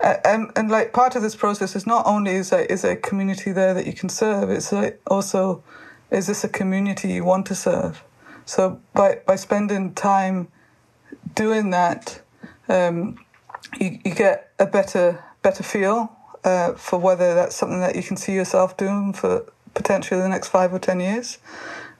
and, 0.00 0.50
and 0.56 0.68
like 0.68 0.92
part 0.92 1.14
of 1.14 1.22
this 1.22 1.36
process 1.36 1.76
is 1.76 1.86
not 1.86 2.04
only 2.06 2.32
is 2.32 2.50
there, 2.50 2.64
is 2.64 2.82
there 2.82 2.94
a 2.94 2.96
community 2.96 3.52
there 3.52 3.72
that 3.72 3.86
you 3.86 3.92
can 3.92 4.08
serve, 4.08 4.50
it's 4.50 4.72
like 4.72 5.00
also 5.06 5.62
is 6.10 6.26
this 6.26 6.42
a 6.42 6.48
community 6.48 7.12
you 7.12 7.22
want 7.22 7.46
to 7.46 7.54
serve? 7.54 8.02
So 8.44 8.80
by 8.94 9.20
by 9.26 9.36
spending 9.36 9.94
time 9.94 10.48
doing 11.34 11.70
that, 11.70 12.20
um, 12.68 13.18
you, 13.78 13.98
you 14.04 14.14
get 14.14 14.52
a 14.58 14.66
better 14.66 15.24
better 15.42 15.62
feel 15.62 16.12
uh, 16.44 16.72
for 16.74 16.98
whether 16.98 17.34
that's 17.34 17.54
something 17.56 17.80
that 17.80 17.96
you 17.96 18.02
can 18.02 18.16
see 18.16 18.32
yourself 18.32 18.76
doing 18.76 19.12
for 19.12 19.44
potentially 19.74 20.20
the 20.20 20.28
next 20.28 20.48
five 20.48 20.72
or 20.72 20.78
ten 20.78 21.00
years, 21.00 21.38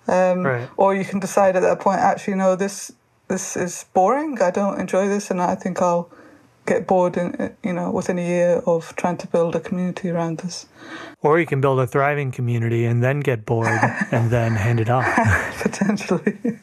um, 0.08 0.44
Right. 0.44 0.68
or 0.76 0.94
you 0.94 1.04
can 1.04 1.20
decide 1.20 1.56
at 1.56 1.62
that 1.62 1.80
point 1.80 2.00
actually 2.00 2.34
no 2.34 2.56
this 2.56 2.92
this 3.28 3.56
is 3.56 3.86
boring. 3.94 4.40
I 4.42 4.50
don't 4.50 4.78
enjoy 4.78 5.08
this, 5.08 5.30
and 5.30 5.40
I 5.40 5.54
think 5.54 5.80
I'll 5.80 6.10
get 6.66 6.86
bored 6.86 7.16
in 7.16 7.54
you 7.64 7.72
know 7.72 7.90
within 7.90 8.18
a 8.18 8.26
year 8.26 8.62
of 8.66 8.94
trying 8.96 9.16
to 9.18 9.26
build 9.26 9.56
a 9.56 9.60
community 9.60 10.10
around 10.10 10.38
this. 10.38 10.66
Or 11.20 11.38
you 11.38 11.46
can 11.46 11.60
build 11.60 11.78
a 11.80 11.86
thriving 11.86 12.32
community 12.32 12.84
and 12.84 13.02
then 13.02 13.20
get 13.20 13.44
bored 13.46 13.68
and 14.10 14.30
then 14.30 14.52
hand 14.52 14.80
it 14.80 14.90
off. 14.90 15.06
Potentially, 15.62 16.38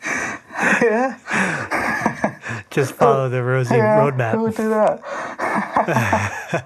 yeah. 0.81 1.17
Just 2.69 2.93
follow 2.93 3.29
the 3.29 3.43
rosy 3.43 3.75
yeah, 3.75 3.99
Who 3.99 4.11
roadmap. 4.11 4.41
would 4.41 4.55
do 4.55 4.69
that? 4.69 6.65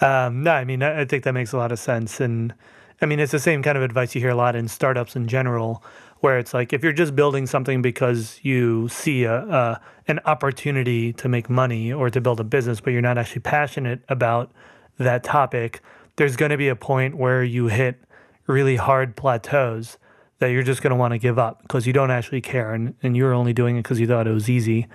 Um, 0.00 0.42
no, 0.42 0.52
I 0.52 0.64
mean, 0.64 0.82
I, 0.82 1.00
I 1.00 1.04
think 1.04 1.24
that 1.24 1.32
makes 1.32 1.52
a 1.52 1.56
lot 1.56 1.72
of 1.72 1.78
sense. 1.78 2.20
And 2.20 2.52
I 3.00 3.06
mean, 3.06 3.20
it's 3.20 3.32
the 3.32 3.38
same 3.38 3.62
kind 3.62 3.78
of 3.78 3.82
advice 3.82 4.14
you 4.14 4.20
hear 4.20 4.30
a 4.30 4.34
lot 4.34 4.54
in 4.54 4.68
startups 4.68 5.16
in 5.16 5.28
general, 5.28 5.82
where 6.24 6.38
it's 6.38 6.54
like 6.54 6.72
if 6.72 6.82
you're 6.82 6.90
just 6.90 7.14
building 7.14 7.46
something 7.46 7.82
because 7.82 8.40
you 8.42 8.88
see 8.88 9.24
a, 9.24 9.42
a 9.46 9.80
an 10.08 10.18
opportunity 10.24 11.12
to 11.12 11.28
make 11.28 11.50
money 11.50 11.92
or 11.92 12.08
to 12.08 12.18
build 12.18 12.40
a 12.40 12.44
business, 12.44 12.80
but 12.80 12.94
you're 12.94 13.02
not 13.02 13.18
actually 13.18 13.42
passionate 13.42 14.00
about 14.08 14.50
that 14.96 15.22
topic, 15.22 15.82
there's 16.16 16.34
going 16.34 16.50
to 16.50 16.56
be 16.56 16.68
a 16.68 16.74
point 16.74 17.14
where 17.14 17.44
you 17.44 17.66
hit 17.66 18.02
really 18.46 18.76
hard 18.76 19.16
plateaus 19.16 19.98
that 20.38 20.48
you're 20.48 20.62
just 20.62 20.80
going 20.80 20.92
to 20.92 20.96
want 20.96 21.12
to 21.12 21.18
give 21.18 21.38
up 21.38 21.60
because 21.60 21.86
you 21.86 21.92
don't 21.92 22.10
actually 22.10 22.40
care 22.40 22.72
and, 22.72 22.94
and 23.02 23.18
you're 23.18 23.34
only 23.34 23.52
doing 23.52 23.76
it 23.76 23.82
because 23.82 24.00
you 24.00 24.06
thought 24.06 24.26
it 24.26 24.32
was 24.32 24.48
easy. 24.48 24.86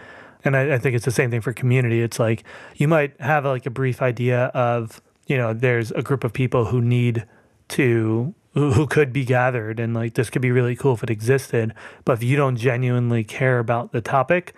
And 0.44 0.58
I, 0.58 0.74
I 0.74 0.78
think 0.80 0.96
it's 0.96 1.06
the 1.06 1.12
same 1.12 1.30
thing 1.30 1.42
for 1.42 1.54
community. 1.54 2.02
It's 2.02 2.18
like 2.18 2.44
you 2.76 2.88
might 2.88 3.20
have 3.22 3.46
like 3.46 3.68
a 3.68 3.72
brief 3.72 4.02
idea 4.02 4.46
of, 4.56 5.00
you 5.28 5.38
know, 5.38 5.54
there's 5.54 5.92
a 5.92 6.02
group 6.02 6.24
of 6.24 6.34
people 6.34 6.66
who 6.66 6.82
need 6.82 7.28
to 7.68 8.34
who, 8.54 8.88
could 8.88 9.14
be 9.14 9.24
gathered 9.24 9.80
and 9.80 9.94
like 9.94 10.16
this 10.16 10.30
could 10.30 10.42
be 10.42 10.52
really 10.52 10.76
cool 10.76 10.94
if 10.94 11.04
it 11.04 11.10
existed. 11.10 11.74
But 12.06 12.14
if 12.14 12.24
you 12.24 12.36
don't 12.36 12.56
genuinely 12.56 13.24
care 13.24 13.60
about 13.60 13.92
the 13.92 14.02
topic 14.02 14.54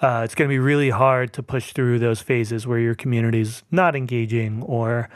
uh, 0.00 0.22
it's 0.24 0.34
going 0.34 0.48
to 0.48 0.52
be 0.52 0.58
really 0.58 0.90
hard 0.90 1.32
to 1.32 1.42
push 1.42 1.72
through 1.72 1.98
those 1.98 2.20
phases 2.20 2.66
where 2.66 2.78
your 2.78 2.94
community's 2.94 3.62
not 3.70 3.96
engaging 3.96 4.62
or 4.62 5.08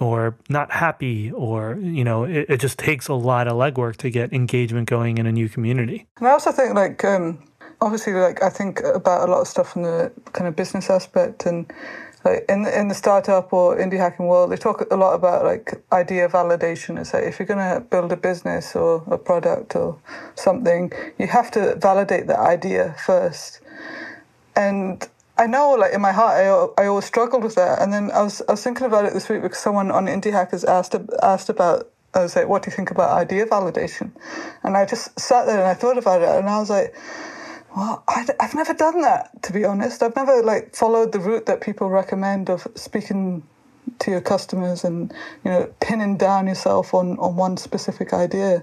or 0.00 0.36
not 0.48 0.72
happy 0.72 1.30
or 1.30 1.76
you 1.80 2.02
know 2.02 2.24
it, 2.24 2.46
it 2.48 2.60
just 2.60 2.78
takes 2.78 3.08
a 3.08 3.14
lot 3.14 3.46
of 3.46 3.52
legwork 3.52 3.96
to 3.96 4.10
get 4.10 4.32
engagement 4.32 4.88
going 4.88 5.18
in 5.18 5.26
a 5.26 5.32
new 5.32 5.48
community. 5.48 6.06
And 6.18 6.26
i 6.26 6.32
also 6.32 6.50
think 6.50 6.74
like 6.74 7.04
um, 7.04 7.38
obviously 7.80 8.14
like 8.14 8.42
i 8.42 8.48
think 8.48 8.80
about 8.80 9.28
a 9.28 9.30
lot 9.30 9.42
of 9.42 9.48
stuff 9.48 9.72
from 9.72 9.82
the 9.82 10.10
kind 10.32 10.48
of 10.48 10.56
business 10.56 10.90
aspect 10.90 11.46
and 11.46 11.70
like 12.24 12.44
in 12.48 12.62
the, 12.62 12.78
in 12.80 12.88
the 12.88 12.94
startup 12.94 13.52
or 13.52 13.76
indie 13.76 13.98
hacking 13.98 14.26
world, 14.26 14.52
they 14.52 14.56
talk 14.56 14.84
a 14.90 14.96
lot 14.96 15.14
about 15.14 15.44
like 15.44 15.82
idea 15.92 16.28
validation. 16.28 17.00
It's 17.00 17.14
like 17.14 17.24
if 17.24 17.38
you're 17.38 17.46
going 17.46 17.58
to 17.58 17.80
build 17.80 18.12
a 18.12 18.16
business 18.16 18.76
or 18.76 19.04
a 19.08 19.18
product 19.18 19.76
or 19.76 19.98
something, 20.34 20.92
you 21.18 21.26
have 21.28 21.50
to 21.52 21.76
validate 21.76 22.26
the 22.28 22.38
idea 22.38 22.94
first. 23.04 23.60
And 24.56 25.06
I 25.38 25.46
know, 25.46 25.72
like 25.72 25.94
in 25.94 26.00
my 26.00 26.12
heart, 26.12 26.34
I, 26.36 26.82
I 26.82 26.86
always 26.86 27.06
struggled 27.06 27.42
with 27.44 27.56
that. 27.56 27.80
And 27.80 27.92
then 27.92 28.10
I 28.12 28.22
was 28.22 28.42
I 28.48 28.52
was 28.52 28.62
thinking 28.62 28.86
about 28.86 29.06
it 29.06 29.14
this 29.14 29.28
week 29.28 29.42
because 29.42 29.58
someone 29.58 29.90
on 29.90 30.06
Indie 30.06 30.32
Hackers 30.32 30.64
asked 30.64 30.94
asked 31.22 31.48
about. 31.48 31.88
I 32.14 32.20
was 32.20 32.36
like, 32.36 32.46
"What 32.46 32.62
do 32.62 32.70
you 32.70 32.76
think 32.76 32.90
about 32.90 33.10
idea 33.10 33.46
validation?" 33.46 34.12
And 34.62 34.76
I 34.76 34.84
just 34.84 35.18
sat 35.18 35.46
there 35.46 35.58
and 35.58 35.66
I 35.66 35.74
thought 35.74 35.96
about 35.96 36.20
it, 36.22 36.28
and 36.28 36.48
I 36.48 36.58
was 36.60 36.68
like 36.68 36.94
well, 37.76 38.04
I, 38.08 38.26
have 38.40 38.54
never 38.54 38.74
done 38.74 39.00
that, 39.02 39.42
to 39.44 39.52
be 39.52 39.64
honest. 39.64 40.02
I've 40.02 40.16
never 40.16 40.42
like 40.42 40.74
followed 40.74 41.12
the 41.12 41.20
route 41.20 41.46
that 41.46 41.60
people 41.60 41.88
recommend 41.88 42.50
of 42.50 42.66
speaking 42.74 43.42
to 43.98 44.10
your 44.10 44.20
customers 44.20 44.84
and 44.84 45.12
you 45.44 45.50
know 45.50 45.72
pinning 45.80 46.16
down 46.16 46.46
yourself 46.46 46.94
on 46.94 47.18
on 47.18 47.36
one 47.36 47.56
specific 47.56 48.12
idea. 48.12 48.62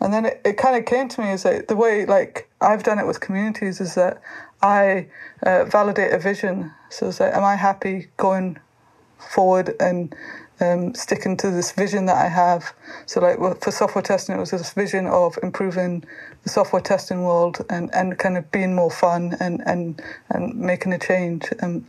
And 0.00 0.12
then 0.12 0.26
it, 0.26 0.40
it 0.44 0.56
kind 0.56 0.76
of 0.76 0.84
came 0.86 1.08
to 1.08 1.20
me 1.20 1.28
as 1.28 1.44
like 1.44 1.68
the 1.68 1.76
way 1.76 2.06
like 2.06 2.48
I've 2.60 2.82
done 2.82 2.98
it 2.98 3.06
with 3.06 3.20
communities 3.20 3.80
is 3.80 3.94
that 3.94 4.22
I 4.62 5.08
uh, 5.42 5.64
validate 5.64 6.12
a 6.12 6.18
vision. 6.18 6.72
So 6.88 7.08
it's 7.08 7.20
like, 7.20 7.34
am 7.34 7.44
I 7.44 7.56
happy 7.56 8.08
going 8.16 8.58
forward 9.18 9.74
and 9.80 10.14
um, 10.60 10.94
sticking 10.94 11.36
to 11.38 11.50
this 11.50 11.72
vision 11.72 12.06
that 12.06 12.16
I 12.16 12.28
have. 12.28 12.72
So, 13.06 13.20
like 13.20 13.38
for 13.62 13.70
software 13.70 14.02
testing, 14.02 14.36
it 14.36 14.38
was 14.38 14.50
this 14.50 14.72
vision 14.72 15.06
of 15.06 15.38
improving 15.42 16.04
the 16.42 16.48
software 16.48 16.82
testing 16.82 17.24
world 17.24 17.64
and, 17.70 17.92
and 17.94 18.18
kind 18.18 18.36
of 18.36 18.50
being 18.50 18.74
more 18.74 18.90
fun 18.90 19.36
and, 19.40 19.62
and, 19.66 20.00
and 20.30 20.54
making 20.54 20.92
a 20.92 20.98
change. 20.98 21.44
And, 21.60 21.86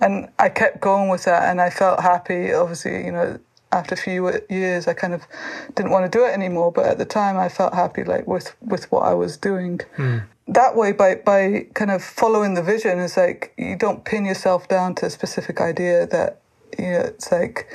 and 0.00 0.28
I 0.38 0.48
kept 0.48 0.80
going 0.80 1.08
with 1.08 1.24
that, 1.24 1.50
and 1.50 1.60
I 1.60 1.70
felt 1.70 2.00
happy. 2.00 2.52
Obviously, 2.52 3.04
you 3.04 3.12
know, 3.12 3.38
after 3.72 3.94
a 3.94 3.98
few 3.98 4.30
years, 4.50 4.86
I 4.86 4.92
kind 4.92 5.14
of 5.14 5.26
didn't 5.74 5.90
want 5.90 6.10
to 6.10 6.18
do 6.18 6.24
it 6.24 6.30
anymore. 6.30 6.70
But 6.70 6.86
at 6.86 6.98
the 6.98 7.04
time, 7.04 7.38
I 7.38 7.48
felt 7.48 7.74
happy, 7.74 8.04
like 8.04 8.26
with 8.26 8.54
with 8.60 8.90
what 8.92 9.04
I 9.04 9.14
was 9.14 9.36
doing. 9.36 9.80
Mm. 9.96 10.24
That 10.48 10.76
way, 10.76 10.92
by 10.92 11.16
by 11.16 11.66
kind 11.74 11.90
of 11.90 12.04
following 12.04 12.54
the 12.54 12.62
vision, 12.62 12.98
is 12.98 13.16
like 13.16 13.54
you 13.56 13.76
don't 13.76 14.04
pin 14.04 14.24
yourself 14.26 14.68
down 14.68 14.94
to 14.96 15.06
a 15.06 15.10
specific 15.10 15.60
idea 15.60 16.06
that 16.06 16.42
you 16.78 16.84
know. 16.84 17.00
It's 17.00 17.32
like 17.32 17.68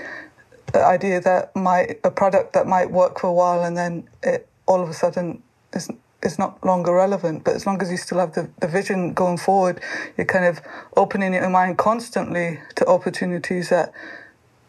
idea 0.76 1.22
that 1.22 1.56
might 1.56 2.00
a 2.04 2.12
product 2.12 2.54
that 2.54 2.68
might 2.68 2.92
work 2.92 3.20
for 3.20 3.28
a 3.28 3.34
while 3.34 3.64
and 3.64 3.78
then 3.78 4.08
it 4.24 4.48
all 4.66 4.82
of 4.82 4.90
a 4.90 4.94
sudden 4.94 5.42
is 5.74 5.90
is 6.24 6.40
not 6.40 6.64
longer 6.66 6.94
relevant. 6.94 7.44
But 7.44 7.56
as 7.56 7.66
long 7.66 7.82
as 7.82 7.92
you 7.92 7.98
still 7.98 8.20
have 8.20 8.34
the, 8.34 8.50
the 8.60 8.68
vision 8.68 9.14
going 9.14 9.38
forward, 9.38 9.82
you're 10.18 10.26
kind 10.26 10.46
of 10.46 10.62
opening 10.96 11.34
your 11.34 11.50
mind 11.50 11.78
constantly 11.78 12.60
to 12.76 12.86
opportunities 12.88 13.70
that 13.70 13.94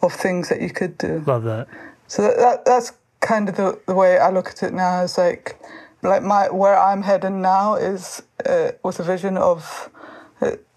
of 0.03 0.13
things 0.13 0.49
that 0.49 0.61
you 0.61 0.71
could 0.71 0.97
do. 0.99 1.23
Love 1.27 1.45
that. 1.45 1.67
So 2.07 2.23
that, 2.23 2.37
that 2.39 2.65
that's 2.65 2.93
kind 3.21 3.49
of 3.49 3.57
the, 3.57 3.81
the 3.87 3.95
way 3.95 4.19
I 4.19 4.31
look 4.31 4.49
at 4.49 4.63
it 4.63 4.73
now. 4.73 5.03
Is 5.03 5.19
like 5.19 5.59
like 6.03 6.23
my 6.23 6.49
where 6.51 6.79
I'm 6.79 7.03
heading 7.03 7.41
now 7.43 7.75
is 7.75 8.23
uh, 8.47 8.73
with 8.85 9.01
a 9.01 9.03
vision 9.03 9.37
of 9.37 9.91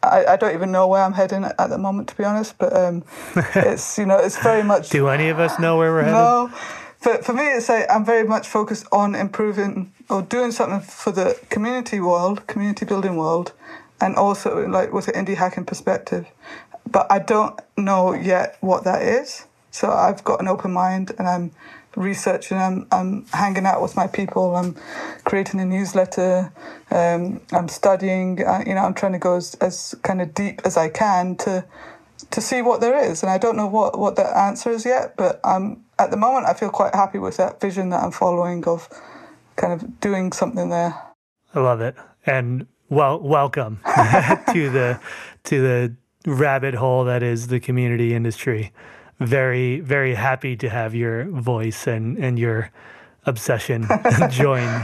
I, 0.03 0.25
I 0.25 0.35
don't 0.35 0.53
even 0.53 0.71
know 0.71 0.87
where 0.87 1.03
I'm 1.03 1.13
heading 1.13 1.43
at 1.43 1.69
the 1.69 1.77
moment, 1.77 2.09
to 2.09 2.15
be 2.15 2.23
honest. 2.23 2.57
But 2.57 2.75
um, 2.75 3.03
it's 3.55 3.97
you 3.97 4.05
know 4.05 4.17
it's 4.17 4.37
very 4.41 4.63
much. 4.63 4.89
Do 4.89 5.07
any 5.07 5.29
of 5.29 5.39
us 5.39 5.59
know 5.59 5.77
where 5.77 5.91
we're 5.91 6.03
headed? 6.03 6.13
No, 6.13 6.51
but 7.03 7.25
for 7.25 7.33
me, 7.33 7.43
it's 7.43 7.69
like 7.69 7.85
I'm 7.89 8.05
very 8.05 8.27
much 8.27 8.47
focused 8.47 8.85
on 8.91 9.15
improving 9.15 9.91
or 10.09 10.21
doing 10.21 10.51
something 10.51 10.81
for 10.81 11.11
the 11.11 11.39
community 11.49 11.99
world, 11.99 12.45
community 12.47 12.85
building 12.85 13.15
world, 13.15 13.53
and 13.99 14.15
also 14.15 14.67
like 14.67 14.91
with 14.91 15.07
an 15.07 15.25
indie 15.25 15.35
hacking 15.35 15.65
perspective. 15.65 16.27
But 16.89 17.07
I 17.11 17.19
don't 17.19 17.59
know 17.77 18.13
yet 18.13 18.57
what 18.61 18.83
that 18.83 19.01
is. 19.01 19.45
So 19.71 19.91
I've 19.91 20.23
got 20.23 20.41
an 20.41 20.47
open 20.47 20.73
mind, 20.73 21.11
and 21.17 21.27
I'm 21.27 21.51
researching. 21.95 22.57
I'm, 22.57 22.87
I'm 22.91 23.25
hanging 23.27 23.65
out 23.65 23.81
with 23.81 23.95
my 23.95 24.07
people. 24.07 24.55
I'm 24.55 24.75
creating 25.25 25.59
a 25.59 25.65
newsletter. 25.65 26.51
Um, 26.89 27.41
I'm 27.51 27.67
studying. 27.67 28.45
Uh, 28.45 28.63
you 28.65 28.75
know, 28.75 28.81
I'm 28.81 28.93
trying 28.93 29.13
to 29.13 29.19
go 29.19 29.35
as, 29.35 29.55
as 29.55 29.95
kind 30.03 30.21
of 30.21 30.33
deep 30.33 30.61
as 30.65 30.77
I 30.77 30.89
can 30.89 31.35
to 31.37 31.65
to 32.29 32.39
see 32.39 32.61
what 32.61 32.79
there 32.79 32.97
is. 32.97 33.23
And 33.23 33.31
I 33.31 33.37
don't 33.37 33.57
know 33.57 33.67
what 33.67 33.97
what 33.97 34.15
the 34.15 34.25
answer 34.37 34.69
is 34.71 34.85
yet. 34.85 35.15
But 35.17 35.39
I'm 35.43 35.83
at 35.99 36.11
the 36.11 36.17
moment. 36.17 36.45
I 36.47 36.53
feel 36.53 36.69
quite 36.69 36.95
happy 36.95 37.19
with 37.19 37.37
that 37.37 37.59
vision 37.59 37.89
that 37.89 38.03
I'm 38.03 38.11
following 38.11 38.65
of 38.65 38.89
kind 39.55 39.73
of 39.73 39.99
doing 39.99 40.31
something 40.31 40.69
there. 40.69 40.99
I 41.53 41.59
love 41.59 41.81
it. 41.81 41.95
And 42.25 42.67
well, 42.89 43.19
welcome 43.19 43.79
to 43.85 44.69
the 44.69 44.99
to 45.45 45.61
the 45.61 45.95
rabbit 46.25 46.75
hole 46.75 47.05
that 47.05 47.23
is 47.23 47.47
the 47.47 47.59
community 47.59 48.13
industry 48.13 48.71
very, 49.21 49.79
very 49.79 50.15
happy 50.15 50.55
to 50.57 50.69
have 50.69 50.95
your 50.95 51.25
voice 51.25 51.87
and, 51.87 52.17
and 52.17 52.39
your 52.39 52.71
obsession 53.25 53.87
join 54.29 54.83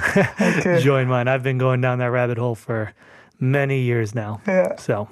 join 0.80 1.08
mine. 1.08 1.28
I've 1.28 1.44
been 1.44 1.58
going 1.58 1.82
down 1.82 2.00
that 2.00 2.12
rabbit 2.12 2.38
hole 2.38 2.56
for 2.56 2.94
many 3.40 3.82
years 3.82 4.14
now. 4.14 4.42
Yeah. 4.48 4.76
So 4.78 5.10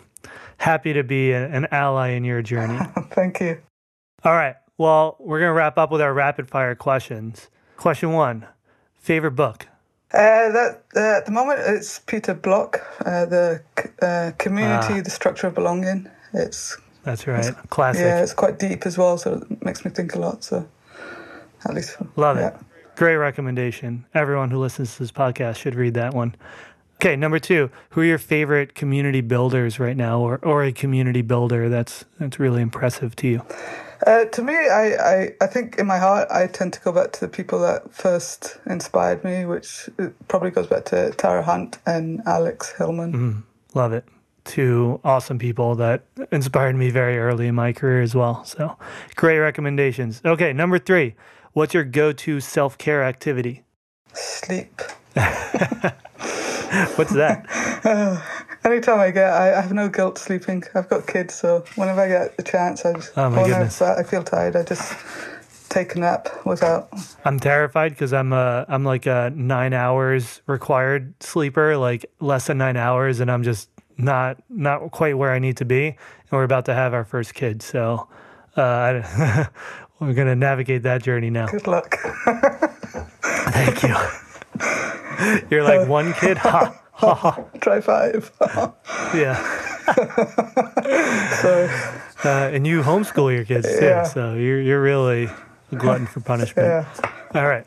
happy 0.58 0.94
to 0.94 1.04
be 1.04 1.32
a, 1.32 1.48
an 1.48 1.68
ally 1.72 2.10
in 2.10 2.24
your 2.24 2.42
journey. 2.42 2.80
Thank 3.12 3.40
you. 3.40 3.62
All 4.24 4.34
right. 4.34 4.56
Well, 4.78 5.16
we're 5.20 5.40
going 5.40 5.50
to 5.50 5.54
wrap 5.54 5.78
up 5.78 5.92
with 5.92 6.02
our 6.02 6.14
rapid 6.14 6.50
fire 6.50 6.76
questions. 6.76 7.50
Question 7.78 8.12
one 8.12 8.46
favorite 8.96 9.32
book? 9.32 9.68
Uh, 10.14 10.52
that 10.52 10.84
uh, 10.96 11.18
at 11.18 11.26
the 11.26 11.32
moment 11.32 11.60
it's 11.66 12.00
Peter 12.00 12.34
Block, 12.34 12.80
uh, 13.06 13.26
the 13.26 13.62
uh, 14.02 14.32
community, 14.38 15.00
ah. 15.00 15.02
the 15.02 15.10
structure 15.10 15.48
of 15.48 15.56
belonging. 15.56 16.10
It's 16.34 16.78
that's 17.06 17.28
right. 17.28 17.46
It's, 17.46 17.62
Classic. 17.70 18.02
Yeah, 18.02 18.22
it's 18.22 18.34
quite 18.34 18.60
deep 18.60 18.86
as 18.86 18.98
well, 18.98 19.18
so 19.18 19.36
it 19.36 19.64
makes 19.64 19.86
me 19.86 19.92
think 19.92 20.16
a 20.16 20.20
lot. 20.20 20.44
So 20.44 20.68
at 21.64 21.74
least 21.74 21.98
love 22.16 22.38
yeah. 22.38 22.48
it. 22.48 22.56
Great 22.96 23.18
recommendation. 23.18 24.06
Everyone 24.14 24.50
who 24.50 24.60
listens 24.60 24.94
to 24.94 25.00
this 25.00 25.12
podcast 25.12 25.58
should 25.58 25.76
read 25.76 25.94
that 25.94 26.14
one. 26.14 26.36
Okay, 26.96 27.16
number 27.16 27.40
two, 27.40 27.70
who 27.90 28.02
are 28.02 28.06
your 28.06 28.18
favorite 28.18 28.74
community 28.74 29.22
builders 29.22 29.80
right 29.80 29.98
now, 29.98 30.20
or, 30.20 30.40
or 30.44 30.64
a 30.64 30.72
community 30.72 31.22
builder 31.22 31.70
that's 31.70 32.06
that's 32.20 32.40
really 32.40 32.62
impressive 32.62 33.16
to 33.18 33.28
you? 33.28 33.42
Uh, 34.08 34.26
to 34.26 34.42
me, 34.42 34.54
I, 34.54 34.96
I, 34.96 35.30
I 35.42 35.48
think 35.48 35.78
in 35.78 35.88
my 35.88 35.98
heart, 35.98 36.28
I 36.32 36.48
tend 36.48 36.74
to 36.74 36.82
go 36.82 36.92
back 36.92 37.12
to 37.14 37.20
the 37.20 37.28
people 37.28 37.60
that 37.60 37.94
first 37.94 38.60
inspired 38.66 39.24
me, 39.24 39.46
which 39.46 39.90
probably 40.28 40.52
goes 40.52 40.68
back 40.68 40.86
to 40.86 41.12
Tara 41.12 41.44
Hunt 41.44 41.78
and 41.86 42.22
Alex 42.26 42.74
Hillman. 42.78 43.14
Mm, 43.14 43.44
love 43.74 43.94
it 43.94 44.06
two 44.46 45.02
awesome 45.04 45.38
people 45.38 45.76
that 45.76 46.06
inspired 46.32 46.76
me 46.76 46.90
very 46.90 47.18
early 47.18 47.48
in 47.48 47.56
my 47.56 47.74
career 47.74 48.02
as 48.02 48.16
well. 48.16 48.46
So 48.46 48.78
great 49.16 49.40
recommendations. 49.40 50.22
Okay, 50.24 50.54
number 50.54 50.80
three. 50.80 51.16
What's 51.54 51.74
your 51.74 51.84
go 51.84 52.12
to 52.12 52.40
self 52.40 52.78
care 52.78 53.04
activity? 53.04 53.64
Sleep. 54.14 54.82
What's 56.96 57.14
that? 57.14 57.46
uh, 57.86 58.22
anytime 58.70 59.00
I 59.00 59.12
get, 59.12 59.32
I, 59.32 59.58
I, 59.58 59.62
have 59.62 59.72
no 59.72 59.88
guilt 59.88 60.18
sleeping. 60.18 60.64
I've 60.74 60.90
got 60.90 61.08
kids, 61.08 61.34
so 61.34 61.64
whenever 61.76 62.02
I 62.02 62.08
get 62.08 62.38
the 62.38 62.44
chance, 62.44 62.86
I 62.86 62.94
just, 62.94 63.18
oh 63.18 63.30
my 63.30 63.44
goodness. 63.44 63.82
I 63.82 64.04
feel 64.04 64.24
tired, 64.24 64.56
I 64.56 64.64
just 64.64 64.94
take 65.70 65.96
a 65.96 66.00
nap 66.00 66.30
without. 66.46 66.90
I'm 67.24 67.40
terrified 67.40 67.92
because 67.92 68.14
I'm 68.14 68.34
a 68.34 68.66
I'm 68.68 68.84
like 68.84 69.06
a 69.06 69.32
nine 69.36 69.74
hours 69.74 70.42
required 70.48 71.14
sleeper, 71.22 71.78
like 71.78 72.06
less 72.20 72.48
than 72.48 72.58
nine 72.58 72.78
hours, 72.78 73.20
and 73.20 73.30
I'm 73.30 73.44
just 73.44 73.70
not 73.98 74.38
not 74.50 74.92
quite 74.92 75.18
where 75.18 75.32
I 75.32 75.40
need 75.40 75.58
to 75.58 75.66
be, 75.66 75.88
and 75.88 75.98
we're 76.32 76.44
about 76.44 76.66
to 76.66 76.74
have 76.74 76.94
our 76.94 77.04
first 77.06 77.34
kid. 77.34 77.62
So 77.62 78.08
uh, 78.56 79.46
we're 80.00 80.14
gonna 80.14 80.36
navigate 80.36 80.84
that 80.84 81.04
journey 81.04 81.30
now. 81.30 81.48
Good 81.48 81.68
luck. 81.68 81.96
Thank 83.22 83.84
you. 83.84 83.96
You're 85.50 85.64
like 85.64 85.88
one 85.88 86.14
kid, 86.14 86.38
ha 86.38 86.76
ha 86.92 87.14
ha. 87.16 87.44
Try 87.62 87.80
five. 87.82 88.32
yeah. 89.16 89.36
so 91.42 91.70
Uh, 92.24 92.50
and 92.52 92.66
you 92.66 92.82
homeschool 92.82 93.34
your 93.34 93.46
kids 93.46 93.68
too, 93.80 93.86
Yeah. 93.86 94.04
so 94.04 94.34
you're 94.34 94.60
you're 94.62 94.82
really 94.82 95.30
a 95.72 95.76
glutton 95.76 96.08
for 96.08 96.22
punishment. 96.22 96.68
Yeah. 96.68 96.86
All 97.36 97.48
right. 97.48 97.66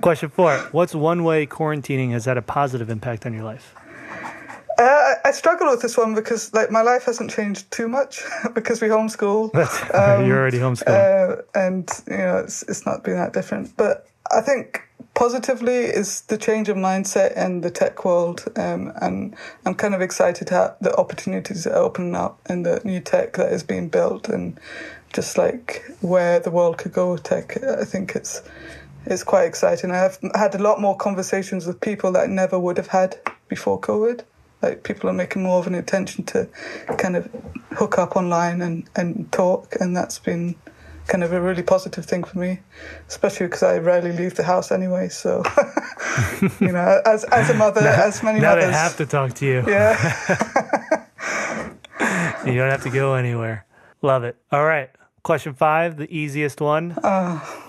Question 0.00 0.28
four: 0.28 0.56
What's 0.72 0.94
one 0.94 1.22
way 1.24 1.46
quarantining 1.46 2.10
has 2.12 2.24
had 2.24 2.36
a 2.36 2.42
positive 2.42 2.90
impact 2.90 3.26
on 3.26 3.32
your 3.34 3.44
life? 3.44 3.74
I- 5.32 5.34
I 5.34 5.38
struggle 5.38 5.70
with 5.70 5.80
this 5.80 5.96
one 5.96 6.14
because 6.14 6.52
like 6.52 6.70
my 6.70 6.82
life 6.82 7.04
hasn't 7.06 7.30
changed 7.30 7.70
too 7.70 7.88
much 7.88 8.20
because 8.54 8.80
we 8.82 8.88
homeschool. 8.88 9.50
Um, 9.94 10.26
you're 10.26 10.38
already 10.38 10.58
homeschooling. 10.58 11.38
uh, 11.38 11.42
and 11.54 11.88
you 12.10 12.16
know 12.16 12.36
it's 12.38 12.62
it's 12.64 12.84
not 12.86 13.02
been 13.04 13.16
that 13.16 13.32
different. 13.32 13.76
But 13.76 14.06
I 14.30 14.40
think 14.40 14.82
positively 15.14 15.84
is 16.00 16.22
the 16.22 16.36
change 16.38 16.68
of 16.68 16.76
mindset 16.76 17.36
in 17.36 17.60
the 17.62 17.70
tech 17.70 18.04
world, 18.04 18.44
um, 18.56 18.92
and 19.00 19.34
I'm 19.66 19.74
kind 19.74 19.94
of 19.94 20.00
excited 20.00 20.50
at 20.52 20.80
the 20.82 20.94
opportunities 20.96 21.64
that 21.64 21.74
are 21.74 21.82
opening 21.82 22.14
up 22.14 22.38
and 22.46 22.64
the 22.66 22.80
new 22.84 23.00
tech 23.00 23.32
that 23.34 23.52
is 23.52 23.62
being 23.62 23.88
built, 23.88 24.28
and 24.28 24.58
just 25.12 25.36
like 25.38 25.82
where 26.00 26.40
the 26.40 26.50
world 26.50 26.78
could 26.78 26.92
go 26.92 27.12
with 27.12 27.22
tech. 27.22 27.56
I 27.62 27.84
think 27.84 28.14
it's 28.16 28.42
it's 29.06 29.24
quite 29.24 29.44
exciting. 29.46 29.90
I've 29.90 30.18
had 30.34 30.54
a 30.54 30.62
lot 30.62 30.80
more 30.80 30.96
conversations 30.96 31.66
with 31.66 31.80
people 31.80 32.12
that 32.12 32.22
I 32.24 32.26
never 32.26 32.58
would 32.58 32.76
have 32.76 32.88
had 32.88 33.16
before 33.48 33.80
COVID. 33.80 34.20
Like 34.62 34.84
people 34.84 35.10
are 35.10 35.12
making 35.14 35.42
more 35.42 35.58
of 35.58 35.66
an 35.66 35.74
intention 35.74 36.24
to 36.26 36.48
kind 36.98 37.16
of 37.16 37.28
hook 37.72 37.98
up 37.98 38.16
online 38.16 38.62
and, 38.62 38.88
and 38.96 39.30
talk, 39.32 39.74
and 39.80 39.96
that's 39.96 40.18
been 40.18 40.54
kind 41.08 41.24
of 41.24 41.32
a 41.32 41.40
really 41.40 41.62
positive 41.62 42.04
thing 42.06 42.22
for 42.22 42.38
me, 42.38 42.60
especially 43.08 43.46
because 43.46 43.62
I 43.62 43.78
rarely 43.78 44.12
leave 44.12 44.34
the 44.34 44.44
house 44.44 44.70
anyway. 44.70 45.08
So, 45.08 45.42
you 46.60 46.72
know, 46.72 47.02
as 47.04 47.24
as 47.24 47.50
a 47.50 47.54
mother, 47.54 47.80
as 47.80 48.22
many 48.22 48.40
now 48.40 48.50
mothers, 48.50 48.66
they 48.66 48.72
have 48.72 48.96
to 48.98 49.06
talk 49.06 49.34
to 49.34 49.46
you. 49.46 49.64
yeah. 49.66 51.08
You 52.44 52.56
don't 52.56 52.70
have 52.70 52.82
to 52.82 52.90
go 52.90 53.14
anywhere. 53.14 53.66
Love 54.02 54.24
it. 54.24 54.36
All 54.50 54.64
right. 54.64 54.90
Question 55.22 55.54
five, 55.54 55.96
the 55.96 56.12
easiest 56.12 56.60
one. 56.60 56.96
Ah. 57.04 57.68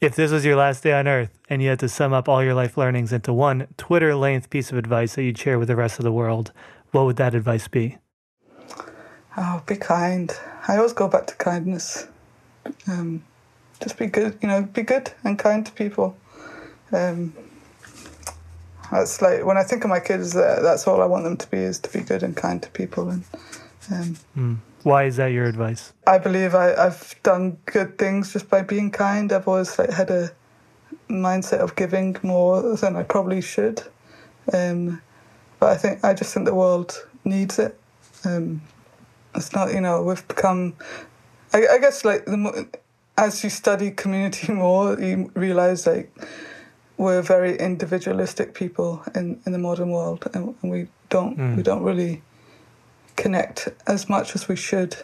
if 0.00 0.14
this 0.14 0.30
was 0.30 0.44
your 0.44 0.56
last 0.56 0.82
day 0.82 0.92
on 0.92 1.08
earth 1.08 1.38
and 1.48 1.62
you 1.62 1.68
had 1.68 1.78
to 1.80 1.88
sum 1.88 2.12
up 2.12 2.28
all 2.28 2.42
your 2.42 2.54
life 2.54 2.76
learnings 2.76 3.12
into 3.12 3.32
one 3.32 3.66
Twitter 3.76 4.14
length 4.14 4.50
piece 4.50 4.70
of 4.70 4.78
advice 4.78 5.14
that 5.14 5.22
you'd 5.22 5.38
share 5.38 5.58
with 5.58 5.68
the 5.68 5.76
rest 5.76 5.98
of 5.98 6.04
the 6.04 6.12
world, 6.12 6.52
what 6.90 7.06
would 7.06 7.16
that 7.16 7.34
advice 7.34 7.68
be? 7.68 7.98
Oh, 9.36 9.62
be 9.66 9.76
kind. 9.76 10.32
I 10.68 10.76
always 10.76 10.92
go 10.92 11.08
back 11.08 11.26
to 11.28 11.34
kindness. 11.36 12.06
Um, 12.88 13.24
just 13.82 13.98
be 13.98 14.06
good, 14.06 14.38
you 14.42 14.48
know, 14.48 14.62
be 14.62 14.82
good 14.82 15.12
and 15.24 15.38
kind 15.38 15.64
to 15.64 15.72
people. 15.72 16.16
Um, 16.92 17.34
that's 18.90 19.20
like 19.20 19.44
when 19.44 19.56
I 19.56 19.62
think 19.62 19.84
of 19.84 19.90
my 19.90 20.00
kids, 20.00 20.36
uh, 20.36 20.60
that's 20.62 20.86
all 20.86 21.02
I 21.02 21.06
want 21.06 21.24
them 21.24 21.36
to 21.36 21.50
be 21.50 21.58
is 21.58 21.78
to 21.80 21.92
be 21.92 22.04
good 22.04 22.22
and 22.22 22.36
kind 22.36 22.62
to 22.62 22.70
people. 22.70 23.08
And 23.08 23.24
um, 23.90 24.18
Why 24.86 25.02
is 25.02 25.16
that 25.16 25.32
your 25.32 25.46
advice? 25.46 25.92
I 26.06 26.18
believe 26.18 26.54
I, 26.54 26.72
I've 26.72 27.16
done 27.24 27.58
good 27.66 27.98
things 27.98 28.32
just 28.32 28.48
by 28.48 28.62
being 28.62 28.92
kind. 28.92 29.32
I've 29.32 29.48
always 29.48 29.76
like 29.80 29.90
had 29.90 30.10
a 30.10 30.30
mindset 31.10 31.58
of 31.58 31.74
giving 31.74 32.16
more 32.22 32.76
than 32.76 32.94
I 32.94 33.02
probably 33.02 33.40
should. 33.40 33.82
Um, 34.52 35.02
but 35.58 35.70
I 35.70 35.76
think 35.76 36.04
I 36.04 36.14
just 36.14 36.32
think 36.32 36.46
the 36.46 36.54
world 36.54 37.04
needs 37.24 37.58
it. 37.58 37.76
Um, 38.24 38.62
it's 39.34 39.52
not, 39.52 39.74
you 39.74 39.80
know, 39.80 40.04
we've 40.04 40.28
become. 40.28 40.76
I, 41.52 41.66
I 41.66 41.78
guess 41.78 42.04
like 42.04 42.26
the 42.26 42.36
mo- 42.36 42.66
as 43.18 43.42
you 43.42 43.50
study 43.50 43.90
community 43.90 44.52
more, 44.64 44.96
you 45.00 45.32
realize 45.34 45.84
like 45.84 46.12
we're 46.96 47.22
very 47.22 47.58
individualistic 47.58 48.54
people 48.54 49.02
in, 49.16 49.40
in 49.46 49.50
the 49.50 49.58
modern 49.58 49.90
world, 49.90 50.28
and, 50.32 50.54
and 50.62 50.70
we 50.70 50.86
don't 51.08 51.56
we 51.56 51.64
don't 51.64 51.82
really 51.82 52.22
connect 53.16 53.68
as 53.86 54.08
much 54.08 54.34
as 54.34 54.48
we 54.48 54.56
should. 54.56 54.96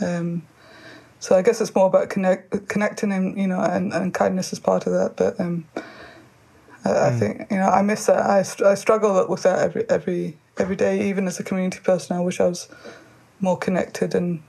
Um, 0.00 0.46
so 1.18 1.36
I 1.36 1.42
guess 1.42 1.60
it's 1.60 1.74
more 1.74 1.86
about 1.86 2.10
connect, 2.10 2.68
connecting, 2.68 3.12
and 3.12 3.36
you 3.38 3.46
know, 3.46 3.60
and, 3.60 3.92
and 3.92 4.12
kindness 4.12 4.52
is 4.52 4.58
part 4.58 4.86
of 4.86 4.92
that. 4.92 5.16
But 5.16 5.40
um, 5.40 5.66
I, 6.84 7.08
I 7.08 7.10
think 7.10 7.50
you 7.50 7.56
know 7.56 7.68
I 7.68 7.82
miss 7.82 8.06
that. 8.06 8.18
I, 8.18 8.40
I 8.70 8.74
struggle 8.74 9.26
with 9.28 9.42
that 9.42 9.58
every 9.60 9.88
every 9.88 10.36
every 10.58 10.76
day. 10.76 11.08
Even 11.08 11.26
as 11.26 11.40
a 11.40 11.44
community 11.44 11.80
person, 11.80 12.16
I 12.16 12.20
wish 12.20 12.40
I 12.40 12.46
was 12.46 12.68
more 13.40 13.56
connected 13.56 14.14
and 14.14 14.42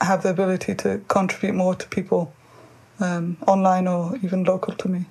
have 0.00 0.22
the 0.22 0.30
ability 0.30 0.74
to 0.74 1.00
contribute 1.08 1.54
more 1.54 1.74
to 1.74 1.86
people 1.88 2.32
um, 3.00 3.36
online 3.46 3.86
or 3.86 4.16
even 4.22 4.44
local 4.44 4.74
to 4.74 4.88
me. 4.88 5.06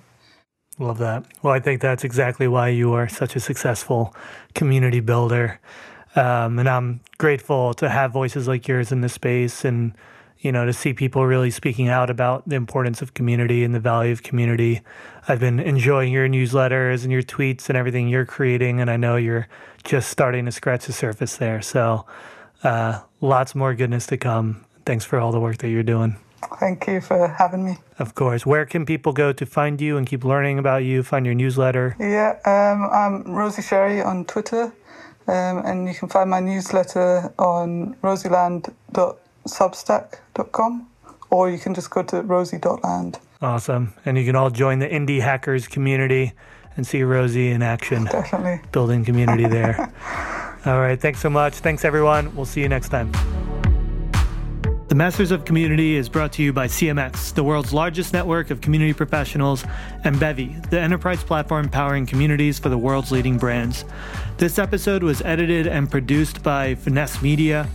Love 0.79 0.97
that. 0.99 1.25
Well, 1.43 1.53
I 1.53 1.59
think 1.59 1.81
that's 1.81 2.05
exactly 2.05 2.47
why 2.47 2.69
you 2.69 2.93
are 2.93 3.09
such 3.09 3.35
a 3.35 3.39
successful 3.39 4.15
community 4.55 5.01
builder. 5.01 5.59
Um, 6.15 6.59
and 6.59 6.67
I'm 6.67 7.01
grateful 7.17 7.73
to 7.75 7.89
have 7.89 8.11
voices 8.11 8.47
like 8.47 8.67
yours 8.67 8.91
in 8.91 9.01
this 9.01 9.13
space 9.13 9.63
and, 9.63 9.93
you 10.39 10.51
know, 10.51 10.65
to 10.65 10.73
see 10.73 10.93
people 10.93 11.25
really 11.25 11.51
speaking 11.51 11.87
out 11.87 12.09
about 12.09 12.47
the 12.47 12.55
importance 12.55 13.01
of 13.01 13.13
community 13.13 13.63
and 13.63 13.75
the 13.75 13.79
value 13.79 14.11
of 14.11 14.23
community. 14.23 14.81
I've 15.27 15.39
been 15.39 15.59
enjoying 15.59 16.11
your 16.11 16.27
newsletters 16.27 17.03
and 17.03 17.11
your 17.11 17.21
tweets 17.21 17.69
and 17.69 17.77
everything 17.77 18.07
you're 18.07 18.25
creating. 18.25 18.81
And 18.81 18.89
I 18.89 18.97
know 18.97 19.17
you're 19.17 19.47
just 19.83 20.09
starting 20.09 20.45
to 20.45 20.51
scratch 20.51 20.85
the 20.85 20.93
surface 20.93 21.37
there. 21.37 21.61
So, 21.61 22.05
uh, 22.63 23.01
lots 23.21 23.55
more 23.55 23.73
goodness 23.75 24.07
to 24.07 24.17
come. 24.17 24.65
Thanks 24.85 25.05
for 25.05 25.19
all 25.19 25.31
the 25.31 25.39
work 25.39 25.57
that 25.59 25.69
you're 25.69 25.83
doing. 25.83 26.17
Thank 26.59 26.87
you 26.87 27.01
for 27.01 27.27
having 27.27 27.65
me. 27.65 27.77
Of 27.99 28.15
course. 28.15 28.45
Where 28.45 28.65
can 28.65 28.85
people 28.85 29.13
go 29.13 29.33
to 29.33 29.45
find 29.45 29.79
you 29.79 29.97
and 29.97 30.07
keep 30.07 30.23
learning 30.23 30.57
about 30.57 30.83
you, 30.83 31.03
find 31.03 31.25
your 31.25 31.35
newsletter? 31.35 31.95
Yeah, 31.99 32.39
um, 32.45 32.89
I'm 32.91 33.35
Rosie 33.35 33.61
Sherry 33.61 34.01
on 34.01 34.25
Twitter, 34.25 34.73
um, 35.29 35.61
and 35.65 35.87
you 35.87 35.93
can 35.93 36.09
find 36.09 36.29
my 36.29 36.39
newsletter 36.39 37.31
on 37.37 37.95
rosieland.substack.com, 38.01 40.87
or 41.29 41.49
you 41.49 41.59
can 41.59 41.73
just 41.75 41.89
go 41.91 42.03
to 42.03 42.21
rosie.land. 42.23 43.19
Awesome. 43.41 43.93
And 44.05 44.17
you 44.17 44.25
can 44.25 44.35
all 44.35 44.49
join 44.49 44.79
the 44.79 44.87
Indie 44.87 45.21
Hackers 45.21 45.67
community 45.67 46.33
and 46.75 46.85
see 46.85 47.03
Rosie 47.03 47.51
in 47.51 47.61
action, 47.61 48.05
Definitely. 48.05 48.61
building 48.71 49.05
community 49.05 49.47
there. 49.47 49.93
all 50.65 50.79
right. 50.79 50.99
Thanks 50.99 51.19
so 51.19 51.29
much. 51.29 51.55
Thanks, 51.55 51.85
everyone. 51.85 52.35
We'll 52.35 52.45
see 52.45 52.61
you 52.61 52.69
next 52.69 52.89
time. 52.89 53.38
The 54.89 54.95
Masters 54.95 55.29
of 55.29 55.45
Community 55.45 55.97
is 55.97 56.09
brought 56.09 56.33
to 56.33 56.41
you 56.41 56.51
by 56.51 56.65
CMX, 56.65 57.35
the 57.35 57.43
world's 57.43 57.71
largest 57.71 58.11
network 58.11 58.49
of 58.49 58.59
community 58.59 58.91
professionals, 58.91 59.63
and 60.03 60.19
Bevy, 60.19 60.55
the 60.71 60.79
enterprise 60.79 61.23
platform 61.23 61.69
powering 61.69 62.07
communities 62.07 62.57
for 62.57 62.69
the 62.69 62.77
world's 62.77 63.11
leading 63.11 63.37
brands. 63.37 63.85
This 64.39 64.57
episode 64.57 65.03
was 65.03 65.21
edited 65.21 65.67
and 65.67 65.91
produced 65.91 66.41
by 66.41 66.73
Finesse 66.73 67.21
Media. 67.21 67.69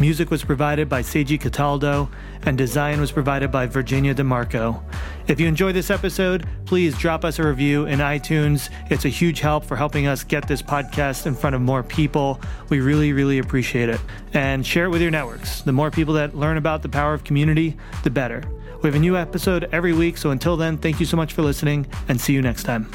Music 0.00 0.30
was 0.30 0.44
provided 0.44 0.88
by 0.88 1.02
Seiji 1.02 1.40
Cataldo, 1.40 2.08
and 2.42 2.56
design 2.56 3.00
was 3.00 3.10
provided 3.10 3.50
by 3.50 3.66
Virginia 3.66 4.14
DeMarco. 4.14 4.80
If 5.26 5.40
you 5.40 5.48
enjoy 5.48 5.72
this 5.72 5.90
episode, 5.90 6.46
please 6.66 6.96
drop 6.96 7.24
us 7.24 7.40
a 7.40 7.46
review 7.46 7.86
in 7.86 7.98
iTunes. 7.98 8.70
It's 8.90 9.04
a 9.04 9.08
huge 9.08 9.40
help 9.40 9.64
for 9.64 9.74
helping 9.74 10.06
us 10.06 10.22
get 10.22 10.46
this 10.46 10.62
podcast 10.62 11.26
in 11.26 11.34
front 11.34 11.56
of 11.56 11.62
more 11.62 11.82
people. 11.82 12.40
We 12.68 12.78
really, 12.78 13.12
really 13.12 13.38
appreciate 13.38 13.88
it. 13.88 14.00
And 14.34 14.64
share 14.64 14.84
it 14.84 14.90
with 14.90 15.02
your 15.02 15.10
networks. 15.10 15.62
The 15.62 15.72
more 15.72 15.90
people 15.90 16.14
that 16.14 16.36
learn 16.36 16.58
about 16.58 16.82
the 16.82 16.88
power 16.88 17.12
of 17.12 17.24
community, 17.24 17.76
the 18.04 18.10
better. 18.10 18.44
We 18.82 18.88
have 18.88 18.94
a 18.94 19.00
new 19.00 19.16
episode 19.16 19.68
every 19.72 19.92
week, 19.92 20.16
so 20.16 20.30
until 20.30 20.56
then, 20.56 20.78
thank 20.78 21.00
you 21.00 21.06
so 21.06 21.16
much 21.16 21.32
for 21.32 21.42
listening, 21.42 21.88
and 22.06 22.20
see 22.20 22.32
you 22.32 22.40
next 22.40 22.62
time. 22.62 22.88